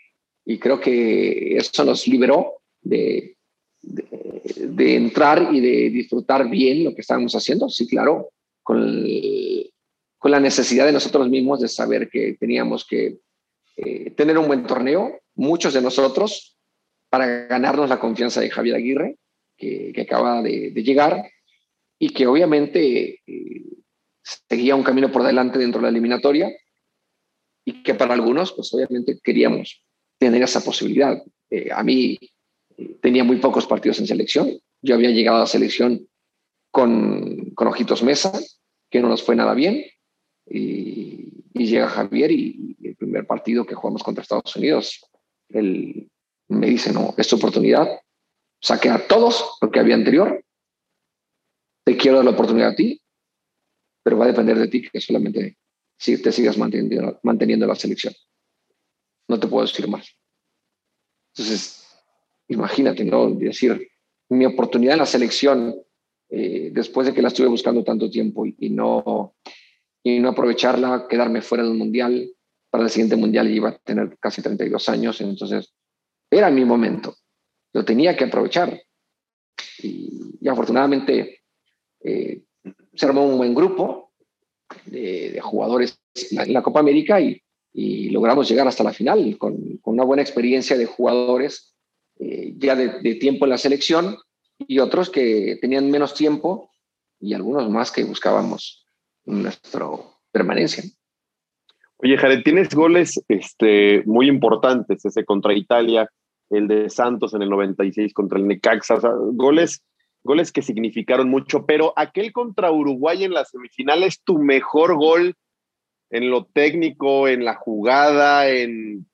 y 0.45 0.59
creo 0.59 0.79
que 0.79 1.57
eso 1.57 1.83
nos 1.83 2.07
liberó 2.07 2.61
de, 2.81 3.37
entrar 4.77 5.49
y 5.53 5.59
de 5.59 5.89
disfrutar 5.89 6.49
bien 6.49 6.83
lo 6.83 6.93
que 6.93 7.01
estábamos 7.01 7.33
haciendo. 7.35 7.69
Sí, 7.69 7.87
claro, 7.87 8.29
con, 8.63 9.05
con 10.17 10.31
la 10.31 10.39
necesidad 10.39 10.85
de 10.85 10.91
nosotros 10.91 11.29
mismos 11.29 11.61
de 11.61 11.67
saber 11.67 12.09
que 12.09 12.35
teníamos 12.39 12.85
que 12.85 13.19
eh, 13.77 14.11
tener 14.11 14.37
un 14.37 14.47
buen 14.47 14.65
torneo, 14.65 15.21
muchos 15.35 15.73
de 15.73 15.81
nosotros, 15.81 16.57
para 17.09 17.47
ganarnos 17.47 17.89
la 17.89 17.99
confianza 17.99 18.41
de 18.41 18.49
Javier 18.49 18.75
Aguirre, 18.75 19.17
que, 19.57 19.91
que 19.93 20.01
acaba 20.01 20.41
de, 20.41 20.71
de, 20.71 20.83
llegar 20.83 21.29
y 21.97 22.09
que 22.09 22.27
obviamente 22.27 23.21
eh, 23.25 23.63
seguía 24.23 24.75
un 24.75 24.83
camino 24.83 25.11
por 25.11 25.23
delante 25.23 25.59
dentro 25.59 25.79
de 25.79 25.83
la 25.83 25.89
eliminatoria 25.89 26.49
y 27.65 27.83
que 27.83 27.93
para 27.93 28.13
algunos, 28.13 28.53
pues 28.53 28.73
obviamente 28.73 29.19
queríamos 29.23 29.83
tener 30.17 30.41
esa 30.43 30.61
posibilidad. 30.61 31.21
Eh, 31.49 31.69
a 31.71 31.83
mí 31.83 32.19
tenía 33.01 33.23
muy 33.23 33.37
pocos 33.37 33.67
partidos 33.67 33.99
en 33.99 34.07
selección. 34.07 34.59
Yo 34.81 34.95
había 34.95 35.11
llegado 35.11 35.37
a 35.37 35.41
la 35.41 35.47
selección 35.47 36.07
con, 36.71 37.51
con 37.51 37.67
Ojitos 37.67 38.03
Mesa, 38.03 38.31
que 38.89 39.01
no 39.01 39.09
nos 39.09 39.23
fue 39.23 39.35
nada 39.35 39.53
bien. 39.53 39.85
Y, 40.45 41.25
llega 41.53 41.89
Javier 41.89 42.31
y, 42.31 42.77
el 42.83 42.95
primer 42.95 43.27
partido 43.27 43.65
que 43.65 43.75
jugamos 43.75 44.01
contra 44.01 44.21
Estados 44.21 44.55
Unidos, 44.55 45.05
él 45.49 46.09
me 46.47 46.67
dice, 46.67 46.93
no, 46.93 47.13
esta 47.17 47.35
oportunidad, 47.35 47.87
saqué 48.61 48.89
a 48.89 49.07
todos 49.07 49.57
lo 49.61 49.69
que 49.69 49.79
había 49.79 49.95
anterior, 49.95 50.43
te 51.85 51.97
quiero 51.97 52.17
dar 52.17 52.25
la 52.25 52.31
oportunidad 52.31 52.69
a 52.69 52.75
ti, 52.75 53.01
pero 54.03 54.17
va 54.17 54.25
a 54.25 54.29
depender 54.29 54.57
de 54.57 54.67
ti 54.67 54.87
que 54.89 55.01
solamente 55.01 55.57
si 55.97 56.21
te 56.21 56.31
sigas 56.31 56.57
manteniendo, 56.57 57.19
manteniendo 57.23 57.67
la 57.67 57.75
selección. 57.75 58.13
No 59.27 59.39
te 59.39 59.47
puedo 59.47 59.65
decir 59.67 59.87
más. 59.87 60.07
Entonces, 61.33 61.78
imagínate, 62.49 63.05
¿no? 63.05 63.29
Decir, 63.29 63.89
mi 64.29 64.45
oportunidad 64.45 64.93
en 64.93 64.99
la 64.99 65.05
selección, 65.05 65.75
eh, 66.29 66.69
después 66.73 67.07
de 67.07 67.13
que 67.13 67.21
la 67.21 67.29
estuve 67.29 67.47
buscando 67.47 67.83
tanto 67.83 68.09
tiempo 68.09 68.45
y, 68.45 68.69
no, 68.69 69.35
y 70.03 70.19
no 70.19 70.29
aprovecharla, 70.29 71.07
quedarme 71.09 71.41
fuera 71.41 71.63
del 71.63 71.73
mundial, 71.73 72.29
para 72.69 72.83
el 72.83 72.89
siguiente 72.89 73.15
mundial 73.15 73.49
iba 73.49 73.69
a 73.69 73.77
tener 73.77 74.17
casi 74.19 74.41
32 74.41 74.89
años, 74.89 75.21
entonces 75.21 75.73
era 76.29 76.51
mi 76.51 76.65
momento, 76.65 77.15
lo 77.73 77.83
tenía 77.83 78.15
que 78.15 78.25
aprovechar. 78.25 78.79
Y, 79.81 80.47
afortunadamente 80.47 81.41
eh, 82.01 82.43
se 82.93 83.05
armó 83.05 83.25
un 83.25 83.37
buen 83.37 83.53
grupo 83.53 84.11
de, 84.85 85.39
jugadores 85.41 85.99
en 86.31 86.53
la, 86.53 86.61
Copa 86.61 86.79
América 86.79 87.19
y, 87.19 87.41
logramos 88.09 88.49
llegar 88.49 88.67
hasta 88.67 88.83
la 88.83 88.93
final 88.93 89.37
con, 89.37 89.79
una 89.83 90.03
buena 90.03 90.21
experiencia 90.21 90.77
de 90.77 90.85
jugadores 90.85 91.75
eh, 92.19 92.53
ya 92.57 92.75
de, 92.75 93.15
tiempo 93.15 93.45
en 93.45 93.51
la 93.51 93.57
selección 93.57 94.17
y 94.57 94.79
otros 94.79 95.09
que 95.09 95.57
tenían 95.61 95.89
menos 95.89 96.13
tiempo 96.13 96.69
y 97.19 97.33
algunos 97.33 97.69
más 97.69 97.91
que 97.91 98.03
buscábamos 98.03 98.85
nuestra 99.25 99.87
permanencia. 100.31 100.83
Oye, 101.97 102.17
Jared, 102.17 102.43
tienes 102.43 102.73
goles 102.73 103.21
este, 103.27 104.03
muy 104.05 104.27
importantes, 104.27 105.03
ese 105.05 105.25
contra 105.25 105.53
Italia, 105.53 106.09
el 106.49 106.67
de 106.67 106.89
Santos 106.89 107.33
en 107.33 107.41
el 107.41 107.49
96 107.49 108.13
contra 108.13 108.39
el 108.39 108.47
Necaxa, 108.47 108.99
goles, 109.33 109.81
goles 110.23 110.51
que 110.51 110.61
significaron 110.61 111.29
mucho, 111.29 111.65
pero 111.65 111.93
aquel 111.95 112.31
contra 112.33 112.71
Uruguay 112.71 113.23
en 113.23 113.33
la 113.33 113.45
semifinal 113.45 114.03
es 114.03 114.21
tu 114.23 114.39
mejor 114.39 114.95
gol 114.95 115.35
en 116.09 116.29
lo 116.29 116.45
técnico, 116.45 117.27
en 117.27 117.45
la 117.45 117.55
jugada, 117.55 118.49
en 118.49 119.08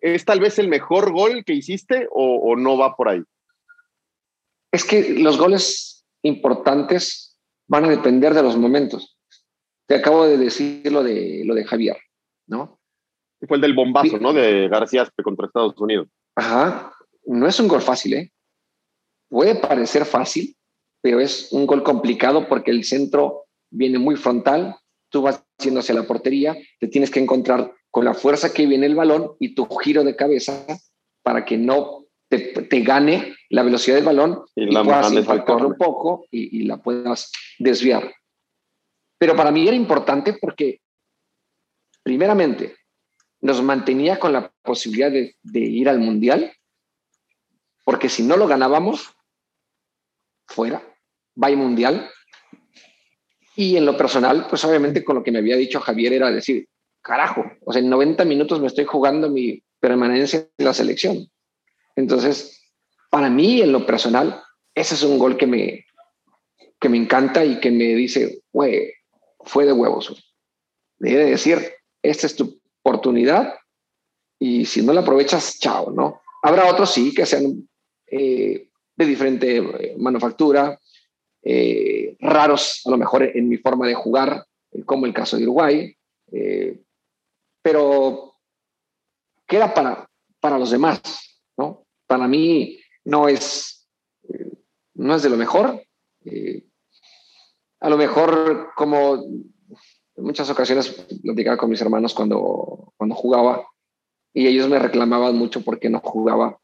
¿es 0.00 0.24
tal 0.24 0.40
vez 0.40 0.58
el 0.58 0.68
mejor 0.68 1.12
gol 1.12 1.44
que 1.44 1.54
hiciste 1.54 2.08
o, 2.10 2.56
no 2.56 2.76
va 2.78 2.96
por 2.96 3.08
ahí? 3.08 3.22
Es 4.72 4.84
que 4.84 5.14
los 5.14 5.38
goles 5.38 6.04
importantes 6.22 7.38
van 7.68 7.84
a 7.84 7.88
depender 7.88 8.34
de 8.34 8.42
los 8.42 8.56
momentos. 8.56 9.18
Te 9.86 9.96
acabo 9.96 10.26
de 10.26 10.38
decir 10.38 10.90
lo 10.90 11.02
de, 11.02 11.42
lo 11.44 11.54
de 11.54 11.64
Javier, 11.64 11.96
¿no? 12.46 12.80
Fue 13.46 13.56
el 13.56 13.60
del 13.62 13.74
bombazo, 13.74 14.18
¿no? 14.18 14.32
De 14.32 14.68
García 14.68 15.08
contra 15.22 15.46
Estados 15.46 15.78
Unidos. 15.78 16.08
Ajá. 16.36 16.92
No 17.24 17.46
es 17.46 17.58
un 17.58 17.68
gol 17.68 17.80
fácil, 17.80 18.14
¿eh? 18.14 18.32
Puede 19.28 19.54
parecer 19.54 20.04
fácil, 20.04 20.56
pero 21.00 21.20
es 21.20 21.52
un 21.52 21.66
gol 21.66 21.82
complicado 21.82 22.48
porque 22.48 22.70
el 22.70 22.84
centro 22.84 23.46
viene 23.70 23.98
muy 23.98 24.16
frontal, 24.16 24.76
tú 25.08 25.22
vas 25.22 25.44
yendo 25.62 25.80
hacia 25.80 25.94
la 25.94 26.06
portería, 26.06 26.56
te 26.78 26.88
tienes 26.88 27.10
que 27.10 27.20
encontrar 27.20 27.72
con 27.90 28.04
la 28.04 28.14
fuerza 28.14 28.52
que 28.52 28.66
viene 28.66 28.86
el 28.86 28.94
balón 28.94 29.32
y 29.38 29.54
tu 29.54 29.66
giro 29.78 30.04
de 30.04 30.16
cabeza 30.16 30.66
para 31.22 31.44
que 31.44 31.56
no 31.56 32.06
te, 32.28 32.80
gane 32.82 33.34
la 33.48 33.62
velocidad 33.62 33.96
del 33.96 34.04
balón 34.04 34.44
y, 34.54 34.70
la 34.70 34.84
puedas 34.84 35.10
un 35.12 35.76
poco 35.76 36.26
y, 36.30 36.62
la 36.64 36.76
puedas 36.76 37.32
desviar. 37.58 38.14
Pero 39.18 39.34
para 39.36 39.50
mí 39.50 39.66
era 39.66 39.76
importante 39.76 40.34
porque, 40.40 40.80
primeramente, 42.02 42.76
nos 43.40 43.62
mantenía 43.62 44.18
con 44.18 44.32
la 44.32 44.52
posibilidad 44.62 45.10
de, 45.10 45.36
de 45.42 45.60
ir 45.60 45.88
al 45.88 45.98
Mundial, 45.98 46.52
porque 47.84 48.08
si 48.08 48.22
no 48.22 48.36
lo 48.36 48.46
ganábamos, 48.46 49.12
fuera, 50.46 50.82
va 51.42 51.48
al 51.48 51.56
Mundial. 51.56 52.10
Y 53.56 53.76
en 53.76 53.84
lo 53.84 53.96
personal, 53.96 54.46
pues 54.48 54.64
obviamente 54.64 55.04
con 55.04 55.16
lo 55.16 55.24
que 55.24 55.32
me 55.32 55.40
había 55.40 55.56
dicho 55.56 55.80
Javier 55.80 56.12
era 56.12 56.30
decir, 56.30 56.69
carajo, 57.02 57.44
o 57.64 57.72
sea, 57.72 57.80
en 57.80 57.90
90 57.90 58.24
minutos 58.24 58.60
me 58.60 58.66
estoy 58.66 58.84
jugando 58.84 59.30
mi 59.30 59.62
permanencia 59.80 60.46
en 60.58 60.64
la 60.64 60.74
selección. 60.74 61.28
Entonces, 61.96 62.60
para 63.10 63.28
mí, 63.28 63.60
en 63.60 63.72
lo 63.72 63.86
personal, 63.86 64.42
ese 64.74 64.94
es 64.94 65.02
un 65.02 65.18
gol 65.18 65.36
que 65.36 65.46
me, 65.46 65.84
que 66.80 66.88
me 66.88 66.96
encanta 66.96 67.44
y 67.44 67.60
que 67.60 67.70
me 67.70 67.94
dice, 67.94 68.42
güey, 68.52 68.92
fue 69.40 69.66
de 69.66 69.72
huevos. 69.72 70.34
Debe 70.98 71.24
decir, 71.24 71.72
esta 72.02 72.26
es 72.26 72.36
tu 72.36 72.60
oportunidad 72.82 73.54
y 74.38 74.64
si 74.64 74.82
no 74.82 74.92
la 74.92 75.00
aprovechas, 75.00 75.58
chao, 75.58 75.90
¿no? 75.90 76.20
Habrá 76.42 76.70
otros 76.70 76.92
sí 76.92 77.12
que 77.12 77.26
sean 77.26 77.68
eh, 78.06 78.68
de 78.96 79.06
diferente 79.06 79.58
eh, 79.58 79.94
manufactura, 79.98 80.78
eh, 81.42 82.16
raros 82.20 82.82
a 82.84 82.90
lo 82.90 82.98
mejor 82.98 83.22
en 83.22 83.48
mi 83.48 83.56
forma 83.56 83.86
de 83.86 83.94
jugar, 83.94 84.44
como 84.86 85.06
el 85.06 85.12
caso 85.12 85.36
de 85.36 85.44
Uruguay, 85.44 85.94
pero 87.62 88.36
queda 89.46 89.74
para, 89.74 90.08
para 90.40 90.58
los 90.58 90.70
demás, 90.70 91.00
¿no? 91.56 91.84
Para 92.06 92.26
mí 92.28 92.78
no 93.04 93.28
es, 93.28 93.88
no 94.94 95.14
es 95.14 95.22
de 95.22 95.30
lo 95.30 95.36
mejor. 95.36 95.82
Eh, 96.24 96.64
a 97.80 97.88
lo 97.88 97.96
mejor, 97.96 98.70
como 98.76 99.14
en 99.14 100.24
muchas 100.24 100.50
ocasiones 100.50 100.90
platicaba 101.22 101.56
con 101.56 101.70
mis 101.70 101.80
hermanos 101.80 102.14
cuando, 102.14 102.92
cuando 102.96 103.14
jugaba, 103.14 103.66
y 104.32 104.46
ellos 104.46 104.68
me 104.68 104.78
reclamaban 104.78 105.36
mucho 105.36 105.62
porque 105.62 105.88
no 105.88 106.00
jugaba 106.00 106.60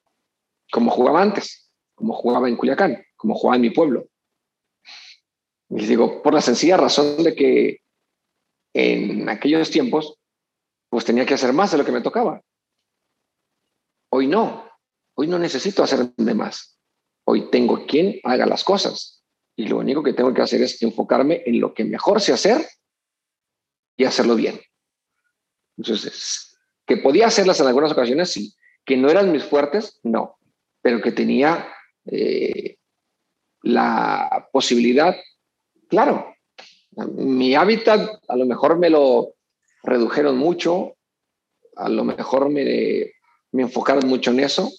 como 0.70 0.90
jugaba 0.90 1.22
antes, 1.22 1.70
como 1.94 2.14
jugaba 2.14 2.48
en 2.48 2.56
Culiacán, 2.56 3.04
como 3.16 3.34
jugaba 3.34 3.56
en 3.56 3.62
mi 3.62 3.70
pueblo. 3.70 4.06
Y 5.70 5.80
les 5.80 5.88
digo, 5.88 6.22
por 6.22 6.34
la 6.34 6.40
sencilla 6.40 6.76
razón 6.76 7.22
de 7.22 7.34
que 7.34 7.80
en 8.74 9.28
aquellos 9.28 9.70
tiempos 9.70 10.18
pues 10.88 11.04
tenía 11.04 11.26
que 11.26 11.34
hacer 11.34 11.52
más 11.52 11.72
de 11.72 11.78
lo 11.78 11.84
que 11.84 11.92
me 11.92 12.00
tocaba. 12.00 12.42
Hoy 14.10 14.26
no, 14.26 14.70
hoy 15.14 15.26
no 15.26 15.38
necesito 15.38 15.82
hacer 15.82 16.14
de 16.16 16.34
más. 16.34 16.78
Hoy 17.24 17.50
tengo 17.50 17.86
quien 17.86 18.20
haga 18.24 18.46
las 18.46 18.64
cosas 18.64 19.24
y 19.56 19.66
lo 19.66 19.78
único 19.78 20.02
que 20.02 20.12
tengo 20.12 20.32
que 20.32 20.42
hacer 20.42 20.62
es 20.62 20.80
enfocarme 20.82 21.42
en 21.46 21.60
lo 21.60 21.74
que 21.74 21.84
mejor 21.84 22.20
sé 22.20 22.32
hacer 22.32 22.66
y 23.96 24.04
hacerlo 24.04 24.36
bien. 24.36 24.60
Entonces, 25.76 26.58
que 26.86 26.98
podía 26.98 27.26
hacerlas 27.26 27.60
en 27.60 27.66
algunas 27.66 27.92
ocasiones, 27.92 28.30
sí. 28.30 28.54
Que 28.84 28.96
no 28.96 29.10
eran 29.10 29.32
mis 29.32 29.44
fuertes, 29.44 29.98
no. 30.02 30.38
Pero 30.82 31.00
que 31.00 31.10
tenía 31.10 31.68
eh, 32.04 32.76
la 33.62 34.48
posibilidad, 34.52 35.16
claro, 35.88 36.34
mi 37.14 37.54
hábitat 37.54 38.22
a 38.28 38.36
lo 38.36 38.46
mejor 38.46 38.78
me 38.78 38.90
lo 38.90 39.35
redujeron 39.86 40.36
mucho, 40.36 40.96
a 41.76 41.88
lo 41.88 42.04
mejor 42.04 42.50
me, 42.50 43.12
me 43.52 43.62
enfocaron 43.62 44.06
mucho 44.08 44.32
en 44.32 44.40
eso. 44.40 44.70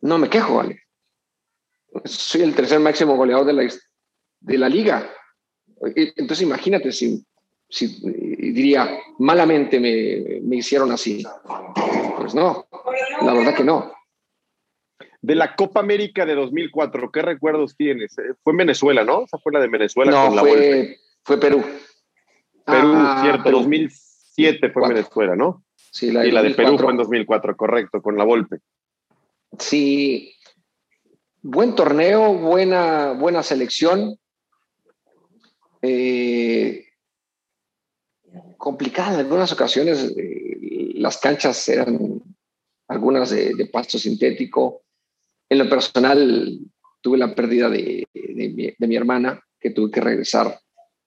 No 0.00 0.18
me 0.18 0.28
quejo, 0.28 0.56
¿vale? 0.56 0.82
Soy 2.04 2.42
el 2.42 2.54
tercer 2.54 2.80
máximo 2.80 3.16
goleador 3.16 3.46
de 3.46 3.52
la, 3.52 3.72
de 4.40 4.58
la 4.58 4.68
liga. 4.68 5.10
Entonces 5.94 6.42
imagínate 6.42 6.92
si, 6.92 7.24
si 7.68 8.00
diría, 8.02 8.98
malamente 9.18 9.80
me, 9.80 10.40
me 10.42 10.56
hicieron 10.56 10.90
así. 10.92 11.24
Pues 12.18 12.34
no, 12.34 12.66
la 13.22 13.32
verdad 13.32 13.54
que 13.54 13.64
no. 13.64 13.92
De 15.20 15.34
la 15.34 15.54
Copa 15.56 15.80
América 15.80 16.26
de 16.26 16.34
2004, 16.34 17.10
¿qué 17.10 17.22
recuerdos 17.22 17.76
tienes? 17.76 18.14
Fue 18.42 18.52
en 18.52 18.58
Venezuela, 18.58 19.04
¿no? 19.04 19.24
Esa 19.24 19.38
fue 19.38 19.52
la 19.52 19.60
de 19.60 19.68
Venezuela. 19.68 20.10
No, 20.10 20.38
fue, 20.38 20.96
fue 21.24 21.38
Perú. 21.38 21.64
Perú, 22.68 22.92
ah, 22.96 23.20
cierto, 23.22 23.50
2007 23.50 24.70
fue 24.70 24.88
Venezuela, 24.88 25.34
¿no? 25.34 25.64
Sí, 25.90 26.10
la 26.10 26.20
de, 26.20 26.28
y 26.28 26.30
la 26.32 26.42
de 26.42 26.50
Perú 26.50 26.78
fue 26.78 26.90
en 26.90 26.98
2004, 26.98 27.56
correcto, 27.56 28.02
con 28.02 28.16
la 28.16 28.24
Volpe. 28.24 28.58
Sí, 29.58 30.34
buen 31.40 31.74
torneo, 31.74 32.34
buena, 32.34 33.12
buena 33.12 33.42
selección. 33.42 34.18
Eh, 35.80 36.84
complicada 38.58 39.14
en 39.14 39.20
algunas 39.20 39.50
ocasiones, 39.52 40.14
eh, 40.16 40.92
las 40.94 41.18
canchas 41.18 41.66
eran 41.68 42.22
algunas 42.88 43.30
de, 43.30 43.68
pasto 43.72 43.98
sintético. 43.98 44.82
En 45.48 45.58
lo 45.58 45.68
personal, 45.70 46.58
tuve 47.00 47.16
la 47.16 47.34
pérdida 47.34 47.70
de, 47.70 48.06
de 48.12 48.86
mi 48.86 48.96
hermana, 48.96 49.42
que 49.58 49.70
tuve 49.70 49.90
que 49.90 50.00
regresar 50.00 50.60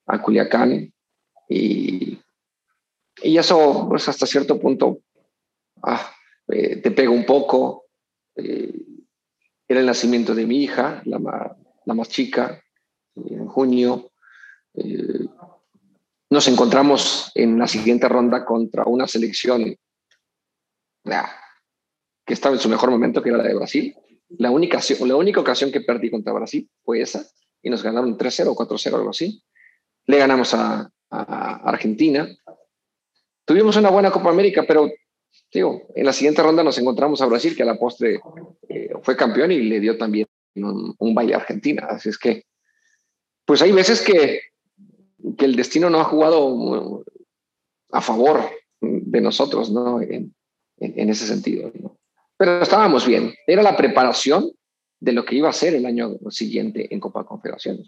a 0.08 0.22
Culiacán 0.22 0.92
y, 1.54 2.18
y 3.24 3.38
eso, 3.38 3.88
pues 3.90 4.08
hasta 4.08 4.26
cierto 4.26 4.58
punto, 4.58 5.00
ah, 5.84 6.14
eh, 6.48 6.78
te 6.78 6.92
pega 6.92 7.10
un 7.10 7.26
poco. 7.26 7.88
Eh, 8.36 8.74
era 9.68 9.82
el 9.82 9.86
nacimiento 9.86 10.34
de 10.34 10.46
mi 10.46 10.64
hija, 10.64 11.02
la, 11.06 11.56
la 11.86 11.94
más 11.94 12.08
chica, 12.08 12.64
en 13.16 13.48
junio. 13.48 14.12
Eh, 14.76 15.28
nos 16.30 16.48
encontramos 16.48 17.32
en 17.36 17.60
la 17.60 17.68
siguiente 17.68 18.08
ronda 18.08 18.46
contra 18.46 18.86
una 18.86 19.08
selección 19.08 19.76
que 21.04 22.34
estaba 22.34 22.56
en 22.56 22.62
su 22.62 22.70
mejor 22.70 22.92
momento, 22.92 23.22
que 23.22 23.30
era 23.30 23.40
la 23.40 23.44
de 23.44 23.56
Brasil. 23.56 23.94
La 24.38 24.52
única, 24.52 24.80
la 25.02 25.16
única 25.18 25.42
ocasión 25.42 25.70
que 25.70 25.82
perdí 25.82 26.10
contra 26.10 26.32
Brasil 26.32 26.70
fue 26.84 27.02
esa, 27.02 27.26
y 27.62 27.70
nos 27.70 27.84
ganaron 27.84 28.18
3-0 28.18 28.48
o 28.48 28.56
4-0, 28.56 28.96
algo 28.96 29.10
así. 29.10 29.44
Le 30.06 30.18
ganamos 30.18 30.54
a, 30.54 30.90
Argentina. 31.12 32.28
Tuvimos 33.46 33.76
una 33.76 33.90
buena 33.90 34.12
Copa 34.12 34.30
América, 34.30 34.64
pero 34.68 34.90
digo, 35.54 35.84
en 35.96 36.06
la 36.06 36.14
siguiente 36.14 36.42
ronda 36.42 36.64
nos 36.64 36.78
encontramos 36.78 37.22
a 37.22 37.26
Brasil, 37.26 37.56
que 37.56 37.64
a 37.64 37.66
la 37.66 37.78
postre 37.78 38.22
eh, 38.70 38.90
fue 39.04 39.18
campeón 39.18 39.52
y 39.52 39.62
le 39.62 39.80
dio 39.80 39.98
también 39.98 40.28
un, 40.56 40.96
un 40.98 41.16
baile 41.16 41.34
a 41.34 41.38
Argentina. 41.38 41.88
Así 41.90 42.10
es 42.10 42.18
que, 42.18 42.46
pues 43.46 43.62
hay 43.62 43.72
veces 43.72 44.02
que, 44.02 44.42
que 45.38 45.46
el 45.46 45.56
destino 45.56 45.90
no 45.90 46.00
ha 46.00 46.06
jugado 46.06 47.04
a 47.92 48.02
favor 48.02 48.50
de 48.80 49.22
nosotros, 49.22 49.72
¿no? 49.72 50.02
En, 50.02 50.34
en, 50.82 51.10
ese 51.10 51.28
sentido, 51.28 51.72
Pero 52.38 52.62
estábamos 52.64 53.06
bien. 53.06 53.34
Era 53.46 53.62
la 53.62 53.78
preparación 53.78 54.52
de 55.00 55.12
lo 55.12 55.24
que 55.26 55.36
iba 55.36 55.50
a 55.50 55.54
ser 55.54 55.76
el 55.76 55.86
año 55.86 56.18
siguiente 56.30 56.92
en 56.92 57.00
Copa 57.00 57.24
Confederaciones. 57.24 57.88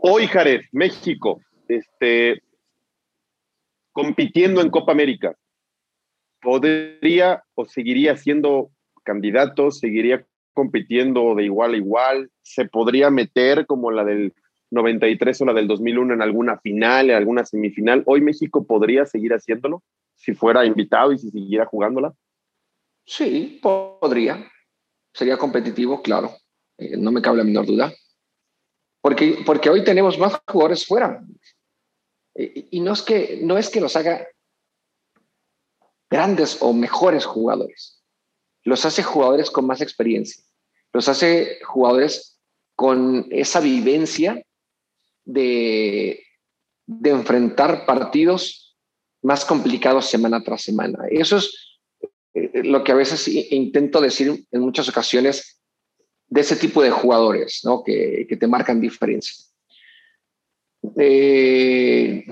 Hoy, 0.00 0.26
Jared, 0.26 0.62
México, 0.72 1.40
este, 1.68 2.42
compitiendo 3.92 4.60
en 4.62 4.70
Copa 4.70 4.92
América, 4.92 5.36
¿podría 6.40 7.42
o 7.54 7.66
seguiría 7.66 8.16
siendo 8.16 8.70
candidato? 9.04 9.70
¿Seguiría 9.70 10.26
compitiendo 10.54 11.34
de 11.34 11.44
igual 11.44 11.74
a 11.74 11.76
igual? 11.76 12.30
¿Se 12.42 12.64
podría 12.64 13.10
meter 13.10 13.66
como 13.66 13.90
la 13.90 14.04
del 14.04 14.32
93 14.70 15.42
o 15.42 15.44
la 15.44 15.52
del 15.52 15.68
2001 15.68 16.14
en 16.14 16.22
alguna 16.22 16.58
final, 16.58 17.10
en 17.10 17.16
alguna 17.16 17.44
semifinal? 17.44 18.02
¿Hoy 18.06 18.22
México 18.22 18.64
podría 18.64 19.04
seguir 19.04 19.32
haciéndolo 19.32 19.82
si 20.14 20.32
fuera 20.32 20.64
invitado 20.64 21.12
y 21.12 21.18
si 21.18 21.30
siguiera 21.30 21.66
jugándola? 21.66 22.14
Sí, 23.04 23.60
podría. 23.62 24.50
Sería 25.12 25.36
competitivo, 25.36 26.00
claro. 26.00 26.30
Eh, 26.78 26.96
no 26.96 27.12
me 27.12 27.20
cabe 27.20 27.38
la 27.38 27.44
menor 27.44 27.66
duda. 27.66 27.92
Porque, 29.06 29.44
porque 29.46 29.70
hoy 29.70 29.84
tenemos 29.84 30.18
más 30.18 30.36
jugadores 30.48 30.84
fuera. 30.84 31.24
Y, 32.34 32.80
no, 32.80 32.92
es 32.92 33.02
que, 33.02 33.38
no 33.40 33.56
es 33.56 33.68
que 33.70 33.80
los 33.80 33.94
haga 33.94 34.26
grandes 36.10 36.58
o 36.58 36.72
mejores 36.72 37.24
jugadores. 37.24 38.02
Los 38.64 38.84
hace 38.84 39.04
jugadores 39.04 39.52
con 39.52 39.64
más 39.64 39.80
experiencia. 39.80 40.42
Los 40.92 41.08
hace 41.08 41.60
jugadores 41.64 42.40
con 42.74 43.28
esa 43.30 43.60
vivencia 43.60 44.44
de, 45.24 46.24
de 46.86 47.10
enfrentar 47.10 47.86
partidos 47.86 48.76
más 49.22 49.44
complicados 49.44 50.06
semana 50.06 50.42
tras 50.42 50.62
semana. 50.62 50.98
Eso 51.08 51.36
es 51.36 51.78
eh, 52.34 52.64
lo 52.64 52.82
que 52.82 52.90
a 52.90 52.96
veces 52.96 53.28
intento 53.28 54.00
decir 54.00 54.44
en 54.50 54.60
muchas 54.60 54.88
ocasiones 54.88 55.55
de 56.28 56.40
ese 56.40 56.56
tipo 56.56 56.82
de 56.82 56.90
jugadores, 56.90 57.60
¿no? 57.64 57.82
Que, 57.84 58.26
que 58.28 58.36
te 58.36 58.46
marcan 58.46 58.80
diferencia. 58.80 59.44
Eh, 60.96 62.24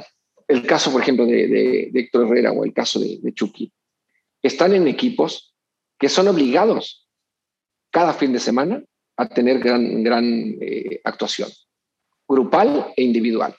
el 0.48 0.66
caso, 0.66 0.92
por 0.92 1.02
ejemplo, 1.02 1.26
de, 1.26 1.48
de, 1.48 2.00
Héctor 2.00 2.26
Herrera 2.26 2.52
o 2.52 2.64
el 2.64 2.72
caso 2.72 3.00
de, 3.00 3.18
de, 3.20 3.32
Chucky, 3.32 3.72
están 4.42 4.74
en 4.74 4.86
equipos 4.86 5.54
que 5.98 6.08
son 6.08 6.28
obligados 6.28 7.08
cada 7.90 8.12
fin 8.12 8.32
de 8.32 8.40
semana 8.40 8.84
a 9.16 9.28
tener 9.28 9.60
gran, 9.60 10.02
gran 10.02 10.24
eh, 10.60 11.00
actuación, 11.04 11.48
grupal 12.28 12.92
e 12.96 13.02
individual. 13.02 13.54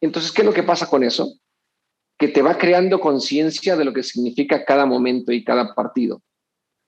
Entonces, 0.00 0.32
¿qué 0.32 0.42
es 0.42 0.46
lo 0.46 0.54
que 0.54 0.62
pasa 0.62 0.88
con 0.88 1.04
eso? 1.04 1.34
Que 2.18 2.28
te 2.28 2.42
va 2.42 2.56
creando 2.56 3.00
conciencia 3.00 3.76
de 3.76 3.84
lo 3.84 3.92
que 3.92 4.02
significa 4.02 4.64
cada 4.64 4.86
momento 4.86 5.32
y 5.32 5.44
cada 5.44 5.74
partido 5.74 6.22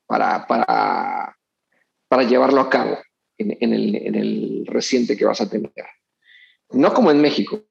para, 0.06 0.46
para, 0.46 1.36
para 2.10 2.24
llevarlo 2.24 2.60
a 2.60 2.68
cabo 2.68 2.98
en, 3.38 3.72
el, 3.72 4.66
reciente 4.66 5.16
que 5.16 5.24
vas 5.24 5.40
a 5.40 5.48
tener. 5.48 5.72
No 6.70 6.92
como 6.92 7.12
en 7.12 7.20
México, 7.20 7.62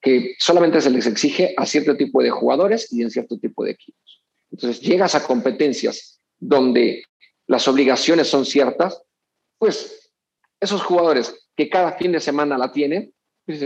que 0.00 0.36
solamente 0.38 0.80
se 0.80 0.88
les 0.88 1.04
exige 1.06 1.52
a 1.56 1.66
cierto 1.66 1.96
tipo 1.96 2.22
de 2.22 2.30
jugadores 2.30 2.92
y 2.92 3.02
en 3.02 3.10
cierto 3.10 3.36
tipo 3.38 3.64
de 3.64 3.72
equipos. 3.72 4.22
Entonces, 4.52 4.80
llegas 4.80 5.16
a 5.16 5.26
competencias 5.26 6.20
donde 6.38 7.02
las 7.48 7.66
obligaciones 7.66 8.28
son 8.28 8.46
ciertas, 8.46 9.02
pues 9.58 10.12
esos 10.60 10.80
jugadores 10.82 11.48
que 11.56 11.68
cada 11.68 11.92
fin 11.92 12.12
de 12.12 12.20
semana 12.20 12.56
la 12.56 12.70
tienen, 12.70 13.12
pues, 13.46 13.60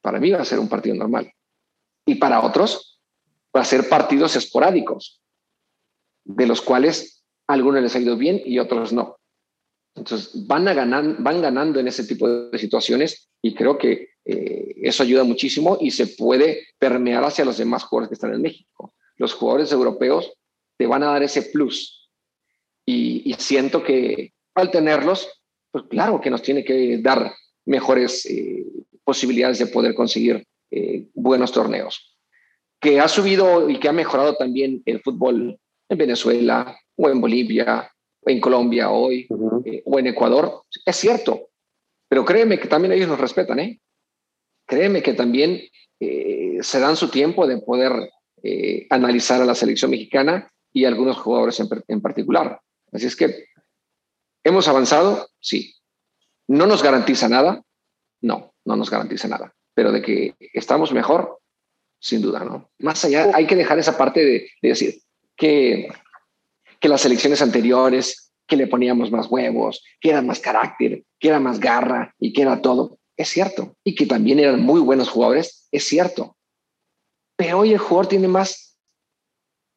para 0.00 0.20
mí 0.20 0.30
va 0.30 0.42
a 0.42 0.44
ser 0.44 0.60
un 0.60 0.68
partido 0.68 0.94
normal. 0.94 1.32
Y 2.06 2.14
para 2.14 2.40
otros 2.40 3.00
va 3.54 3.62
a 3.62 3.64
ser 3.64 3.88
partidos 3.88 4.36
esporádicos, 4.36 5.20
de 6.22 6.46
los 6.46 6.62
cuales 6.62 7.24
algunos 7.48 7.82
les 7.82 7.96
ha 7.96 8.00
ido 8.00 8.16
bien 8.16 8.40
y 8.44 8.60
otros 8.60 8.92
no. 8.92 9.18
Entonces, 9.94 10.46
van, 10.46 10.66
a 10.68 10.74
ganar, 10.74 11.16
van 11.18 11.40
ganando 11.40 11.78
en 11.78 11.88
ese 11.88 12.04
tipo 12.04 12.28
de 12.28 12.58
situaciones 12.58 13.28
y 13.40 13.54
creo 13.54 13.78
que 13.78 14.08
eh, 14.24 14.74
eso 14.82 15.02
ayuda 15.02 15.22
muchísimo 15.24 15.78
y 15.80 15.90
se 15.90 16.08
puede 16.08 16.66
permear 16.78 17.24
hacia 17.24 17.44
los 17.44 17.58
demás 17.58 17.84
jugadores 17.84 18.08
que 18.08 18.14
están 18.14 18.34
en 18.34 18.42
México. 18.42 18.94
Los 19.16 19.34
jugadores 19.34 19.70
europeos 19.70 20.32
te 20.76 20.86
van 20.86 21.02
a 21.02 21.12
dar 21.12 21.22
ese 21.22 21.42
plus 21.42 22.10
y, 22.86 23.34
siento 23.38 23.82
que 23.82 24.32
al 24.54 24.70
tenerlos, 24.70 25.28
pues 25.70 25.84
claro 25.88 26.20
que 26.20 26.30
nos 26.30 26.42
tiene 26.42 26.64
que 26.64 26.98
dar 26.98 27.32
mejores 27.64 28.26
eh, 28.26 28.64
posibilidades 29.04 29.58
de 29.58 29.66
poder 29.66 29.94
conseguir 29.94 30.46
eh, 30.70 31.08
buenos 31.14 31.52
torneos. 31.52 32.16
Que 32.80 33.00
ha 33.00 33.08
subido 33.08 33.70
y 33.70 33.78
que 33.78 33.88
ha 33.88 33.92
mejorado 33.92 34.36
también 34.36 34.82
el 34.84 35.00
fútbol 35.00 35.58
en 35.88 35.98
Venezuela 35.98 36.76
o 36.96 37.08
en 37.08 37.20
Bolivia 37.20 37.90
en 38.26 38.40
Colombia 38.40 38.90
hoy 38.90 39.26
eh, 39.64 39.82
o 39.84 39.98
en 39.98 40.06
Ecuador, 40.08 40.64
es 40.84 40.96
cierto, 40.96 41.50
pero 42.08 42.24
créeme 42.24 42.58
que 42.58 42.68
también 42.68 42.92
ellos 42.92 43.08
nos 43.08 43.20
respetan, 43.20 43.58
¿eh? 43.58 43.80
Créeme 44.66 45.02
que 45.02 45.14
también 45.14 45.60
eh, 46.00 46.58
se 46.62 46.80
dan 46.80 46.96
su 46.96 47.08
tiempo 47.08 47.46
de 47.46 47.58
poder 47.58 47.92
eh, 48.42 48.86
analizar 48.90 49.40
a 49.42 49.44
la 49.44 49.54
selección 49.54 49.90
mexicana 49.90 50.50
y 50.72 50.84
a 50.84 50.88
algunos 50.88 51.18
jugadores 51.18 51.60
en, 51.60 51.68
en 51.88 52.00
particular. 52.00 52.60
Así 52.92 53.06
es 53.06 53.16
que 53.16 53.46
hemos 54.42 54.68
avanzado, 54.68 55.28
sí. 55.40 55.74
¿No 56.46 56.66
nos 56.66 56.82
garantiza 56.82 57.28
nada? 57.28 57.62
No, 58.20 58.54
no 58.64 58.76
nos 58.76 58.90
garantiza 58.90 59.28
nada. 59.28 59.54
Pero 59.74 59.92
de 59.92 60.02
que 60.02 60.34
estamos 60.52 60.92
mejor, 60.92 61.40
sin 61.98 62.22
duda, 62.22 62.44
¿no? 62.44 62.70
Más 62.78 63.04
allá, 63.04 63.30
hay 63.34 63.46
que 63.46 63.56
dejar 63.56 63.78
esa 63.78 63.96
parte 63.98 64.20
de, 64.24 64.50
de 64.62 64.68
decir 64.68 64.94
que 65.36 65.88
que 66.84 66.90
las 66.90 67.06
elecciones 67.06 67.40
anteriores, 67.40 68.30
que 68.46 68.58
le 68.58 68.66
poníamos 68.66 69.10
más 69.10 69.28
huevos, 69.30 69.82
que 70.02 70.10
era 70.10 70.20
más 70.20 70.38
carácter, 70.38 71.02
que 71.18 71.28
era 71.28 71.40
más 71.40 71.58
garra 71.58 72.14
y 72.18 72.34
que 72.34 72.42
era 72.42 72.60
todo. 72.60 72.98
Es 73.16 73.30
cierto. 73.30 73.74
Y 73.84 73.94
que 73.94 74.04
también 74.04 74.38
eran 74.38 74.60
muy 74.60 74.82
buenos 74.82 75.08
jugadores. 75.08 75.66
Es 75.72 75.84
cierto. 75.84 76.36
Pero 77.38 77.60
hoy 77.60 77.72
el 77.72 77.78
jugador 77.78 78.08
tiene 78.08 78.28
más 78.28 78.78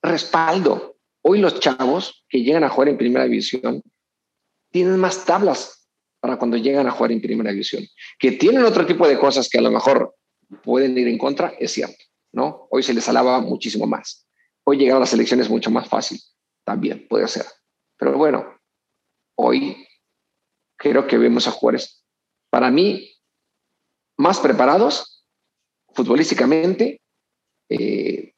respaldo. 0.03 0.97
Hoy 1.21 1.39
los 1.39 1.61
chavos 1.61 2.25
que 2.27 2.43
llegan 2.43 2.65
a 2.65 2.69
jugar 2.69 2.89
en 2.89 2.97
primera 2.97 3.23
división 3.23 3.81
tienen 4.69 4.97
más 4.97 5.23
tablas 5.23 5.87
para 6.19 6.35
cuando 6.35 6.57
llegan 6.57 6.87
a 6.87 6.91
jugar 6.91 7.13
en 7.13 7.21
primera 7.21 7.51
división. 7.51 7.85
Que 8.19 8.33
tienen 8.33 8.65
otro 8.65 8.85
tipo 8.85 9.07
de 9.07 9.17
cosas 9.17 9.47
que 9.47 9.59
a 9.59 9.61
lo 9.61 9.71
mejor 9.71 10.13
pueden 10.61 10.97
ir 10.97 11.07
en 11.07 11.17
contra, 11.17 11.53
es 11.57 11.71
cierto. 11.71 12.03
¿no? 12.33 12.67
Hoy 12.69 12.83
se 12.83 12.93
les 12.93 13.07
alaba 13.07 13.39
muchísimo 13.39 13.87
más. 13.87 14.27
Hoy 14.65 14.75
llegar 14.75 14.97
a 14.97 14.99
las 14.99 15.13
elecciones 15.13 15.45
es 15.45 15.49
mucho 15.49 15.71
más 15.71 15.87
fácil 15.87 16.19
también 16.67 17.07
puede 17.07 17.29
ser. 17.29 17.45
Pero 17.97 18.17
bueno, 18.17 18.59
hoy 19.37 19.87
creo 20.77 21.07
que 21.07 21.17
vemos 21.17 21.47
a 21.47 21.51
jugadores, 21.51 22.03
para 22.49 22.69
mí, 22.69 23.09
más 24.17 24.41
preparados 24.41 25.25
futbolísticamente, 25.93 26.99
eh, 27.69 28.33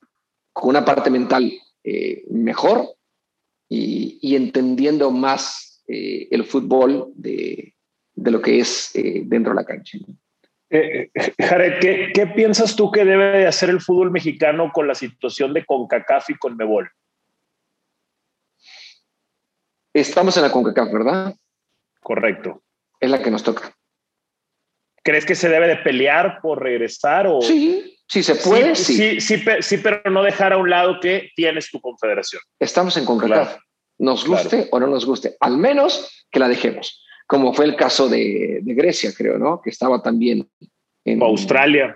con 0.54 0.70
una 0.70 0.86
parte 0.86 1.10
mental 1.10 1.52
eh, 1.84 2.24
mejor 2.30 2.96
y, 3.68 4.36
entendiendo 4.36 5.10
más 5.10 5.84
eh, 5.88 6.28
el 6.30 6.46
fútbol 6.46 7.12
de, 7.16 7.74
lo 8.14 8.42
que 8.44 8.60
es 8.60 8.92
dentro 8.94 9.54
de 9.54 9.56
la 9.56 9.66
cancha. 9.66 9.98
Jared, 10.70 11.80
¿qué, 11.82 12.12
¿qué, 12.14 12.28
piensas 12.28 12.76
tú 12.76 12.92
que 12.92 13.04
debe 13.04 13.40
de 13.40 13.48
hacer 13.48 13.72
el 13.72 13.82
fútbol 13.82 14.12
mexicano 14.12 14.72
con 14.72 14.88
la 14.88 14.94
situación 14.94 15.52
de 15.52 15.66
CONCACAF 15.66 16.30
y 16.30 16.38
CONMEBOL? 16.38 16.92
Estamos 19.94 20.38
en 20.38 20.44
la 20.44 20.52
CONCACAF, 20.52 20.92
¿verdad? 20.92 21.36
Correcto. 22.02 22.62
Es 23.00 23.10
la 23.10 23.22
que 23.22 23.32
nos 23.32 23.44
toca. 23.44 23.74
¿Crees 25.04 25.26
que 25.26 25.36
se 25.36 25.50
debe 25.50 25.68
de 25.68 25.78
pelear 25.78 26.40
por 26.42 26.62
regresar? 26.62 27.28
O... 27.28 27.42
Sí, 27.42 27.98
sí 28.08 28.22
se 28.22 28.36
puede. 28.36 28.76
Sí, 28.76 29.20
sí, 29.20 29.44
sí, 29.62 29.78
pero 29.78 30.02
no 30.12 30.24
dejar 30.24 30.54
a 30.54 30.58
un 30.58 30.70
lado 30.70 31.00
que 31.00 31.32
tienes 31.36 31.70
tu 31.72 31.80
confederación. 31.82 32.42
Estamos 32.60 32.98
en 32.98 33.06
CONCACAF. 33.06 33.58
Nos 33.98 34.26
guste 34.26 34.68
o 34.72 34.80
no 34.80 34.88
nos 34.88 35.06
guste. 35.06 35.36
Al 35.40 35.58
menos 35.58 36.26
que 36.32 36.40
la 36.40 36.48
dejemos. 36.48 37.06
Como 37.28 37.54
fue 37.54 37.66
el 37.66 37.76
caso 37.76 38.08
de, 38.08 38.62
Grecia, 38.64 39.12
creo, 39.16 39.38
¿no? 39.38 39.62
Que 39.62 39.70
estaba 39.70 40.02
también 40.02 40.50
en... 41.06 41.22
Australia. 41.22 41.96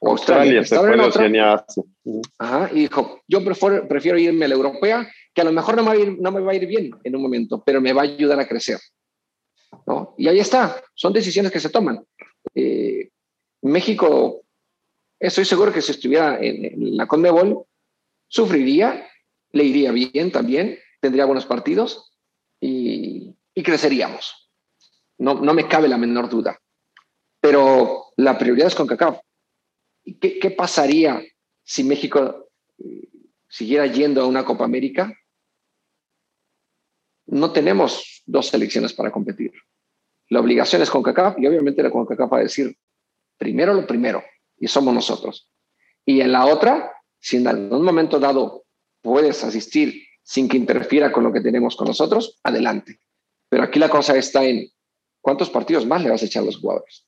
Australia, 0.00 0.60
Australia 0.60 1.06
estaba 1.06 1.24
en 1.24 2.22
Ajá, 2.38 2.70
y 2.72 2.80
dijo, 2.80 3.22
yo 3.26 3.42
prefiero, 3.42 3.88
prefiero 3.88 4.18
irme 4.18 4.44
a 4.44 4.48
la 4.48 4.54
europea 4.54 5.08
que 5.34 5.40
a 5.40 5.44
lo 5.44 5.52
mejor 5.52 5.76
no 5.76 5.82
me, 5.82 6.40
va 6.40 6.52
a 6.52 6.54
ir, 6.54 6.66
bien 6.66 6.92
en 7.02 7.16
un 7.16 7.22
momento, 7.22 7.62
pero 7.64 7.80
me 7.80 7.92
va 7.92 8.02
a 8.02 8.04
ayudar 8.04 8.38
a 8.38 8.46
crecer. 8.46 8.78
¿no? 9.86 10.14
Y 10.16 10.28
ahí 10.28 10.38
está, 10.38 10.80
son 10.94 11.12
decisiones 11.12 11.50
que 11.50 11.58
se 11.58 11.70
toman. 11.70 12.06
Eh, 12.54 13.10
México, 13.62 14.42
estoy 15.18 15.44
seguro 15.44 15.72
que 15.72 15.82
si 15.82 15.90
estuviera 15.90 16.38
en, 16.40 16.96
la 16.96 17.06
Conmebol, 17.06 17.64
sufriría, 18.28 19.08
le 19.50 19.64
iría 19.64 19.90
bien 19.90 20.30
también, 20.30 20.78
tendría 21.00 21.24
buenos 21.24 21.46
partidos 21.46 22.12
y, 22.60 23.34
creceríamos. 23.54 24.50
No, 25.18 25.34
no 25.34 25.52
me 25.52 25.66
cabe 25.66 25.88
la 25.88 25.98
menor 25.98 26.28
duda. 26.28 26.58
Pero 27.40 28.06
la 28.16 28.38
prioridad 28.38 28.68
es 28.68 28.74
con 28.74 28.86
CACAF. 28.86 29.18
¿Qué, 30.20 30.38
¿Qué 30.38 30.50
pasaría 30.50 31.22
si 31.62 31.82
México 31.84 32.48
eh, 32.78 33.08
siguiera 33.48 33.86
yendo 33.86 34.22
a 34.22 34.26
una 34.26 34.44
Copa 34.44 34.64
América? 34.64 35.12
No 37.26 37.52
tenemos 37.52 38.22
dos 38.26 38.48
selecciones 38.48 38.92
para 38.92 39.10
competir. 39.10 39.52
La 40.28 40.40
obligación 40.40 40.82
es 40.82 40.90
con 40.90 41.02
CACAF 41.02 41.38
y 41.38 41.46
obviamente 41.46 41.82
la 41.82 41.90
CONCACAF 41.90 42.32
va 42.32 42.38
a 42.38 42.42
decir 42.42 42.76
primero 43.38 43.74
lo 43.74 43.86
primero 43.86 44.22
y 44.58 44.68
somos 44.68 44.94
nosotros. 44.94 45.50
Y 46.04 46.20
en 46.20 46.32
la 46.32 46.46
otra, 46.46 46.92
si 47.18 47.36
en 47.36 47.46
algún 47.46 47.82
momento 47.82 48.18
dado 48.18 48.64
puedes 49.02 49.44
asistir 49.44 50.02
sin 50.22 50.48
que 50.48 50.56
interfiera 50.56 51.12
con 51.12 51.24
lo 51.24 51.32
que 51.32 51.40
tenemos 51.40 51.76
con 51.76 51.86
nosotros, 51.86 52.40
adelante. 52.42 52.98
Pero 53.48 53.62
aquí 53.62 53.78
la 53.78 53.90
cosa 53.90 54.16
está 54.16 54.44
en 54.44 54.68
cuántos 55.20 55.50
partidos 55.50 55.86
más 55.86 56.02
le 56.02 56.10
vas 56.10 56.22
a 56.22 56.26
echar 56.26 56.42
a 56.42 56.46
los 56.46 56.58
jugadores. 56.58 57.06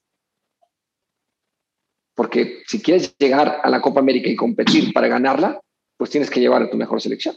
Porque 2.14 2.62
si 2.66 2.80
quieres 2.80 3.16
llegar 3.18 3.60
a 3.62 3.68
la 3.70 3.80
Copa 3.80 4.00
América 4.00 4.28
y 4.28 4.36
competir 4.36 4.92
para 4.92 5.08
ganarla, 5.08 5.60
pues 5.96 6.10
tienes 6.10 6.30
que 6.30 6.40
llevar 6.40 6.62
a 6.62 6.70
tu 6.70 6.76
mejor 6.76 7.00
selección. 7.00 7.36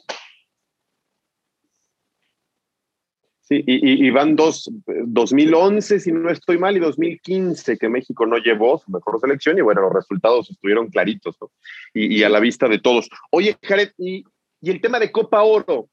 Sí, 3.49 3.63
y, 3.65 4.11
van 4.11 4.35
dos, 4.35 4.69
2011, 4.85 5.99
si 5.99 6.11
no 6.11 6.29
estoy 6.29 6.59
mal, 6.59 6.77
y 6.77 6.79
2015, 6.79 7.79
que 7.79 7.89
México 7.89 8.27
no 8.27 8.37
llevó 8.37 8.77
su 8.77 8.91
mejor 8.91 9.19
selección, 9.19 9.57
y 9.57 9.61
bueno, 9.61 9.81
los 9.81 9.91
resultados 9.91 10.51
estuvieron 10.51 10.89
claritos, 10.89 11.35
y, 11.95 12.21
a 12.21 12.29
la 12.29 12.39
vista 12.39 12.67
de 12.67 12.77
todos. 12.77 13.09
Oye, 13.31 13.57
Jared, 13.63 13.89
y, 13.97 14.23
y 14.61 14.69
el 14.69 14.79
tema 14.79 14.99
de 14.99 15.11
Copa 15.11 15.41
Oro, 15.41 15.89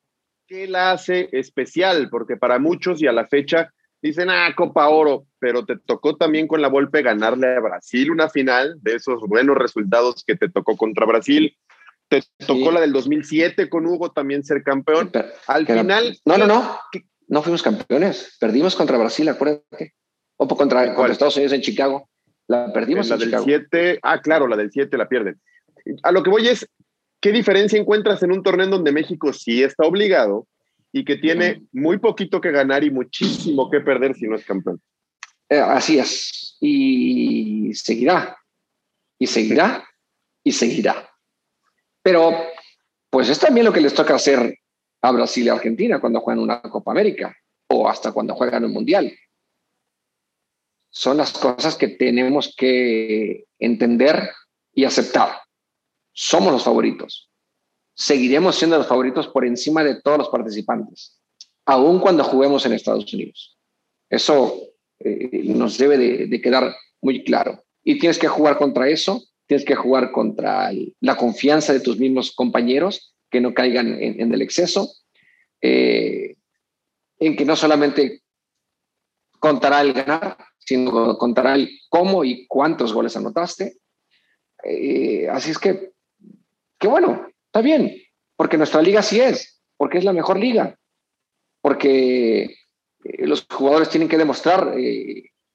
¿qué 0.47 0.67
la 0.67 0.93
hace 0.93 1.31
especial? 1.33 2.11
Porque 2.11 2.37
para 2.37 2.59
muchos 2.59 3.01
y 3.01 3.07
a 3.07 3.13
la 3.13 3.27
fecha 3.27 3.73
dicen, 4.03 4.29
ah, 4.29 4.53
Copa 4.55 4.91
Oro, 4.91 5.25
pero 5.39 5.65
te 5.65 5.79
tocó 5.79 6.15
también 6.15 6.47
con 6.47 6.61
la 6.61 6.69
Volpe 6.69 7.01
ganarle 7.01 7.57
a 7.57 7.61
Brasil 7.61 8.11
una 8.11 8.29
final 8.29 8.77
de 8.83 8.97
esos 8.97 9.23
buenos 9.23 9.57
resultados 9.57 10.23
que 10.27 10.37
te 10.37 10.51
tocó 10.51 10.77
contra 10.77 11.07
Brasil. 11.07 11.57
Te 12.09 12.23
tocó 12.47 12.71
la 12.71 12.83
del 12.83 12.93
2007 12.93 13.71
con 13.71 13.87
Hugo 13.87 14.13
también 14.13 14.45
ser 14.45 14.63
campeón. 14.63 15.11
Al 15.47 15.67
final. 15.67 16.19
No, 16.27 16.37
no, 16.37 16.47
no 16.47 16.79
no 17.29 17.43
fuimos 17.43 17.63
campeones. 17.63 18.37
Perdimos 18.39 18.77
contra 18.77 18.99
Brasil, 18.99 19.29
acuérdate. 19.29 19.95
O 20.37 20.47
contra, 20.49 20.95
contra 20.95 21.13
Estados 21.13 21.37
Unidos 21.37 21.53
en 21.53 21.63
Chicago. 21.63 22.09
La 22.47 22.73
perdimos 22.73 23.11
en, 23.11 23.19
la 23.19 23.39
del 23.39 23.45
7. 23.45 24.01
Ah, 24.03 24.21
claro, 24.21 24.47
la 24.47 24.57
del 24.57 24.71
7 24.71 24.97
la 24.97 25.09
pierden. 25.09 25.41
A 26.03 26.13
lo 26.13 26.23
que 26.23 26.31
voy 26.31 26.47
es, 26.49 26.69
¿qué 27.21 27.33
diferencia 27.33 27.79
encuentras 27.79 28.23
en 28.23 28.33
un 28.33 28.43
torneo 28.43 28.65
en 28.65 28.71
donde 28.71 28.93
México 28.93 29.33
sí 29.33 29.63
está 29.63 29.87
obligado 29.87 30.47
y 30.93 31.05
que 31.05 31.17
tiene 31.17 31.63
muy 31.73 31.99
poquito 31.99 32.41
que 32.41 32.53
ganar 32.53 32.85
y 32.85 32.91
muchísimo 32.91 33.71
que 33.71 33.81
perder 33.81 34.15
si 34.15 34.27
no 34.27 34.37
es 34.37 34.45
campeón? 34.45 34.81
Eh, 35.49 35.59
así 35.59 35.99
es. 35.99 36.57
Y 36.61 37.73
seguirá. 37.75 38.37
Y 39.19 39.27
seguirá. 39.27 39.85
Y 40.45 40.53
seguirá. 40.53 41.11
Pero, 42.03 42.33
pues 43.11 43.29
es 43.29 43.39
también 43.39 43.67
lo 43.67 43.73
que 43.73 43.81
les 43.81 43.95
toca 43.95 44.15
hacer 44.15 44.59
a 45.07 45.13
Brasil 45.13 45.47
y 45.47 45.49
Argentina 45.49 46.01
cuando 46.01 46.21
juegan 46.21 46.43
una 46.43 46.61
Copa 46.61 46.91
América 46.91 47.37
o 47.69 47.89
hasta 47.89 48.13
cuando 48.13 48.35
juegan 48.35 48.65
un 48.65 48.73
Mundial. 48.73 49.13
Son 50.91 51.17
las 51.17 51.33
cosas 51.33 51.77
que 51.77 51.89
tenemos 51.89 52.55
que 52.57 53.45
entender 53.59 54.31
y 54.73 54.85
aceptar. 54.85 55.41
Somos 56.13 56.53
los 56.53 56.65
favoritos. 56.65 57.31
Seguiremos 57.95 58.57
siendo 58.57 58.79
los 58.79 58.87
favoritos 58.87 59.29
por 59.29 59.45
encima 59.45 59.85
de 59.85 60.01
todos 60.01 60.19
los 60.19 60.29
participantes, 60.29 61.19
aun 61.65 61.99
cuando 62.01 62.25
juguemos 62.25 62.67
en 62.67 62.73
Estados 62.73 63.13
Unidos. 63.13 63.59
Eso 64.11 64.61
eh, 65.01 65.43
nos 65.45 65.79
debe 65.79 65.99
de, 66.27 66.41
quedar 66.41 66.75
muy 67.01 67.25
claro. 67.25 67.65
Y 67.85 67.99
tienes 67.99 68.19
que 68.19 68.29
jugar 68.29 68.59
contra 68.59 68.89
eso, 68.89 69.23
tienes 69.47 69.65
que 69.65 69.75
jugar 69.75 70.13
contra 70.13 70.71
la 71.01 71.17
confianza 71.17 71.73
de 71.73 71.81
tus 71.81 71.99
mismos 71.99 72.33
compañeros 72.33 73.16
que 73.37 73.41
no 73.43 73.53
caigan 73.53 74.03
en, 74.03 74.33
el 74.33 74.41
exceso, 74.41 74.95
eh, 75.61 76.37
en 77.19 77.37
que 77.37 77.45
no 77.45 77.55
solamente 77.55 78.23
contará 79.39 79.83
el 79.83 79.93
ganar, 79.93 80.39
sino 80.59 81.19
contará 81.19 81.55
el 81.55 81.69
cómo 81.91 82.25
y 82.25 82.47
cuántos 82.47 82.95
goles 82.95 83.15
anotaste. 83.15 83.77
Eh, 84.65 85.29
así 85.29 85.51
es 85.51 85.59
que, 85.59 85.91
qué 86.79 86.89
bueno, 86.89 87.29
está 87.45 87.61
bien, 87.61 87.95
porque 88.37 88.57
nuestra 88.57 88.81
liga 88.81 89.03
sí 89.03 89.21
es, 89.21 89.61
porque 89.77 89.99
es 89.99 90.05
la 90.05 90.15
mejor 90.15 90.39
liga, 90.39 90.79
porque 91.61 92.45
eh, 93.05 93.27
los 93.27 93.47
jugadores 93.51 93.91
tienen 93.91 94.09
que 94.09 94.17
demostrar 94.17 94.75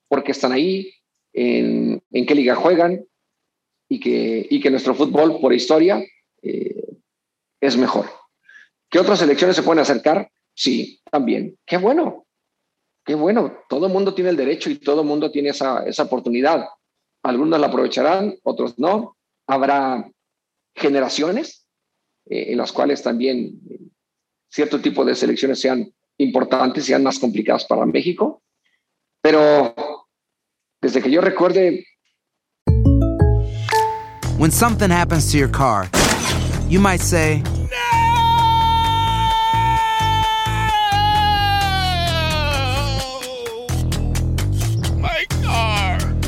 por 0.07 0.23
qué 0.23 0.33
están 0.33 0.51
ahí, 0.51 0.93
en, 1.33 2.03
en, 2.11 2.25
qué 2.27 2.35
liga 2.35 2.53
juegan 2.53 3.03
y 3.89 3.99
que, 3.99 4.45
y 4.47 4.61
que 4.61 4.69
nuestro 4.69 4.93
fútbol, 4.93 5.41
por 5.41 5.51
historia, 5.51 6.05
es 7.61 7.77
mejor. 7.77 8.09
¿Qué 8.89 8.99
otras 8.99 9.19
selecciones 9.19 9.55
se 9.55 9.63
pueden 9.63 9.79
acercar? 9.79 10.29
Sí, 10.53 10.99
también. 11.09 11.57
Qué 11.65 11.77
bueno. 11.77 12.25
Qué 13.05 13.15
bueno. 13.15 13.57
Todo 13.69 13.87
el 13.87 13.93
mundo 13.93 14.13
tiene 14.13 14.31
el 14.31 14.37
derecho 14.37 14.69
y 14.69 14.75
todo 14.75 15.01
el 15.01 15.07
mundo 15.07 15.31
tiene 15.31 15.49
esa, 15.49 15.85
esa 15.85 16.03
oportunidad. 16.03 16.65
Algunos 17.23 17.59
la 17.59 17.67
aprovecharán, 17.67 18.35
otros 18.43 18.77
no. 18.77 19.15
Habrá 19.47 20.11
generaciones 20.75 21.67
eh, 22.29 22.51
en 22.51 22.57
las 22.57 22.71
cuales 22.71 23.01
también 23.01 23.59
cierto 24.49 24.81
tipo 24.81 25.05
de 25.05 25.15
selecciones 25.15 25.59
sean 25.59 25.93
importantes, 26.17 26.85
sean 26.85 27.03
más 27.03 27.19
complicadas 27.19 27.65
para 27.65 27.85
México. 27.85 28.43
Pero 29.21 29.73
desde 30.81 31.01
que 31.01 31.11
yo 31.11 31.21
recuerde... 31.21 31.85
When 34.37 34.51
something 34.51 34.89
happens 34.89 35.31
to 35.31 35.37
your 35.37 35.51
car, 35.51 35.89
you 36.71 36.79
might 36.79 37.01
say, 37.01 37.43
no, 37.43 37.47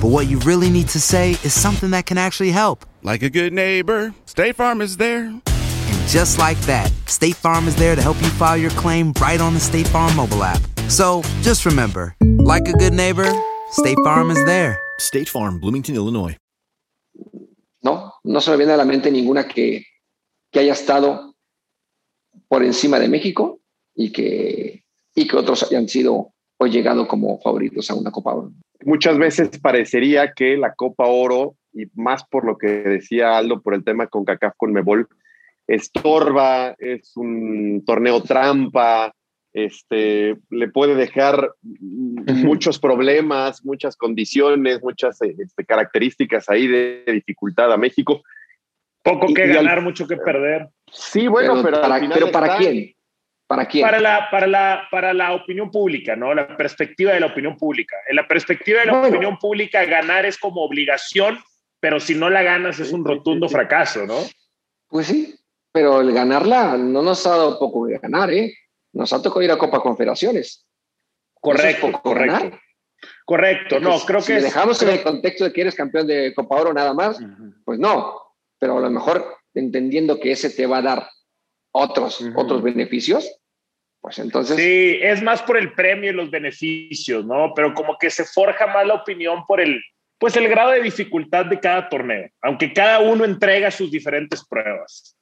But 0.01 0.09
what 0.09 0.27
you 0.27 0.37
really 0.39 0.69
need 0.69 0.89
to 0.89 0.99
say 0.99 1.31
is 1.31 1.53
something 1.53 1.91
that 1.91 2.05
can 2.05 2.17
actually 2.17 2.51
help. 2.51 2.85
Like 3.03 3.23
a 3.23 3.29
good 3.29 3.53
neighbor, 3.53 4.13
State 4.25 4.57
Farm 4.57 4.81
is 4.81 4.97
there. 4.97 5.27
And 5.27 6.07
just 6.09 6.37
like 6.37 6.59
that, 6.61 6.91
State 7.05 7.37
Farm 7.37 7.69
is 7.69 7.75
there 7.77 7.95
to 7.95 8.01
help 8.01 8.21
you 8.21 8.27
file 8.27 8.57
your 8.57 8.71
claim 8.71 9.13
right 9.21 9.39
on 9.39 9.53
the 9.53 9.61
State 9.61 9.87
Farm 9.87 10.13
mobile 10.13 10.43
app. 10.43 10.59
So 10.89 11.21
just 11.41 11.65
remember, 11.65 12.17
like 12.21 12.67
a 12.67 12.73
good 12.73 12.91
neighbor, 12.91 13.31
State 13.71 13.97
Farm 14.03 14.29
is 14.29 14.43
there. 14.43 14.77
State 14.99 15.29
Farm, 15.29 15.61
Bloomington, 15.61 15.95
Illinois. 15.95 16.35
No, 17.81 18.11
no 18.25 18.39
se 18.41 18.51
me 18.51 18.57
viene 18.57 18.73
a 18.73 18.77
la 18.77 18.83
mente 18.83 19.09
ninguna 19.09 19.47
que, 19.47 19.85
que 20.53 20.61
haya 20.61 20.73
estado 20.73 21.35
por 22.47 22.63
encima 22.63 22.99
de 22.99 23.09
México 23.09 23.59
y 23.93 24.11
que, 24.11 24.85
y 25.13 25.27
que 25.27 25.35
otros 25.35 25.63
hayan 25.63 25.89
sido 25.89 26.33
o 26.57 26.67
llegado 26.67 27.07
como 27.07 27.41
favoritos 27.41 27.89
a 27.89 27.95
una 27.95 28.11
Copa 28.11 28.33
Oro 28.33 28.53
muchas 28.85 29.17
veces 29.17 29.59
parecería 29.59 30.33
que 30.33 30.57
la 30.57 30.73
Copa 30.73 31.05
Oro, 31.07 31.55
y 31.73 31.85
más 31.95 32.23
por 32.25 32.45
lo 32.45 32.57
que 32.57 32.67
decía 32.67 33.37
Aldo 33.37 33.61
por 33.61 33.73
el 33.73 33.83
tema 33.83 34.07
con 34.07 34.25
CACAF 34.25 34.53
con 34.57 34.73
Mebol, 34.73 35.07
estorba, 35.67 36.75
es 36.77 37.15
un 37.15 37.83
torneo 37.85 38.21
trampa, 38.21 39.13
este, 39.53 40.35
le 40.49 40.67
puede 40.69 40.95
dejar 40.95 41.51
muchos 41.61 42.79
problemas, 42.79 43.63
muchas 43.63 43.95
condiciones, 43.95 44.81
muchas 44.81 45.21
este, 45.21 45.65
características 45.65 46.49
ahí 46.49 46.67
de 46.67 47.03
dificultad 47.07 47.71
a 47.71 47.77
México. 47.77 48.23
Poco 49.03 49.33
que 49.33 49.47
ganar, 49.47 49.81
mucho 49.81 50.07
que 50.07 50.17
perder. 50.17 50.69
Sí, 50.91 51.27
bueno, 51.27 51.61
pero, 51.61 51.81
pero 52.13 52.31
¿para 52.31 52.57
quién? 52.57 52.95
¿Para 53.45 53.65
quién? 53.65 53.85
Para 53.85 53.99
la, 53.99 54.29
para, 54.31 54.47
la, 54.47 54.87
para 54.89 55.13
la 55.13 55.33
opinión 55.33 55.69
pública, 55.69 56.15
¿no? 56.15 56.33
La 56.33 56.55
perspectiva 56.55 57.13
de 57.13 57.19
la 57.19 57.27
opinión 57.27 57.57
pública. 57.57 57.97
En 58.07 58.15
la 58.15 58.27
perspectiva 58.27 58.79
de 58.79 58.85
la 58.87 59.01
opinión 59.01 59.37
pública, 59.37 59.83
ganar 59.85 60.25
es 60.25 60.37
como 60.37 60.63
obligación, 60.63 61.37
pero 61.79 61.99
si 61.99 62.15
no 62.15 62.29
la 62.29 62.43
ganas 62.43 62.79
es 62.79 62.93
un 62.93 63.03
rotundo 63.03 63.49
fracaso, 63.49 64.05
¿no? 64.05 64.19
Pues 64.87 65.07
sí, 65.07 65.35
pero 65.71 65.99
el 65.99 66.13
ganarla 66.13 66.77
no 66.77 67.01
nos 67.01 67.27
ha 67.27 67.31
dado 67.31 67.59
poco 67.59 67.87
de 67.87 67.97
ganar, 67.97 68.31
¿eh? 68.31 68.53
Nos 68.93 69.11
ha 69.11 69.21
tocado 69.21 69.41
ir 69.41 69.51
a 69.51 69.57
Copa 69.57 69.81
Confederaciones. 69.81 70.65
Correcto, 71.33 71.91
correcto. 71.91 72.57
Correcto, 73.25 73.79
no, 73.81 73.99
creo 73.99 74.19
que... 74.19 74.39
Si 74.39 74.45
dejamos 74.45 74.81
en 74.81 74.89
el 74.89 75.03
contexto 75.03 75.43
de 75.43 75.51
que 75.51 75.61
eres 75.61 75.75
campeón 75.75 76.07
de 76.07 76.33
Copa 76.33 76.55
Oro 76.55 76.73
nada 76.73 76.93
más, 76.93 77.19
pues 77.65 77.79
no, 77.79 78.22
pero 78.63 78.77
a 78.77 78.79
lo 78.79 78.89
mejor 78.89 79.25
entendiendo 79.53 80.21
que 80.21 80.31
ese 80.31 80.49
te 80.49 80.65
va 80.65 80.77
a 80.77 80.81
dar 80.81 81.09
otros, 81.73 82.23
otros 82.33 82.63
beneficios, 82.63 83.29
Pues 83.99 84.19
entonces. 84.19 84.55
Sí, 84.55 84.99
es 85.01 85.21
más 85.21 85.41
por 85.41 85.57
el 85.57 85.73
premio 85.73 86.11
y 86.11 86.13
los 86.13 86.31
beneficios, 86.31 87.25
¿no? 87.25 87.51
Pero 87.53 87.73
como 87.73 87.97
que 87.97 88.09
se 88.09 88.23
forja 88.23 88.67
más 88.67 88.87
la 88.87 88.93
opinión 88.93 89.43
por 89.45 89.59
el, 89.59 89.81
pues 90.17 90.37
el 90.37 90.47
grado 90.47 90.71
de 90.71 90.81
dificultad 90.81 91.47
de 91.47 91.59
cada 91.59 91.89
torneo, 91.89 92.29
aunque 92.41 92.71
cada 92.71 93.01
uno 93.01 93.25
entrega 93.25 93.69
sus 93.69 93.91
diferentes 93.91 94.45
pruebas. 94.47 95.17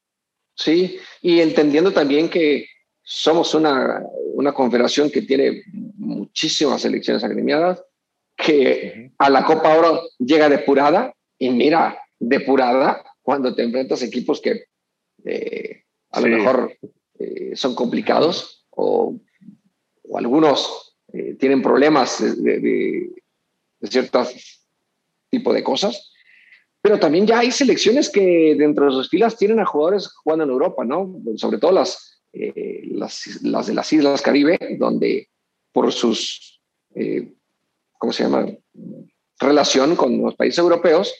Sí, 0.55 0.99
y 1.23 1.39
entendiendo 1.39 1.91
también 1.91 2.29
que 2.29 2.67
somos 3.01 3.55
una, 3.55 4.03
una 4.35 4.53
confederación 4.53 5.09
que 5.09 5.23
tiene 5.23 5.63
muchísimas 5.97 6.83
selecciones 6.83 7.23
agremiadas, 7.23 7.83
que 8.37 9.09
a 9.17 9.31
la 9.31 9.43
Copa 9.45 9.75
Oro 9.75 10.03
llega 10.19 10.47
depurada, 10.47 11.11
y 11.39 11.49
mira, 11.49 11.97
depurada 12.19 13.03
cuando 13.21 13.53
te 13.53 13.63
enfrentas 13.63 14.01
a 14.01 14.05
equipos 14.05 14.41
que 14.41 14.65
eh, 15.25 15.83
a 16.11 16.21
lo 16.21 16.27
mejor 16.27 16.77
eh, 17.19 17.55
son 17.55 17.75
complicados 17.75 18.65
o, 18.71 19.19
algunos 20.13 20.97
eh, 21.13 21.35
tienen 21.39 21.61
problemas 21.61 22.19
de, 22.19 22.59
de, 22.59 23.89
cierto 23.89 24.27
tipo 25.29 25.53
de 25.53 25.63
cosas. 25.63 26.11
Pero 26.81 26.99
también 26.99 27.27
ya 27.27 27.39
hay 27.39 27.51
selecciones 27.51 28.09
que 28.09 28.55
dentro 28.57 28.85
de 28.85 28.91
sus 28.91 29.09
filas 29.09 29.37
tienen 29.37 29.59
a 29.59 29.65
jugadores 29.65 30.07
jugando 30.07 30.43
en 30.45 30.49
Europa, 30.49 30.83
¿no? 30.83 31.21
Sobre 31.37 31.59
todo 31.59 31.71
las, 31.71 32.21
eh, 32.33 32.83
las, 32.91 33.41
las, 33.43 33.67
de 33.67 33.73
las 33.73 33.93
Islas 33.93 34.21
Caribe, 34.21 34.57
donde 34.79 35.29
por 35.71 35.91
sus, 35.91 36.61
eh, 36.95 37.33
¿cómo 37.97 38.11
se 38.11 38.23
llama? 38.23 38.47
Relación 39.39 39.95
con 39.95 40.21
los 40.21 40.35
países 40.35 40.57
europeos, 40.59 41.13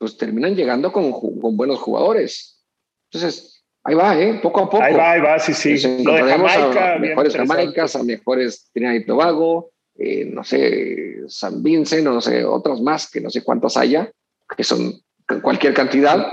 pues 0.00 0.16
terminan 0.16 0.56
llegando 0.56 0.90
con, 0.90 1.12
con 1.12 1.56
buenos 1.56 1.78
jugadores. 1.78 2.64
Entonces, 3.12 3.60
Ahí 3.82 3.94
va, 3.94 4.18
¿eh? 4.18 4.38
Poco 4.42 4.60
a 4.60 4.70
poco. 4.70 4.82
Ahí 4.82 4.94
va, 4.94 5.12
ahí 5.12 5.20
va, 5.20 5.38
sí, 5.38 5.54
sí. 5.54 6.04
Lo 6.04 6.12
de 6.12 6.22
Jamaica, 6.22 6.94
a 6.94 6.98
mejores 6.98 7.34
Jamaicas, 7.34 7.96
a 7.96 8.02
mejores 8.02 8.70
Trinidad 8.72 8.92
y 8.92 9.06
Tobago, 9.06 9.70
eh, 9.98 10.26
no 10.26 10.44
sé, 10.44 11.20
San 11.28 11.62
Vincent, 11.62 12.04
no 12.04 12.20
sé, 12.20 12.44
otros 12.44 12.82
más, 12.82 13.10
que 13.10 13.22
no 13.22 13.30
sé 13.30 13.42
cuántos 13.42 13.78
haya, 13.78 14.10
que 14.54 14.64
son 14.64 15.00
cualquier 15.42 15.72
cantidad, 15.72 16.26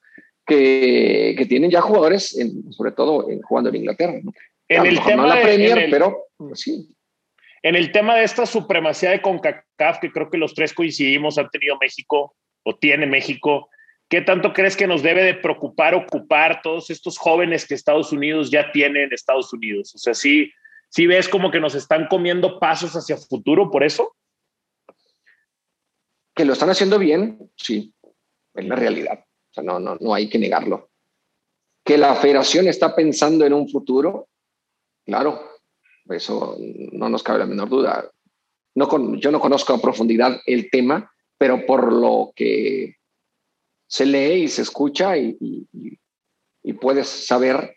que, 0.46 1.34
que 1.36 1.46
tienen 1.46 1.70
ya 1.70 1.82
jugadores, 1.82 2.38
en, 2.38 2.72
sobre 2.72 2.92
todo 2.92 3.28
en, 3.28 3.42
jugando 3.42 3.68
en 3.68 3.76
Inglaterra. 3.76 4.14
¿no? 4.22 4.32
En 4.68 4.86
el 4.86 5.02
tema 5.02 5.24
no 5.24 5.28
la 5.28 5.42
Premier, 5.42 5.78
el, 5.78 5.90
pero 5.90 6.24
pues, 6.38 6.60
sí. 6.60 6.88
En 7.62 7.74
el 7.76 7.92
tema 7.92 8.16
de 8.16 8.24
esta 8.24 8.46
supremacía 8.46 9.10
de 9.10 9.20
CONCACAF, 9.20 9.98
que 10.00 10.10
creo 10.10 10.30
que 10.30 10.38
los 10.38 10.54
tres 10.54 10.72
coincidimos, 10.72 11.36
ha 11.36 11.48
tenido 11.48 11.76
México 11.78 12.34
o 12.64 12.76
tiene 12.76 13.06
México, 13.06 13.68
¿Qué 14.08 14.20
tanto 14.20 14.52
crees 14.52 14.76
que 14.76 14.86
nos 14.86 15.02
debe 15.02 15.24
de 15.24 15.34
preocupar 15.34 15.94
ocupar 15.94 16.60
todos 16.62 16.90
estos 16.90 17.18
jóvenes 17.18 17.66
que 17.66 17.74
Estados 17.74 18.12
Unidos 18.12 18.50
ya 18.50 18.70
tiene 18.70 19.04
en 19.04 19.12
Estados 19.12 19.52
Unidos? 19.52 19.94
O 19.94 19.98
sea, 19.98 20.14
sí, 20.14 20.52
sí 20.88 21.06
ves 21.06 21.28
como 21.28 21.50
que 21.50 21.60
nos 21.60 21.74
están 21.74 22.06
comiendo 22.08 22.60
pasos 22.60 22.94
hacia 22.94 23.16
futuro 23.16 23.70
por 23.70 23.82
eso. 23.82 24.14
Que 26.34 26.44
lo 26.44 26.52
están 26.52 26.70
haciendo 26.70 26.98
bien, 26.98 27.50
sí, 27.56 27.92
es 28.54 28.64
la 28.66 28.76
realidad. 28.76 29.20
O 29.50 29.54
sea, 29.54 29.64
no, 29.64 29.80
no, 29.80 29.96
no 30.00 30.14
hay 30.14 30.28
que 30.28 30.38
negarlo. 30.38 30.90
Que 31.82 31.96
la 31.96 32.14
federación 32.14 32.68
está 32.68 32.94
pensando 32.94 33.46
en 33.46 33.52
un 33.52 33.68
futuro, 33.68 34.28
claro, 35.04 35.40
eso 36.08 36.56
no 36.92 37.08
nos 37.08 37.22
cabe 37.22 37.40
la 37.40 37.46
menor 37.46 37.68
duda. 37.68 38.10
No 38.74 38.88
con, 38.88 39.18
yo 39.18 39.30
no 39.30 39.40
conozco 39.40 39.72
a 39.72 39.80
profundidad 39.80 40.40
el 40.46 40.68
tema, 40.70 41.13
pero 41.44 41.66
por 41.66 41.92
lo 41.92 42.32
que 42.34 42.96
se 43.86 44.06
lee 44.06 44.44
y 44.44 44.48
se 44.48 44.62
escucha 44.62 45.14
y, 45.18 45.68
puedes 46.80 47.06
saber, 47.06 47.76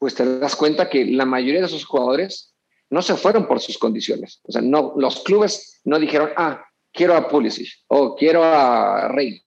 pues 0.00 0.16
te 0.16 0.40
das 0.40 0.56
cuenta 0.56 0.90
que 0.90 1.04
la 1.04 1.26
mayoría 1.26 1.60
de 1.60 1.66
esos 1.66 1.84
jugadores 1.84 2.52
no 2.90 3.02
se 3.02 3.14
fueron 3.14 3.46
por 3.46 3.60
sus 3.60 3.78
condiciones. 3.78 4.40
O 4.42 4.50
sea, 4.50 4.62
no, 4.62 4.94
los 4.96 5.22
clubes 5.22 5.80
no 5.84 5.96
dijeron, 6.00 6.30
ah, 6.36 6.64
quiero 6.92 7.14
a 7.14 7.28
Pulisic 7.28 7.68
o 7.86 8.16
quiero 8.16 8.42
a 8.42 9.06
Rey. 9.06 9.40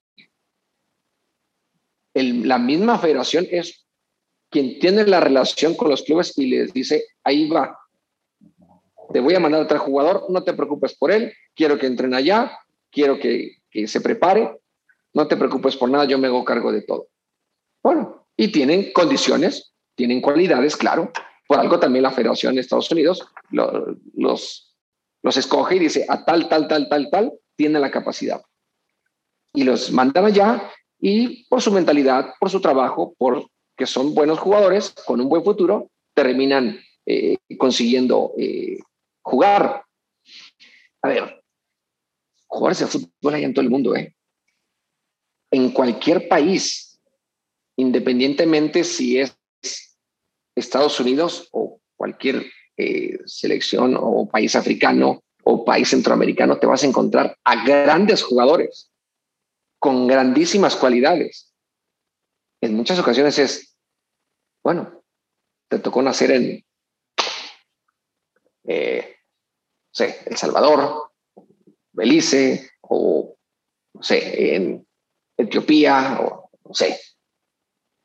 La 2.14 2.58
misma 2.58 3.00
federación 3.00 3.48
es 3.52 3.86
quien 4.50 4.80
tiene 4.80 5.06
la 5.06 5.20
relación 5.20 5.76
con 5.76 5.90
los 5.90 6.04
clubes 6.04 6.38
y 6.38 6.48
les 6.48 6.72
dice, 6.72 7.04
ahí 7.26 7.50
va, 7.50 7.78
te 9.12 9.20
voy 9.20 9.36
a 9.36 9.42
mandar 9.42 9.60
a 9.60 9.66
otro 9.66 9.80
jugador, 9.80 10.28
no 10.30 10.42
te 10.46 10.54
preocupes 10.54 10.98
por 10.98 11.12
él, 11.12 11.34
quiero 11.54 11.78
que 11.78 11.88
entren 11.88 12.14
allá, 12.14 12.58
quiero 12.92 13.20
que, 13.20 13.58
que 13.70 13.88
se 13.88 14.02
prepare 14.02 14.58
no 15.18 15.28
te 15.28 15.36
preocupes 15.36 15.76
por 15.76 15.90
nada, 15.90 16.06
yo 16.06 16.20
me 16.20 16.28
hago 16.28 16.46
cargo 16.46 16.72
de 16.72 16.84
todo. 16.84 17.08
Bueno, 17.82 18.28
y 18.38 18.52
tienen 18.52 18.92
condiciones, 18.94 19.74
tienen 19.96 20.22
cualidades, 20.22 20.78
claro. 20.78 21.12
Por 21.48 21.60
algo 21.60 21.80
también 21.80 22.04
la 22.04 22.12
Federación 22.12 22.54
de 22.54 22.62
Estados 22.62 22.92
Unidos 22.92 23.28
los, 23.50 24.76
los 25.24 25.38
escoge 25.38 25.78
y 25.78 25.80
dice 25.80 26.06
a 26.08 26.24
tal, 26.24 26.48
tal, 26.50 26.68
tal, 26.68 26.88
tal, 26.88 27.10
tal, 27.10 27.34
tiene 27.56 27.80
la 27.80 27.90
capacidad. 27.90 28.44
Y 29.54 29.64
los 29.64 29.92
mandan 29.92 30.26
allá 30.26 30.72
y 31.00 31.46
por 31.46 31.64
su 31.64 31.72
mentalidad, 31.72 32.36
por 32.40 32.52
su 32.52 32.62
trabajo, 32.62 33.16
por 33.18 33.50
que 33.76 33.88
son 33.88 34.14
buenos 34.14 34.38
jugadores 34.38 34.94
con 35.08 35.20
un 35.20 35.30
buen 35.30 35.44
futuro, 35.44 35.90
terminan 36.14 36.80
eh, 37.08 37.38
consiguiendo 37.58 38.34
eh, 38.38 38.78
jugar. 39.24 39.84
A 41.02 41.08
ver, 41.08 41.37
jugadores 42.48 42.80
de 42.80 42.88
fútbol 42.88 43.34
hay 43.34 43.44
en 43.44 43.54
todo 43.54 43.64
el 43.64 43.70
mundo, 43.70 43.96
¿eh? 43.96 44.16
en 45.52 45.72
cualquier 45.72 46.28
país, 46.28 47.00
independientemente 47.78 48.84
si 48.84 49.20
es 49.20 49.38
Estados 50.56 51.00
Unidos 51.00 51.50
o 51.52 51.80
cualquier 51.96 52.46
eh, 52.78 53.20
selección 53.26 53.96
o 54.00 54.28
país 54.30 54.56
africano 54.56 55.24
o 55.44 55.64
país 55.64 55.90
centroamericano, 55.90 56.60
te 56.60 56.68
vas 56.68 56.84
a 56.84 56.88
encontrar 56.88 57.38
a 57.44 57.64
grandes 57.64 58.24
jugadores 58.24 58.92
con 59.80 60.08
grandísimas 60.08 60.76
cualidades. 60.76 61.54
En 62.62 62.74
muchas 62.76 63.00
ocasiones 63.00 63.38
es, 63.40 63.78
bueno, 64.64 65.04
te 65.70 65.80
tocó 65.80 66.02
nacer 66.02 66.32
en 66.32 66.66
eh, 68.68 69.16
sé, 69.92 70.20
El 70.26 70.38
Salvador, 70.38 71.07
Belice 71.98 72.70
o 72.82 73.36
no 73.98 74.04
sé, 74.04 74.56
en 74.56 74.88
Etiopía, 75.36 76.20
o 76.22 76.50
no 76.64 76.74
sé. 76.74 77.00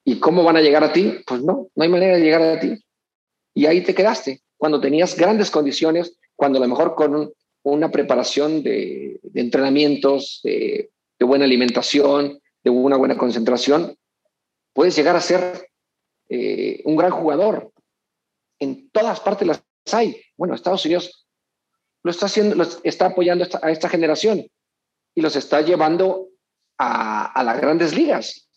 ¿Y 0.05 0.19
cómo 0.19 0.43
van 0.43 0.57
a 0.57 0.63
llegar 0.63 0.83
a 0.83 0.93
ti? 0.93 1.17
Pues 1.27 1.43
no, 1.43 1.69
no 1.75 1.83
hay 1.83 1.89
manera 1.89 2.17
de 2.17 2.23
llegar 2.23 2.43
a 2.43 2.59
ti. 2.59 2.83
Y 3.55 3.67
ahí 3.67 3.83
te 3.83 3.95
quedaste, 3.95 4.41
cuando 4.57 4.81
tenías 4.81 5.17
grandes 5.17 5.51
condiciones, 5.51 6.19
cuando 6.35 6.59
a 6.59 6.63
lo 6.63 6.69
mejor 6.69 6.95
con 6.95 7.33
una 7.65 7.91
preparación 7.91 8.63
de, 8.63 9.21
entrenamientos, 9.35 10.41
de, 10.43 10.91
buena 11.21 11.45
alimentación, 11.45 12.41
de 12.65 12.71
una 12.71 12.97
buena 12.97 13.17
concentración, 13.17 13.97
puedes 14.73 14.97
llegar 14.97 15.15
a 15.15 15.21
ser 15.21 15.69
eh, 16.31 16.81
un 16.85 16.97
gran 16.97 17.13
jugador. 17.13 17.71
En 18.59 18.91
todas 18.91 19.21
partes 19.21 19.47
las 19.47 19.63
hay. 19.93 20.21
Bueno, 20.37 20.55
Estados 20.55 20.85
Unidos 20.85 21.22
lo 22.03 22.11
está 22.11 22.27
haciendo, 22.27 22.65
está 22.83 23.07
apoyando 23.07 23.47
a 23.63 23.71
esta 23.71 23.89
generación 23.89 24.47
y 25.15 25.21
los 25.21 25.37
está 25.37 25.61
llevando 25.61 26.29
a, 26.79 27.43
las 27.45 27.61
grandes 27.61 27.95
ligas. 27.95 28.49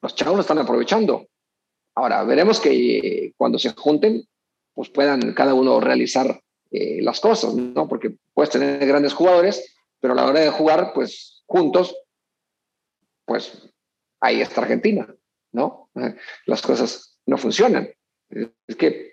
Los 0.00 0.14
chavos 0.14 0.36
lo 0.36 0.40
están 0.40 0.58
aprovechando. 0.58 1.26
Ahora, 1.94 2.24
veremos 2.24 2.58
que 2.58 3.32
cuando 3.36 3.58
se 3.58 3.70
junten, 3.70 4.26
pues 4.74 4.88
puedan 4.88 5.34
cada 5.34 5.54
uno 5.54 5.80
realizar 5.80 6.40
eh, 6.70 7.02
las 7.02 7.20
cosas, 7.20 7.54
¿no? 7.54 7.86
Porque 7.86 8.16
puedes 8.32 8.50
tener 8.50 8.84
grandes 8.86 9.12
jugadores, 9.12 9.74
pero 10.00 10.14
a 10.14 10.16
la 10.16 10.26
hora 10.26 10.40
de 10.40 10.50
jugar, 10.50 10.92
pues 10.94 11.42
juntos, 11.46 11.94
pues 13.26 13.70
ahí 14.20 14.40
está 14.40 14.62
Argentina, 14.62 15.14
¿no? 15.52 15.90
Las 16.46 16.62
cosas 16.62 17.18
no 17.26 17.36
funcionan. 17.36 17.90
Es 18.66 18.76
que 18.76 19.12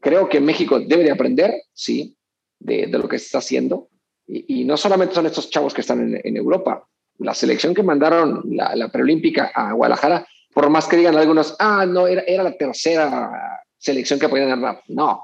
creo 0.00 0.28
que 0.28 0.40
México 0.40 0.78
debe 0.78 1.02
de 1.02 1.10
aprender, 1.10 1.52
sí, 1.72 2.16
de, 2.64 2.88
lo 2.88 3.08
que 3.08 3.18
se 3.18 3.26
está 3.26 3.38
haciendo. 3.38 3.88
Y, 4.26 4.64
no 4.64 4.76
solamente 4.76 5.14
son 5.14 5.26
estos 5.26 5.50
chavos 5.50 5.72
que 5.72 5.82
están 5.82 6.20
en 6.22 6.36
Europa, 6.36 6.88
la 7.18 7.34
selección 7.34 7.74
que 7.74 7.82
mandaron 7.82 8.42
la, 8.50 8.88
preolímpica 8.88 9.52
a 9.54 9.72
Guadalajara, 9.72 10.26
por 10.52 10.68
más 10.70 10.86
que 10.86 10.96
digan 10.96 11.16
algunos, 11.16 11.56
ah, 11.58 11.86
no, 11.86 12.06
era, 12.06 12.22
era 12.22 12.42
la 12.42 12.56
tercera 12.56 13.62
selección 13.78 14.18
que 14.18 14.28
podían 14.28 14.48
ganar. 14.48 14.82
No, 14.88 15.22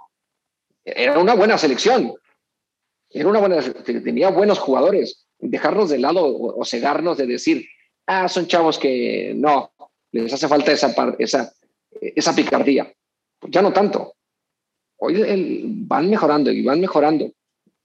era 0.85 1.19
una 1.19 1.35
buena 1.35 1.59
selección. 1.59 2.15
Era 3.13 3.29
una 3.29 3.41
buena, 3.41 3.61
tenía 3.85 4.31
buenos 4.31 4.59
jugadores. 4.59 5.27
Dejarnos 5.39 5.91
de 5.91 5.99
lado 5.99 6.23
o, 6.25 6.65
cegarnos 6.65 7.17
de 7.17 7.27
decir, 7.27 7.67
ah, 8.07 8.29
son 8.29 8.47
chavos 8.47 8.79
que 8.79 9.33
no, 9.35 9.73
les 10.13 10.33
hace 10.33 10.49
falta 10.49 10.73
esa, 10.73 10.95
esa, 11.19 11.53
esa 12.01 12.35
picardía. 12.35 12.93
Ya 13.49 13.63
no 13.63 13.73
tanto. 13.73 14.15
Hoy 15.01 15.65
van 15.87 16.11
mejorando 16.11 16.51
y 16.51 16.63
van 16.63 16.81
mejorando. 16.81 17.33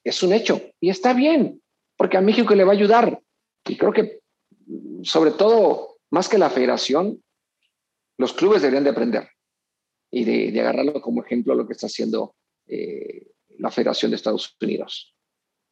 Es 0.04 0.22
un 0.22 0.34
hecho 0.34 0.62
y 0.80 0.90
está 0.90 1.14
bien, 1.14 1.62
porque 1.98 2.18
a 2.18 2.22
México 2.22 2.54
le 2.54 2.64
va 2.64 2.74
a 2.74 2.76
ayudar. 2.76 3.20
Y 3.68 3.78
creo 3.78 3.94
que, 3.94 4.20
sobre 5.04 5.32
todo, 5.32 5.98
más 6.12 6.28
que 6.28 6.38
la 6.38 6.50
federación, 6.50 7.24
los 8.18 8.34
clubes 8.34 8.62
deberían 8.62 8.84
de 8.84 8.90
aprender. 8.90 9.30
y 10.12 10.24
de, 10.24 10.62
agarrarlo 10.62 11.02
como 11.02 11.24
ejemplo 11.24 11.56
lo 11.56 11.68
que 11.68 11.74
está 11.74 11.88
haciendo 11.88 12.36
eh, 12.68 13.28
la 13.58 13.72
Federación 13.72 14.12
de 14.12 14.16
Estados 14.16 14.56
Unidos. 14.62 15.14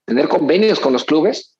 Tener 0.06 0.28
convenios 0.28 0.80
con 0.80 0.92
los 0.92 1.06
clubes 1.06 1.58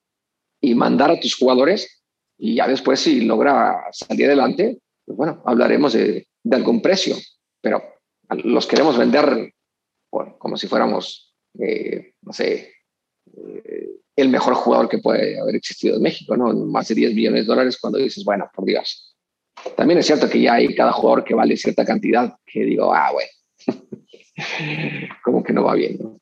y 0.60 0.76
mandar 0.76 1.12
a 1.12 1.20
tus 1.20 1.36
jugadores 1.36 2.04
y 2.38 2.56
ya 2.56 2.68
después 2.68 3.00
si 3.00 3.22
logra 3.22 3.86
salir 3.92 4.26
adelante, 4.26 4.80
pues 5.06 5.18
bueno, 5.18 5.42
hablaremos 5.46 5.94
de, 5.94 6.28
algún 6.52 6.82
precio, 6.82 7.16
pero 7.62 7.82
los 8.44 8.68
queremos 8.68 8.98
vender 8.98 9.54
como 10.38 10.58
si 10.58 10.68
fuéramos, 10.68 11.36
eh, 11.60 12.14
no 12.22 12.34
sé, 12.34 12.72
eh, 13.36 13.90
el 14.16 14.30
mejor 14.30 14.54
jugador 14.54 14.90
que 14.90 15.00
puede 15.00 15.40
haber 15.40 15.56
existido 15.56 15.96
en 15.96 16.04
México, 16.04 16.38
¿no? 16.38 16.54
Más 16.54 16.88
de 16.88 16.96
10 16.96 17.16
millones 17.16 17.42
de 17.42 17.48
dólares 17.48 17.78
cuando 17.80 18.00
dices, 18.00 18.24
bueno, 18.24 18.50
por 18.54 18.66
Dios. 18.66 19.16
También 19.76 20.00
es 20.00 20.06
cierto 20.06 20.30
que 20.30 20.42
ya 20.42 20.56
hay 20.56 20.74
cada 20.76 20.92
jugador 20.92 21.24
que 21.24 21.34
vale 21.34 21.58
cierta 21.58 21.86
cantidad 21.86 22.36
que 22.46 22.64
digo, 22.64 22.94
ah, 22.94 23.12
bueno, 23.12 23.30
como 25.24 25.44
que 25.44 25.54
no 25.54 25.64
va 25.64 25.76
bien, 25.76 25.98
¿no? 26.00 26.20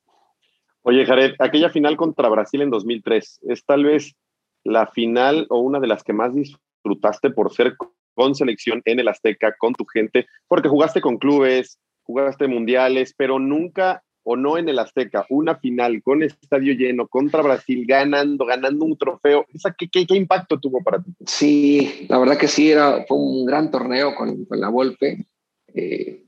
Oye, 0.84 1.06
Jared, 1.06 1.36
aquella 1.38 1.70
final 1.70 1.96
contra 1.96 2.28
Brasil 2.30 2.62
en 2.62 2.72
2003 2.72 3.42
es 3.50 3.66
tal 3.66 3.84
vez 3.84 4.16
la 4.64 4.88
final 4.88 5.46
o 5.50 5.60
una 5.60 5.80
de 5.80 5.88
las 5.88 6.04
que 6.04 6.14
más 6.14 6.34
disfrutaste 6.34 7.30
por 7.30 7.54
ser 7.54 7.76
con 8.16 8.34
selección 8.36 8.82
en 8.86 9.00
el 9.00 9.08
Azteca, 9.08 9.56
con 9.60 9.74
tu 9.74 9.86
gente, 9.86 10.26
porque 10.48 10.70
jugaste 10.70 11.00
con 11.00 11.18
clubes, 11.18 11.80
jugaste 12.04 12.48
mundiales, 12.48 13.14
pero 13.18 13.40
nunca 13.40 14.04
o 14.24 14.36
no 14.36 14.58
en 14.58 14.70
el 14.70 14.80
Azteca, 14.80 15.26
una 15.30 15.56
final 15.56 16.02
con 16.04 16.22
estadio 16.24 16.74
lleno 16.74 17.08
contra 17.08 17.42
Brasil, 17.42 17.86
ganando, 17.88 18.46
ganando 18.46 18.86
un 18.86 18.98
trofeo, 18.98 19.46
qué, 19.78 20.06
qué, 20.06 20.16
impacto 20.16 20.60
tuvo 20.60 20.84
para 20.84 21.02
ti? 21.02 21.12
Sí, 21.26 22.06
la 22.08 22.20
verdad 22.20 22.38
que 22.38 22.48
sí, 22.48 22.72
era, 22.72 23.04
fue 23.08 23.18
un 23.18 23.46
gran 23.46 23.72
torneo 23.72 24.14
con, 24.16 24.46
con 24.46 24.60
la 24.60 24.70
Volpe. 24.70 25.28
Eh, 25.74 26.26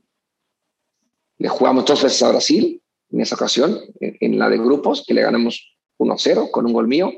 le 1.38 1.48
jugamos 1.48 1.84
dos 1.84 2.02
veces 2.02 2.22
a 2.22 2.30
Brasil 2.30 2.82
en 3.10 3.20
esa 3.20 3.36
ocasión, 3.36 3.78
en, 4.00 4.38
la 4.38 4.48
de 4.48 4.58
grupos, 4.58 5.04
que 5.06 5.14
le 5.14 5.22
ganamos 5.22 5.76
1-0 5.98 6.50
con 6.50 6.66
un 6.66 6.72
gol 6.72 6.88
mío, 6.88 7.12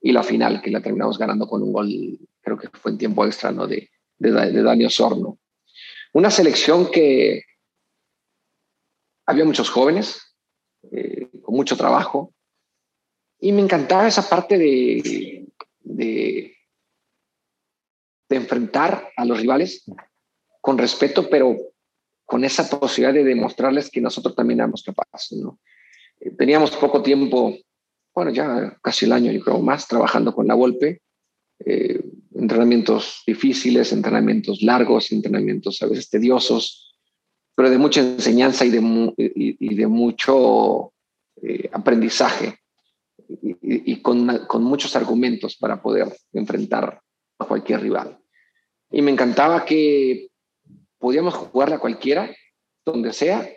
y 0.00 0.12
la 0.12 0.22
final, 0.22 0.62
que 0.62 0.70
la 0.70 0.80
terminamos 0.80 1.18
ganando 1.18 1.46
con 1.46 1.62
un 1.62 1.72
gol, 1.72 2.18
creo 2.40 2.56
que 2.56 2.68
fue 2.72 2.92
en 2.92 2.98
tiempo 2.98 3.26
extra, 3.26 3.52
¿no? 3.52 3.66
De, 3.66 3.90
de, 4.18 4.30
de 4.30 4.62
Dani. 4.62 4.86
Una 6.14 6.30
selección 6.30 6.90
que, 6.90 7.42
había 9.26 9.44
muchos 9.44 9.70
jóvenes, 9.70 10.36
eh, 10.90 11.28
con 11.42 11.54
mucho 11.54 11.76
trabajo, 11.76 12.34
y 13.38 13.52
me 13.52 13.62
encantaba 13.62 14.06
esa 14.06 14.28
parte 14.28 14.56
de, 14.58 15.46
de, 15.80 16.56
enfrentar 18.28 19.10
a 19.16 19.24
los 19.26 19.40
rivales 19.40 19.84
con 20.60 20.78
respeto, 20.78 21.28
pero 21.28 21.56
con 22.24 22.44
esa 22.44 22.70
posibilidad 22.70 23.12
de 23.12 23.24
demostrarles 23.24 23.90
que 23.90 24.00
nosotros 24.00 24.34
también 24.34 24.60
éramos 24.60 24.82
capaces. 24.82 25.38
¿no? 25.38 25.60
Eh, 26.20 26.30
teníamos 26.30 26.70
poco 26.70 27.02
tiempo, 27.02 27.54
bueno, 28.14 28.30
ya 28.30 28.78
casi 28.80 29.04
el 29.04 29.12
año, 29.12 29.32
yo 29.32 29.40
creo, 29.40 29.60
más 29.60 29.86
trabajando 29.86 30.34
con 30.34 30.46
la 30.46 30.54
Volpe. 30.54 31.02
Eh, 31.64 32.00
entrenamientos 32.34 33.22
difíciles, 33.26 33.92
entrenamientos 33.92 34.62
largos, 34.62 35.12
entrenamientos 35.12 35.82
a 35.82 35.86
veces 35.86 36.08
tediosos, 36.08 36.91
pero 37.54 37.70
de 37.70 37.78
mucha 37.78 38.00
enseñanza 38.00 38.64
y 38.64 38.70
de, 38.70 39.14
y, 39.16 39.74
de 39.74 39.86
mucho 39.86 40.92
eh, 41.42 41.68
aprendizaje 41.72 42.58
y, 43.42 44.00
con, 44.02 44.46
con, 44.46 44.64
muchos 44.64 44.96
argumentos 44.96 45.56
para 45.56 45.80
poder 45.80 46.14
enfrentar 46.32 47.00
a 47.38 47.44
cualquier 47.44 47.80
rival. 47.80 48.18
Y 48.90 49.02
me 49.02 49.10
encantaba 49.10 49.64
que 49.64 50.28
podíamos 50.98 51.34
jugarla 51.34 51.78
cualquiera, 51.78 52.34
donde 52.84 53.12
sea, 53.12 53.48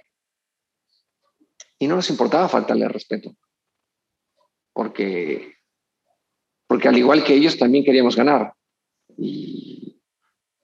y 1.80 1.88
no 1.88 1.96
nos 1.96 2.10
importaba 2.10 2.48
faltarle 2.48 2.88
respeto, 2.88 3.36
porque, 4.74 5.56
porque 6.68 6.88
al 6.88 6.98
igual 6.98 7.24
que 7.24 7.34
ellos 7.34 7.58
también 7.58 7.84
queríamos 7.84 8.16
ganar 8.16 8.54
y, 9.18 10.02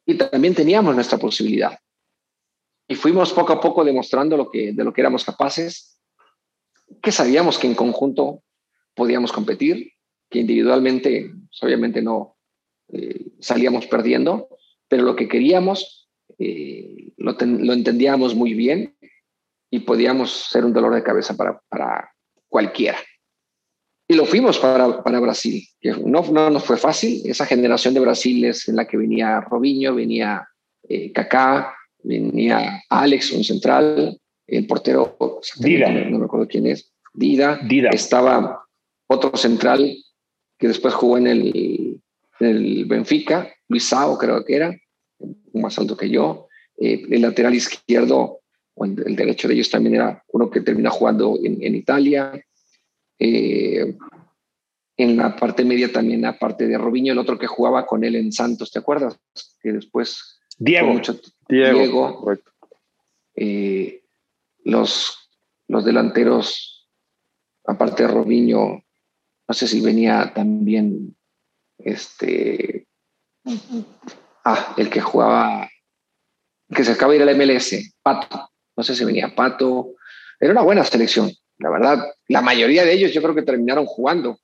y 0.05 0.15
también 0.15 0.55
teníamos 0.55 0.95
nuestra 0.95 1.17
posibilidad 1.17 1.77
y 2.91 2.95
fuimos 2.95 3.31
poco 3.31 3.53
a 3.53 3.61
poco 3.61 3.85
demostrando 3.85 4.35
lo 4.35 4.51
que, 4.51 4.73
de 4.73 4.83
lo 4.83 4.91
que 4.91 4.99
éramos 4.99 5.23
capaces, 5.23 5.97
que 7.01 7.13
sabíamos 7.13 7.57
que 7.57 7.67
en 7.67 7.73
conjunto 7.73 8.43
podíamos 8.93 9.31
competir, 9.31 9.93
que 10.29 10.39
individualmente 10.39 11.31
pues, 11.47 11.63
obviamente 11.63 12.01
no 12.01 12.35
eh, 12.91 13.27
salíamos 13.39 13.87
perdiendo, 13.87 14.49
pero 14.89 15.03
lo 15.03 15.15
que 15.15 15.29
queríamos 15.29 16.09
eh, 16.37 17.13
lo, 17.15 17.37
entendíamos 17.39 18.35
muy 18.35 18.55
bien 18.55 18.97
y 19.69 19.79
podíamos 19.79 20.49
ser 20.51 20.65
un 20.65 20.73
dolor 20.73 20.93
de 20.93 21.03
cabeza 21.03 21.37
para, 21.37 21.61
para 21.69 22.11
cualquiera. 22.49 22.97
Y 24.05 24.15
lo 24.15 24.25
fuimos 24.25 24.59
para, 24.59 25.01
para 25.01 25.21
Brasil, 25.21 25.65
que 25.79 25.91
no, 25.91 26.23
no 26.29 26.49
nos 26.49 26.65
fue 26.65 26.75
fácil. 26.75 27.21
Esa 27.23 27.45
generación 27.45 27.93
de 27.93 28.01
Brasil 28.01 28.43
es 28.43 28.67
en 28.67 28.75
la 28.75 28.85
que 28.85 28.97
venía 28.97 29.39
Robinho, 29.39 29.95
venía 29.95 30.45
eh, 30.89 31.13
Kaká, 31.13 31.73
venía 32.03 32.83
Alex, 32.89 33.31
un 33.31 33.43
central, 33.43 34.19
el 34.47 34.67
portero, 34.67 35.17
Dida. 35.59 35.89
No, 35.91 36.19
me 36.19 36.25
acuerdo 36.25 36.47
quién 36.47 36.67
es, 36.67 36.91
Dida. 37.13 37.59
Dida. 37.67 37.89
Estaba 37.89 38.65
otro 39.07 39.35
central 39.35 39.95
que 40.57 40.67
después 40.67 40.93
jugó 40.93 41.17
en 41.17 41.27
el, 41.27 42.01
el 42.39 42.85
Benfica, 42.85 43.51
Luis 43.67 43.85
Sao 43.85 44.17
creo 44.17 44.43
que 44.45 44.55
era, 44.55 44.77
más 45.53 45.77
alto 45.79 45.97
que 45.97 46.09
yo. 46.09 46.47
Eh, 46.77 47.03
el 47.09 47.21
lateral 47.21 47.53
izquierdo, 47.53 48.39
o 48.73 48.85
el, 48.85 49.15
derecho 49.15 49.47
de 49.47 49.55
ellos 49.55 49.69
también 49.69 49.95
era 49.95 50.23
uno 50.29 50.49
que 50.49 50.61
termina 50.61 50.89
jugando 50.89 51.39
en, 51.43 51.61
en 51.61 51.75
Italia. 51.75 52.43
Eh, 53.19 53.95
en 54.97 55.17
la 55.17 55.35
parte 55.35 55.65
media 55.65 55.91
también, 55.91 56.25
aparte 56.25 56.67
de 56.67 56.77
Robinho, 56.77 57.13
el 57.13 57.19
otro 57.19 57.37
que 57.39 57.47
jugaba 57.47 57.85
con 57.85 58.03
él 58.03 58.15
en 58.15 58.31
Santos, 58.31 58.71
¿te 58.71 58.79
acuerdas? 58.79 59.19
Que 59.61 59.73
después 59.73 60.40
Diego. 60.62 61.01
Diego. 61.49 62.38
Eh, 63.36 64.03
los, 64.64 65.30
los 65.68 65.84
delanteros, 65.84 66.88
aparte 67.66 68.03
de 68.03 68.09
Robinho, 68.09 68.84
no 69.47 69.53
sé 69.55 69.68
si 69.68 69.82
venía 69.82 70.32
también 70.36 71.18
este. 71.80 72.88
Ah, 74.45 74.76
el 74.78 74.89
que 74.91 75.01
jugaba, 75.01 75.68
que 76.70 76.84
se 76.84 76.91
acaba 76.91 77.14
de 77.14 77.18
ir 77.18 77.28
al 77.28 77.36
MLS, 77.36 77.95
Pato. 78.03 78.51
No 78.78 78.84
sé 78.84 78.95
si 78.95 79.03
venía 79.03 79.34
Pato. 79.36 79.95
Era 80.39 80.51
una 80.51 80.62
buena 80.62 80.84
selección, 80.84 81.32
la 81.57 81.72
verdad. 81.72 82.05
La 82.28 82.41
mayoría 82.41 82.86
de 82.86 82.93
ellos 82.93 83.14
yo 83.14 83.22
creo 83.24 83.34
que 83.34 83.41
terminaron 83.41 83.88
jugando 83.88 84.38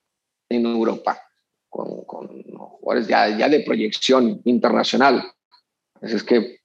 en 0.48 0.66
Europa, 0.66 1.22
con, 1.68 2.04
con 2.04 2.42
jugadores 2.42 3.06
ya, 3.06 3.28
ya 3.38 3.48
de 3.48 3.60
proyección 3.60 4.40
internacional. 4.44 5.22
Así 6.00 6.16
es 6.16 6.22
que, 6.22 6.58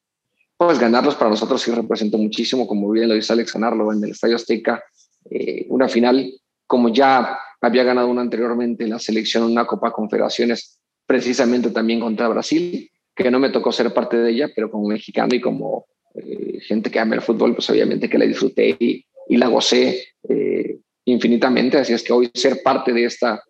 pues 0.57 0.79
ganarlos 0.79 1.15
para 1.15 1.31
nosotros 1.31 1.61
sí 1.61 1.71
representó 1.71 2.17
muchísimo, 2.17 2.67
como 2.67 2.89
bien 2.91 3.09
lo 3.09 3.15
dice 3.15 3.34
Alex, 3.34 3.53
ganarlo 3.53 3.91
en 3.91 4.03
el 4.03 4.11
Estadio 4.11 4.36
Azteca, 4.36 4.84
eh, 5.29 5.65
una 5.69 5.88
final, 5.88 6.31
como 6.67 6.89
ya 6.89 7.38
había 7.61 7.84
ganado 7.84 8.09
una 8.09 8.21
anteriormente 8.21 8.88
la 8.88 8.99
selección, 8.99 9.43
una 9.43 9.65
Copa 9.65 9.91
Confederaciones, 9.91 10.79
precisamente 11.05 11.69
también 11.71 11.99
contra 11.99 12.27
Brasil, 12.27 12.89
que 13.15 13.31
no 13.31 13.39
me 13.39 13.49
tocó 13.49 13.71
ser 13.71 13.93
parte 13.93 14.17
de 14.17 14.31
ella, 14.31 14.49
pero 14.55 14.69
como 14.69 14.88
mexicano 14.88 15.36
y 15.36 15.41
como 15.41 15.86
eh, 16.15 16.59
gente 16.61 16.89
que 16.89 16.99
ama 16.99 17.15
el 17.15 17.21
fútbol, 17.21 17.55
pues 17.55 17.69
obviamente 17.69 18.09
que 18.09 18.17
la 18.17 18.25
disfruté 18.25 18.75
y, 18.79 19.05
la 19.29 19.47
gocé 19.47 20.03
eh, 20.29 20.79
infinitamente. 21.05 21.77
Así 21.77 21.93
es 21.93 22.03
que 22.03 22.13
hoy 22.13 22.29
ser 22.34 22.61
parte 22.61 22.93
de, 22.93 23.05
esta, 23.05 23.41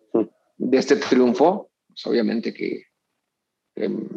de 0.56 0.78
este 0.78 0.96
triunfo, 0.96 1.70
pues 1.88 2.06
obviamente 2.06 2.54
que 2.54 2.84
em, 3.74 4.08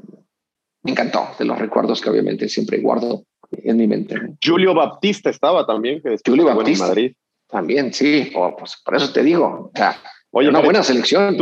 me 0.88 0.92
encantó, 0.92 1.28
de 1.38 1.44
los 1.44 1.60
recuerdos 1.60 2.00
que 2.00 2.10
obviamente 2.10 2.48
siempre 2.48 2.80
guardo 2.80 3.26
en 3.52 3.76
mi 3.76 3.88
mente. 3.88 4.16
Julio 4.44 4.74
Baptista 4.74 5.30
estaba 5.30 5.66
también, 5.66 6.02
que 6.02 6.16
Julio 6.26 6.46
Baptista. 6.46 6.86
En 6.86 6.90
Madrid. 6.90 7.16
También, 7.50 7.94
sí, 7.94 8.32
pues 8.58 8.82
por 8.84 8.96
eso 8.96 9.12
te 9.12 9.24
digo. 9.24 9.72
O 9.74 9.78
sea, 9.78 9.98
Oye, 10.32 10.50
una 10.50 10.60
buena 10.60 10.84
selección. 10.84 11.38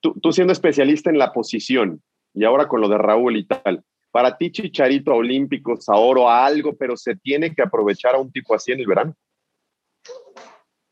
Tú, 0.00 0.32
siendo 0.32 0.52
especialista 0.52 1.10
en 1.10 1.18
la 1.18 1.32
posición 1.32 2.02
y 2.34 2.44
ahora 2.44 2.68
con 2.68 2.80
lo 2.80 2.88
de 2.88 2.98
Raúl 2.98 3.36
y 3.36 3.46
tal, 3.46 3.82
para 4.10 4.36
ti 4.36 4.50
Chicharito 4.52 5.12
a 5.12 5.16
Olímpicos, 5.16 5.88
a 5.88 5.96
Oro, 5.96 6.28
a 6.28 6.44
algo, 6.44 6.76
pero 6.76 6.96
se 6.96 7.16
tiene 7.16 7.54
que 7.54 7.62
aprovechar 7.62 8.14
a 8.14 8.18
un 8.18 8.30
tipo 8.30 8.54
así 8.54 8.72
en 8.72 8.80
el 8.80 8.86
verano. 8.86 9.14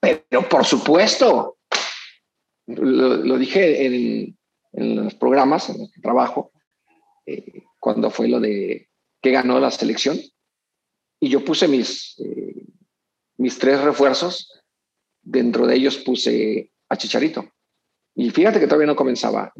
Pero 0.00 0.48
por 0.48 0.64
supuesto, 0.64 1.58
lo, 2.66 3.38
dije 3.38 3.86
en, 3.86 4.36
en, 4.72 5.04
los 5.04 5.14
programas 5.14 5.68
en 5.70 5.78
los 5.78 5.92
que 5.92 6.00
trabajo, 6.00 6.52
eh, 7.26 7.64
cuando 7.82 8.10
fue 8.10 8.28
lo 8.28 8.38
de 8.38 8.88
que 9.20 9.32
ganó 9.32 9.58
la 9.58 9.72
selección. 9.72 10.16
Y 11.18 11.28
yo 11.28 11.44
puse 11.44 11.66
mis, 11.66 12.16
eh, 12.20 12.64
mis 13.38 13.58
tres 13.58 13.80
refuerzos. 13.80 14.62
Dentro 15.20 15.66
de 15.66 15.74
ellos 15.74 15.98
puse 15.98 16.70
a 16.88 16.96
Chicharito. 16.96 17.52
Y 18.14 18.30
fíjate 18.30 18.60
que 18.60 18.66
todavía 18.66 18.86
no 18.86 18.94
comenzaba 18.94 19.52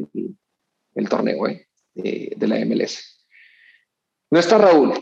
el, 0.95 1.09
torneo 1.09 1.49
eh, 1.49 2.33
de, 2.37 2.47
la 2.47 2.65
MLS. 2.65 3.27
No 4.31 4.39
está 4.39 4.57
Raúl, 4.57 4.93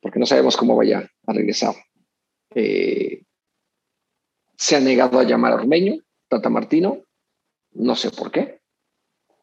porque 0.00 0.18
no 0.18 0.24
sabemos 0.24 0.56
cómo 0.56 0.74
vaya 0.74 1.06
a 1.26 1.32
regresar. 1.32 1.74
Eh, 2.54 3.22
se 4.56 4.76
ha 4.76 4.80
negado 4.80 5.18
a 5.18 5.24
llamar 5.24 5.52
a 5.52 5.56
Ormeño, 5.56 5.96
Tata 6.28 6.48
Martino, 6.48 7.04
no 7.72 7.96
sé 7.96 8.10
por 8.10 8.30
qué. 8.30 8.60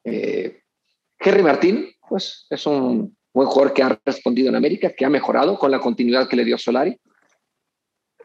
Eh, 0.03 0.63
Henry 1.19 1.43
Martín, 1.43 1.91
pues 2.07 2.47
es 2.49 2.65
un 2.65 3.18
buen 3.33 3.47
jugador 3.47 3.73
que 3.73 3.83
ha 3.83 3.99
respondido 4.05 4.49
en 4.49 4.55
América, 4.55 4.93
que 4.95 5.05
ha 5.05 5.09
mejorado 5.09 5.57
con 5.57 5.71
la 5.71 5.79
continuidad 5.79 6.27
que 6.27 6.35
le 6.35 6.45
dio 6.45 6.57
Solari. 6.57 6.97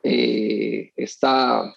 Eh, 0.02 0.92
está 0.96 1.74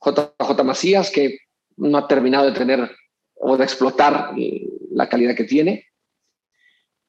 JJ 0.00 0.64
Macías, 0.64 1.10
que 1.10 1.38
no 1.76 1.98
ha 1.98 2.08
terminado 2.08 2.46
de 2.46 2.52
tener 2.52 2.90
o 3.34 3.56
de 3.56 3.64
explotar 3.64 4.32
la 4.90 5.08
calidad 5.08 5.36
que 5.36 5.44
tiene. 5.44 5.86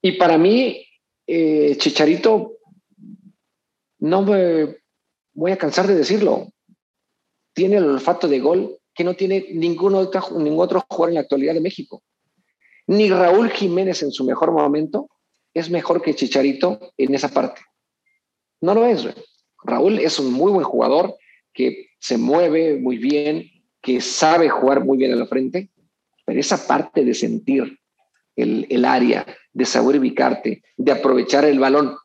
Y 0.01 0.13
para 0.13 0.37
mí, 0.37 0.85
eh, 1.25 1.75
Chicharito, 1.77 2.57
no 3.99 4.21
me 4.23 4.77
voy 5.33 5.51
a 5.51 5.57
cansar 5.57 5.87
de 5.87 5.95
decirlo, 5.95 6.47
tiene 7.53 7.77
el 7.77 7.85
olfato 7.85 8.27
de 8.27 8.39
gol 8.39 8.77
que 8.93 9.03
no 9.03 9.15
tiene 9.15 9.47
ningún 9.53 9.93
ningún 10.37 10.59
otro 10.59 10.85
jugador 10.89 11.09
en 11.09 11.15
la 11.15 11.21
actualidad 11.21 11.53
de 11.53 11.61
México. 11.61 12.03
Ni 12.87 13.09
Raúl 13.09 13.49
Jiménez 13.49 14.01
en 14.01 14.11
su 14.11 14.23
mejor 14.23 14.51
momento 14.51 15.09
es 15.53 15.69
mejor 15.69 16.01
que 16.01 16.15
Chicharito 16.15 16.93
en 16.97 17.13
esa 17.13 17.29
parte. 17.29 17.61
No 18.61 18.73
lo 18.73 18.85
es. 18.85 19.07
Raúl 19.63 19.99
es 19.99 20.19
un 20.19 20.31
muy 20.31 20.51
buen 20.51 20.63
jugador 20.63 21.17
que 21.53 21.89
se 21.99 22.17
mueve 22.17 22.77
muy 22.77 22.97
bien, 22.97 23.43
que 23.81 24.01
sabe 24.01 24.49
jugar 24.49 24.83
muy 24.83 24.97
bien 24.97 25.11
en 25.11 25.19
la 25.19 25.27
frente, 25.27 25.71
pero 26.25 26.39
esa 26.39 26.67
parte 26.67 27.03
de 27.03 27.13
sentir 27.13 27.79
el, 28.35 28.67
el 28.69 28.85
área, 28.85 29.25
de 29.51 29.65
saber 29.65 29.97
ubicarte, 29.97 30.63
de 30.77 30.91
aprovechar 30.91 31.45
el 31.45 31.59
balón 31.59 31.97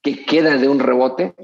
que 0.00 0.24
queda 0.24 0.56
de 0.56 0.68
un 0.68 0.78
rebote, 0.78 1.34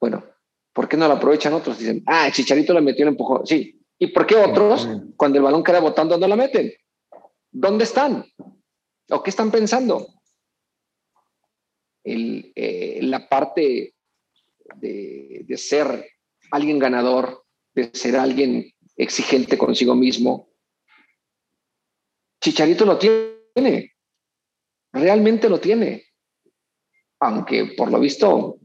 bueno, 0.00 0.24
¿por 0.72 0.88
qué 0.88 0.96
no 0.96 1.08
lo 1.08 1.14
aprovechan 1.14 1.52
otros? 1.52 1.78
Dicen, 1.78 2.02
ah, 2.06 2.30
Chicharito 2.32 2.72
le 2.72 2.80
metió 2.80 3.04
el 3.04 3.10
empujón. 3.10 3.46
Sí. 3.46 3.82
¿Y 3.98 4.08
por 4.08 4.26
qué 4.26 4.36
otros, 4.36 4.88
cuando 5.16 5.38
el 5.38 5.44
balón 5.44 5.64
queda 5.64 5.80
botando, 5.80 6.18
no 6.18 6.28
la 6.28 6.36
meten? 6.36 6.72
¿Dónde 7.58 7.84
están? 7.84 8.22
¿O 9.08 9.22
qué 9.22 9.30
están 9.30 9.50
pensando? 9.50 10.06
Eh, 12.04 12.98
la 13.00 13.26
parte 13.26 13.94
de, 14.74 15.42
de 15.42 15.56
ser 15.56 16.06
alguien 16.50 16.78
ganador, 16.78 17.46
de 17.74 17.90
ser 17.94 18.16
alguien 18.16 18.70
exigente 18.94 19.56
consigo 19.56 19.94
mismo. 19.94 20.50
Chicharito 22.42 22.84
lo 22.84 22.98
tiene, 22.98 23.94
realmente 24.92 25.48
lo 25.48 25.58
tiene, 25.58 26.04
aunque 27.20 27.72
por 27.74 27.90
lo 27.90 27.98
visto 27.98 28.58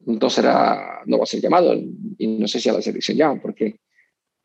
no 0.00 0.30
será, 0.30 1.02
no 1.06 1.18
va 1.18 1.22
a 1.22 1.26
ser 1.26 1.40
llamado 1.40 1.74
y 1.74 2.26
no 2.26 2.48
sé 2.48 2.58
si 2.58 2.68
a 2.68 2.72
la 2.72 2.82
selección 2.82 3.16
ya, 3.16 3.40
porque 3.40 3.78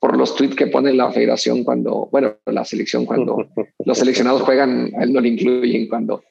por 0.01 0.17
los 0.17 0.35
tweets 0.35 0.55
que 0.55 0.65
pone 0.65 0.91
la 0.93 1.11
federación 1.11 1.63
cuando, 1.63 2.09
bueno, 2.11 2.35
la 2.47 2.65
selección 2.65 3.05
cuando 3.05 3.47
los 3.85 3.97
seleccionados 3.99 4.41
juegan, 4.41 4.91
a 4.97 5.03
él 5.03 5.13
no 5.13 5.21
le 5.21 5.29
incluyen 5.29 5.87
cuando, 5.87 6.23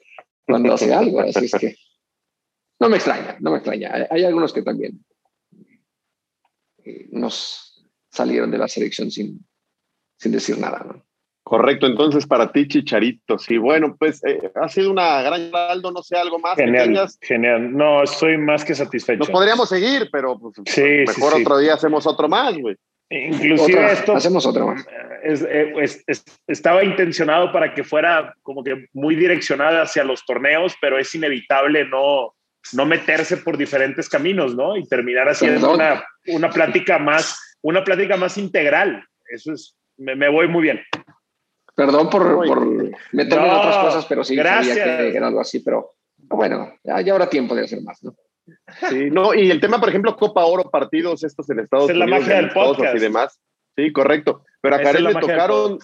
cuando 0.45 0.75
hace 0.75 0.93
algo, 0.93 1.21
así 1.21 1.45
es 1.45 1.53
que 1.53 1.77
no 2.81 2.89
me 2.89 2.97
extraña, 2.97 3.37
no 3.39 3.53
me 3.53 3.59
extraña. 3.59 4.09
Hay 4.11 4.25
algunos 4.25 4.53
que 4.53 4.63
también 4.63 5.05
eh, 6.85 7.07
nos 7.13 7.87
salieron 8.11 8.51
de 8.51 8.59
la 8.59 8.67
selección 8.67 9.09
sin, 9.13 9.47
sin 10.19 10.33
decir 10.33 10.59
nada, 10.59 10.85
¿no? 10.85 11.07
Correcto, 11.45 11.87
entonces 11.87 12.27
para 12.27 12.51
ti, 12.51 12.67
Chicharito, 12.67 13.39
sí, 13.39 13.57
bueno, 13.57 13.97
pues 13.99 14.23
eh, 14.25 14.51
ha 14.55 14.69
sido 14.69 14.91
una 14.91 15.23
gran 15.23 15.51
Aldo, 15.55 15.93
no 15.93 16.03
sé, 16.03 16.17
algo 16.17 16.41
más. 16.41 16.57
Genial, 16.57 17.09
genial, 17.21 17.73
no, 17.73 18.03
estoy 18.03 18.37
más 18.37 18.65
que 18.65 18.75
satisfecho. 18.75 19.21
Nos 19.21 19.31
podríamos 19.31 19.69
seguir, 19.69 20.09
pero 20.11 20.39
pues, 20.39 20.57
sí, 20.67 20.83
mejor 21.07 21.35
sí, 21.35 21.43
otro 21.43 21.59
día 21.59 21.75
hacemos 21.75 22.07
otro 22.07 22.29
más, 22.29 22.57
güey. 22.59 22.77
Inclusive 23.13 23.79
Otra, 23.81 23.93
esto 23.93 24.15
hacemos 24.15 24.47
otro 24.47 24.69
más. 24.69 24.87
es- 25.25 25.43
eh, 25.43 25.73
es- 25.83 26.05
es- 26.07 26.25
estaba 26.47 26.85
intencionado 26.85 27.51
para 27.53 27.75
que 27.75 27.83
fuera 27.83 28.35
como 28.43 28.63
que 28.63 28.87
muy 28.93 29.17
direccionada 29.17 29.83
hacia 29.83 30.05
los 30.05 30.25
torneos, 30.25 30.75
pero 30.81 30.97
es 30.97 31.13
inevitable 31.15 31.85
no, 31.87 32.35
no 32.73 32.87
meterse 32.87 33.39
por 33.39 33.57
diferentes 33.59 34.09
caminos, 34.09 34.55
¿no? 34.55 34.77
Y 34.77 34.87
terminar 34.87 35.29
haciendo 35.29 35.75
una, 35.75 36.05
una 36.29 36.51
plática 36.51 36.99
más, 37.01 37.59
una 37.63 37.83
plática 37.83 38.17
más 38.17 38.39
integral. 38.39 39.05
Eso 39.29 39.55
es, 39.55 39.77
me, 39.97 40.15
me 40.15 40.29
voy 40.29 40.47
muy 40.47 40.63
bien. 40.63 40.81
Perdón 41.75 42.11
por, 42.11 42.23
por 42.47 42.65
meterme 43.13 43.47
en 43.47 43.53
No, 43.53 43.59
otras 43.59 43.77
cosas, 43.79 44.07
pero 44.07 44.23
sí 44.23 44.37
gracias. 44.37 44.79
sabía 44.79 45.11
que 45.11 45.17
era 45.17 45.27
algo 45.27 45.41
así, 45.41 45.61
pero 45.61 45.95
bueno, 46.17 46.75
ya, 46.85 47.01
ya 47.01 47.13
habrá 47.13 47.29
tiempo 47.29 47.57
de 47.57 47.65
hacer 47.65 47.81
más, 47.83 48.03
¿no? 48.05 48.15
Sí, 48.89 49.11
no, 49.11 49.35
y 49.35 49.51
el 49.51 49.61
tema, 49.61 49.81
por 49.81 49.89
ejemplo, 49.89 50.17
Copa 50.17 50.45
Oro, 50.45 50.71
partidos 50.71 51.25
estos 51.25 51.49
en 51.51 51.61
Estados 51.61 51.85
Esa 51.85 51.93
es 51.93 51.99
la 51.99 52.05
Unidos. 52.05 52.21
magia 52.23 52.37
del 52.37 52.51
podcast. 52.51 52.97
Y 52.97 53.01
demás. 53.01 53.41
Sí, 53.77 53.93
correcto. 53.93 54.45
Pero 54.61 54.77
a 54.77 54.81
Karen 54.81 55.05
le 55.05 55.15
tocaron, 55.15 55.79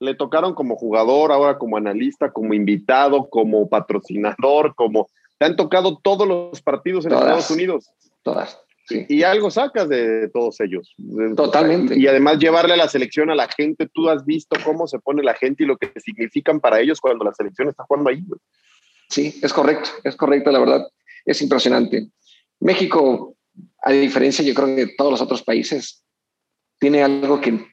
le 0.00 0.14
tocaron 0.14 0.54
como 0.54 0.76
jugador, 0.76 1.32
ahora 1.32 1.58
como 1.58 1.76
analista, 1.76 2.32
como 2.32 2.54
invitado, 2.54 3.28
como 3.28 3.68
patrocinador, 3.68 4.74
como 4.74 5.08
te 5.38 5.46
han 5.46 5.56
tocado 5.56 5.98
todos 6.02 6.26
los 6.26 6.62
partidos 6.62 7.04
en 7.04 7.10
Todas. 7.10 7.24
Estados 7.24 7.50
Unidos. 7.50 7.90
Todas. 8.22 8.60
Sí. 8.86 9.06
Y 9.08 9.22
algo 9.22 9.50
sacas 9.50 9.88
de 9.88 10.28
todos 10.30 10.60
ellos. 10.60 10.94
Totalmente. 11.36 11.98
Y 11.98 12.06
además 12.08 12.38
llevarle 12.38 12.74
a 12.74 12.76
la 12.76 12.88
selección 12.88 13.30
a 13.30 13.34
la 13.34 13.48
gente, 13.48 13.88
tú 13.92 14.08
has 14.08 14.24
visto 14.24 14.56
cómo 14.64 14.86
se 14.88 14.98
pone 14.98 15.22
la 15.22 15.34
gente 15.34 15.62
y 15.62 15.66
lo 15.66 15.76
que 15.76 15.92
significan 16.00 16.58
para 16.58 16.80
ellos 16.80 17.00
cuando 17.00 17.24
la 17.24 17.32
selección 17.32 17.68
está 17.68 17.84
jugando 17.84 18.10
ahí. 18.10 18.24
Sí, 19.08 19.38
es 19.42 19.52
correcto, 19.52 19.90
es 20.04 20.16
correcto, 20.16 20.50
la 20.50 20.58
verdad, 20.58 20.86
es 21.24 21.40
impresionante. 21.42 22.08
México, 22.60 23.36
a 23.82 23.92
diferencia, 23.92 24.44
yo 24.44 24.54
creo 24.54 24.68
que 24.68 24.86
de 24.86 24.94
todos 24.96 25.10
los 25.12 25.20
otros 25.20 25.42
países, 25.42 26.04
tiene 26.78 27.02
algo 27.02 27.40
que 27.40 27.64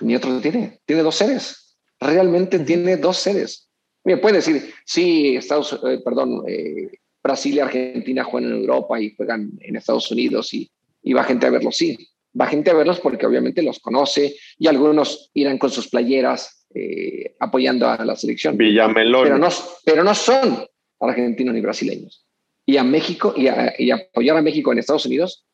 ni 0.00 0.16
otro 0.16 0.40
tiene. 0.40 0.80
Tiene 0.84 1.02
dos 1.02 1.16
sedes. 1.16 1.76
Realmente 2.00 2.58
tiene 2.60 2.96
dos 2.96 3.18
sedes. 3.18 3.68
Me 4.04 4.16
puede 4.16 4.36
decir, 4.36 4.72
sí, 4.84 5.36
Estados, 5.36 5.80
eh, 5.86 6.00
perdón, 6.04 6.42
eh, 6.46 6.90
Brasil 7.22 7.54
y 7.54 7.60
Argentina 7.60 8.24
juegan 8.24 8.50
en 8.50 8.58
Europa 8.58 9.00
y 9.00 9.14
juegan 9.14 9.52
en 9.60 9.76
Estados 9.76 10.10
Unidos 10.10 10.52
y, 10.52 10.70
y 11.02 11.12
va 11.12 11.24
gente 11.24 11.46
a 11.46 11.50
verlos. 11.50 11.76
Sí, 11.76 11.96
va 12.38 12.46
gente 12.46 12.70
a 12.70 12.74
verlos 12.74 13.00
porque 13.00 13.26
obviamente 13.26 13.62
los 13.62 13.80
conoce 13.80 14.36
y 14.58 14.66
algunos 14.66 15.30
irán 15.34 15.58
con 15.58 15.70
sus 15.70 15.88
playeras 15.88 16.66
eh, 16.74 17.36
apoyando 17.38 17.88
a 17.88 18.04
la 18.04 18.16
selección 18.16 18.56
Villamelón. 18.56 19.22
pero 19.24 19.38
no, 19.38 19.48
pero 19.84 20.04
no 20.04 20.14
son 20.14 20.66
argentinos 21.00 21.54
ni 21.54 21.60
brasileños. 21.60 22.23
Y 22.66 22.76
a 22.78 22.84
México, 22.84 23.34
y, 23.36 23.48
a- 23.48 23.74
y 23.78 23.90
apoyar 23.90 24.36
a 24.36 24.42
México 24.42 24.72
en 24.72 24.78
Estados 24.78 25.06
Unidos, 25.06 25.46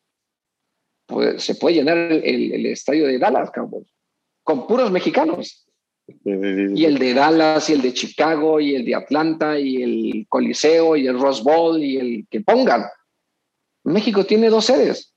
pues 1.07 1.43
se 1.43 1.55
puede 1.55 1.75
llenar 1.75 1.97
el, 1.97 2.23
el- 2.23 2.53
el 2.53 2.65
estadio 2.67 3.05
de 3.07 3.19
Dallas, 3.19 3.51
cabrón, 3.51 3.85
con 4.43 4.65
puros 4.67 4.91
mexicanos. 4.91 5.67
Y 6.25 6.85
el 6.85 6.97
de 6.99 7.13
Dallas, 7.13 7.69
y 7.69 7.73
el 7.73 7.81
de 7.81 7.93
Chicago, 7.93 8.59
y 8.59 8.75
el 8.75 8.83
de 8.85 8.95
Atlanta, 8.95 9.57
y 9.59 9.81
el 9.81 10.25
Coliseo, 10.27 10.95
y 10.97 11.07
el 11.07 11.19
Rose 11.19 11.43
Bowl, 11.43 11.81
y 11.81 11.97
el 11.97 12.27
que 12.29 12.41
pongan. 12.41 12.85
México 13.83 14.25
tiene 14.25 14.49
dos 14.49 14.65
sedes. 14.65 15.13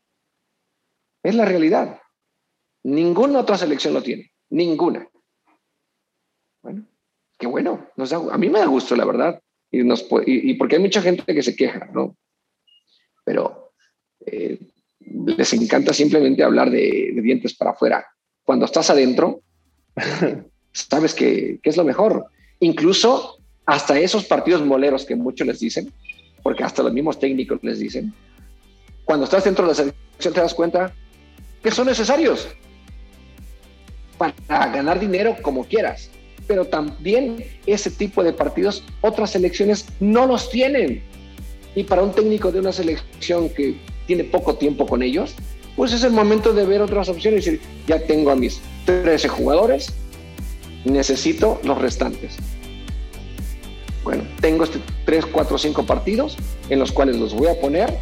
Es 1.23 1.35
la 1.35 1.45
realidad. 1.45 2.01
Ninguna 2.85 3.41
otra 3.41 3.57
selección 3.57 3.95
lo 3.95 4.03
tiene. 4.03 4.31
Ninguna. 4.51 5.09
Bueno, 6.63 6.87
qué 7.39 7.47
bueno. 7.47 7.89
Nos 7.97 8.11
da- 8.11 8.33
a 8.35 8.39
mí 8.39 8.49
me 8.49 8.59
da 8.61 8.67
gusto, 8.67 8.95
la 8.95 9.05
verdad. 9.05 9.41
Y, 9.75 9.83
nos, 9.85 10.09
pu- 10.09 10.23
y, 10.27 10.51
y 10.51 10.55
porque 10.55 10.77
hay 10.77 10.83
mucha 10.83 11.03
gente 11.03 11.25
que 11.35 11.43
se 11.43 11.57
queja, 11.57 11.89
¿no? 11.93 12.17
Pero 13.25 13.73
eh, 14.27 14.59
les 15.01 15.53
encanta 15.53 15.93
simplemente 15.93 16.43
hablar 16.43 16.71
de, 16.71 17.11
de 17.15 17.23
dientes 17.23 17.55
para 17.55 17.73
afuera. 17.73 18.07
Cuando 18.45 18.67
estás 18.67 18.91
adentro, 18.91 19.41
sabes 20.73 21.15
que, 21.15 21.59
que 21.63 21.71
es 21.71 21.77
lo 21.77 21.85
mejor. 21.85 22.27
Incluso 22.61 23.39
hasta 23.67 23.99
esos 23.99 24.25
partidos 24.25 24.65
moleros 24.65 25.05
que 25.05 25.17
muchos 25.17 25.47
les 25.47 25.61
dicen, 25.61 25.93
porque 26.43 26.63
hasta 26.65 26.83
los 26.83 26.93
mismos 26.93 27.19
técnicos 27.19 27.59
les 27.63 27.79
dicen, 27.79 28.13
cuando 29.05 29.25
estás 29.25 29.45
dentro 29.45 29.65
de 29.65 29.69
la 29.71 29.75
selección 29.75 30.35
te 30.35 30.41
das 30.41 30.55
cuenta 30.55 30.93
que 31.63 31.71
son 31.71 31.87
necesarios 31.87 32.49
para 34.19 34.35
ganar 34.71 35.01
dinero 35.01 35.37
como 35.43 35.65
quieras. 35.65 36.11
Pero 36.47 36.67
también 36.67 37.45
ese 37.67 37.91
tipo 37.91 38.23
de 38.23 38.33
partidos 38.33 38.83
otras 39.01 39.31
selecciones 39.31 39.87
no 40.01 40.27
los 40.27 40.51
tienen. 40.51 41.03
Y 41.75 41.85
para 41.85 42.03
un 42.03 42.13
técnico 42.13 42.53
de 42.53 42.61
una 42.61 42.73
selección 42.73 43.49
que 43.49 43.77
tiene 44.07 44.25
poco 44.25 44.57
tiempo 44.57 44.87
con 44.87 45.03
ellos, 45.03 45.35
pues 45.77 45.93
es 45.93 46.05
el 46.05 46.13
momento 46.13 46.53
de 46.53 46.65
ver 46.67 46.83
otras 46.83 47.09
opciones 47.09 47.47
y 47.47 47.51
decir, 47.53 47.69
ya 47.87 47.99
tengo 47.99 48.31
a 48.31 48.37
mis 48.37 48.61
13 48.85 49.29
jugadores, 49.29 49.93
necesito 50.85 51.61
los 51.65 51.81
restantes. 51.81 52.37
Bueno, 54.05 54.25
tengo 54.41 54.65
este 54.65 54.79
3, 55.07 55.27
4, 55.27 55.59
5 55.59 55.87
partidos 55.87 56.37
en 56.69 56.79
los 56.79 56.93
cuales 56.93 57.17
los 57.17 57.35
voy 57.35 57.49
a 57.49 57.59
poner 57.59 57.99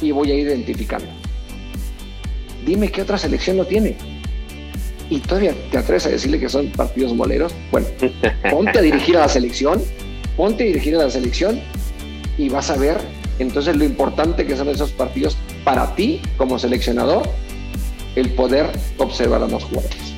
y 0.00 0.10
voy 0.10 0.30
a 0.30 0.34
ir 0.34 0.46
identificando. 0.46 1.08
Dime 2.66 2.92
qué 2.92 3.02
otra 3.02 3.16
selección 3.16 3.56
lo 3.56 3.66
tiene. 3.66 4.19
Y 5.10 5.18
todavía 5.18 5.54
te 5.70 5.76
atreves 5.76 6.06
a 6.06 6.10
decirle 6.10 6.38
que 6.38 6.48
son 6.48 6.70
partidos 6.70 7.12
moleros. 7.12 7.52
Bueno, 7.70 7.86
ponte 8.50 8.78
a 8.78 8.82
dirigir 8.82 9.16
a 9.16 9.20
la 9.20 9.28
selección, 9.28 9.82
ponte 10.36 10.62
a 10.62 10.66
dirigir 10.66 10.94
a 10.94 11.04
la 11.04 11.10
selección 11.10 11.60
y 12.38 12.48
vas 12.48 12.70
a 12.70 12.76
ver 12.76 12.98
entonces 13.40 13.74
lo 13.76 13.84
importante 13.84 14.46
que 14.46 14.56
son 14.56 14.68
esos 14.68 14.92
partidos 14.92 15.36
para 15.64 15.94
ti 15.94 16.20
como 16.36 16.58
seleccionador, 16.58 17.22
el 18.14 18.30
poder 18.34 18.70
observar 18.98 19.42
a 19.42 19.48
los 19.48 19.64
jugadores. 19.64 20.14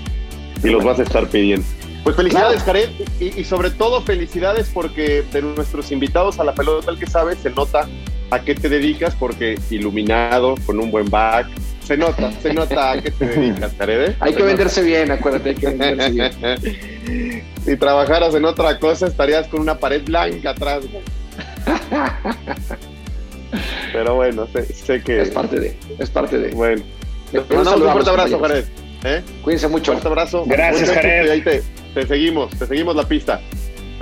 Y 0.62 0.68
los 0.68 0.84
vas 0.84 0.99
a 0.99 1.05
estar 1.05 1.28
pidiendo. 1.28 1.66
Pues 2.03 2.16
felicidades, 2.16 2.62
Jared, 2.62 2.90
y, 3.20 3.45
sobre 3.45 3.70
todo 3.70 4.03
felicidades 4.03 4.68
porque 4.74 5.22
de 5.32 5.40
nuestros 5.40 5.93
invitados 5.93 6.40
a 6.40 6.45
la 6.45 6.53
pelota, 6.53 6.90
el 6.90 6.99
que 6.99 7.07
sabe, 7.07 7.36
se 7.36 7.51
nota 7.51 7.88
a 8.30 8.40
qué 8.40 8.57
te 8.57 8.68
dedicas, 8.68 9.14
porque 9.14 9.57
iluminado, 9.70 10.57
con 10.66 10.80
un 10.80 10.90
buen 10.90 11.09
back, 11.09 11.47
se 11.85 11.97
nota, 11.97 12.30
se 12.41 12.53
nota 12.53 12.93
a 12.93 13.03
qué 13.03 13.11
te 13.11 13.26
dedicas, 13.26 13.72
Jared. 13.78 14.11
¿eh? 14.11 14.16
Hay 14.20 14.35
que 14.35 14.43
venderse 14.43 14.83
bien, 14.83 15.11
acuérdate, 15.11 15.51
hay 15.51 15.55
que 15.55 15.66
venderse 15.66 16.11
bien. 16.11 17.45
si 17.64 17.76
trabajaras 17.76 18.35
en 18.35 18.45
otra 18.45 18.78
cosa, 18.78 19.07
estarías 19.07 19.49
con 19.49 19.61
una 19.61 19.78
pared 19.78 20.03
blanca 20.05 20.51
atrás. 20.51 20.85
Pero 23.93 24.14
bueno, 24.14 24.47
sé, 24.53 25.03
que... 25.03 25.22
Es 25.22 25.30
parte 25.30 25.61
de, 25.61 25.76
es 25.99 26.11
parte 26.11 26.39
de. 26.39 26.55
Bueno. 26.55 26.83
un 27.33 27.64
fuerte 27.64 28.11
abrazo, 28.11 28.39
Jared. 28.41 28.64
¿eh? 29.05 29.22
Cuídense 29.43 29.68
mucho. 29.68 29.93
Un 29.93 29.99
fuerte 29.99 30.09
abrazo. 30.09 30.45
Gracias, 30.47 30.91
Jared. 30.91 31.30
ahí 31.30 31.43
te, 31.43 31.62
te 31.95 32.07
seguimos, 32.07 32.51
te 32.59 32.66
seguimos 32.66 32.97
la 32.97 33.05
pista. 33.05 33.41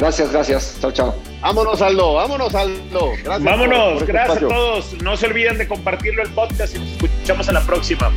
Gracias, 0.01 0.33
gracias. 0.33 0.79
Chao, 0.81 0.91
chao. 0.93 1.15
Vámonos, 1.43 1.83
Aldo. 1.83 2.15
Vámonos, 2.15 2.55
Aldo. 2.55 3.13
Gracias 3.23 3.45
vámonos. 3.45 4.01
Este 4.01 4.07
gracias 4.07 4.39
a 4.39 4.49
todos. 4.49 5.03
No 5.03 5.15
se 5.15 5.27
olviden 5.27 5.59
de 5.59 5.69
compartirlo 5.69 6.23
el 6.23 6.31
podcast 6.31 6.75
y 6.75 6.79
nos 6.79 6.89
escuchamos 6.89 7.49
en 7.49 7.55
la 7.55 7.61
próxima. 7.61 8.11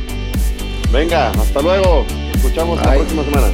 Venga, 0.90 1.28
hasta 1.32 1.60
luego. 1.60 2.06
Nos 2.08 2.36
escuchamos 2.36 2.78
la 2.80 2.94
próxima 2.94 3.22
semana. 3.24 3.48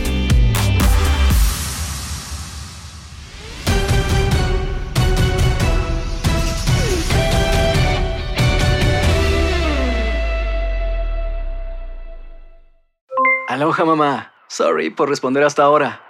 Aloha, 13.49 13.85
mamá. 13.85 14.33
Sorry 14.47 14.91
por 14.91 15.09
responder 15.09 15.43
hasta 15.43 15.64
ahora. 15.64 16.10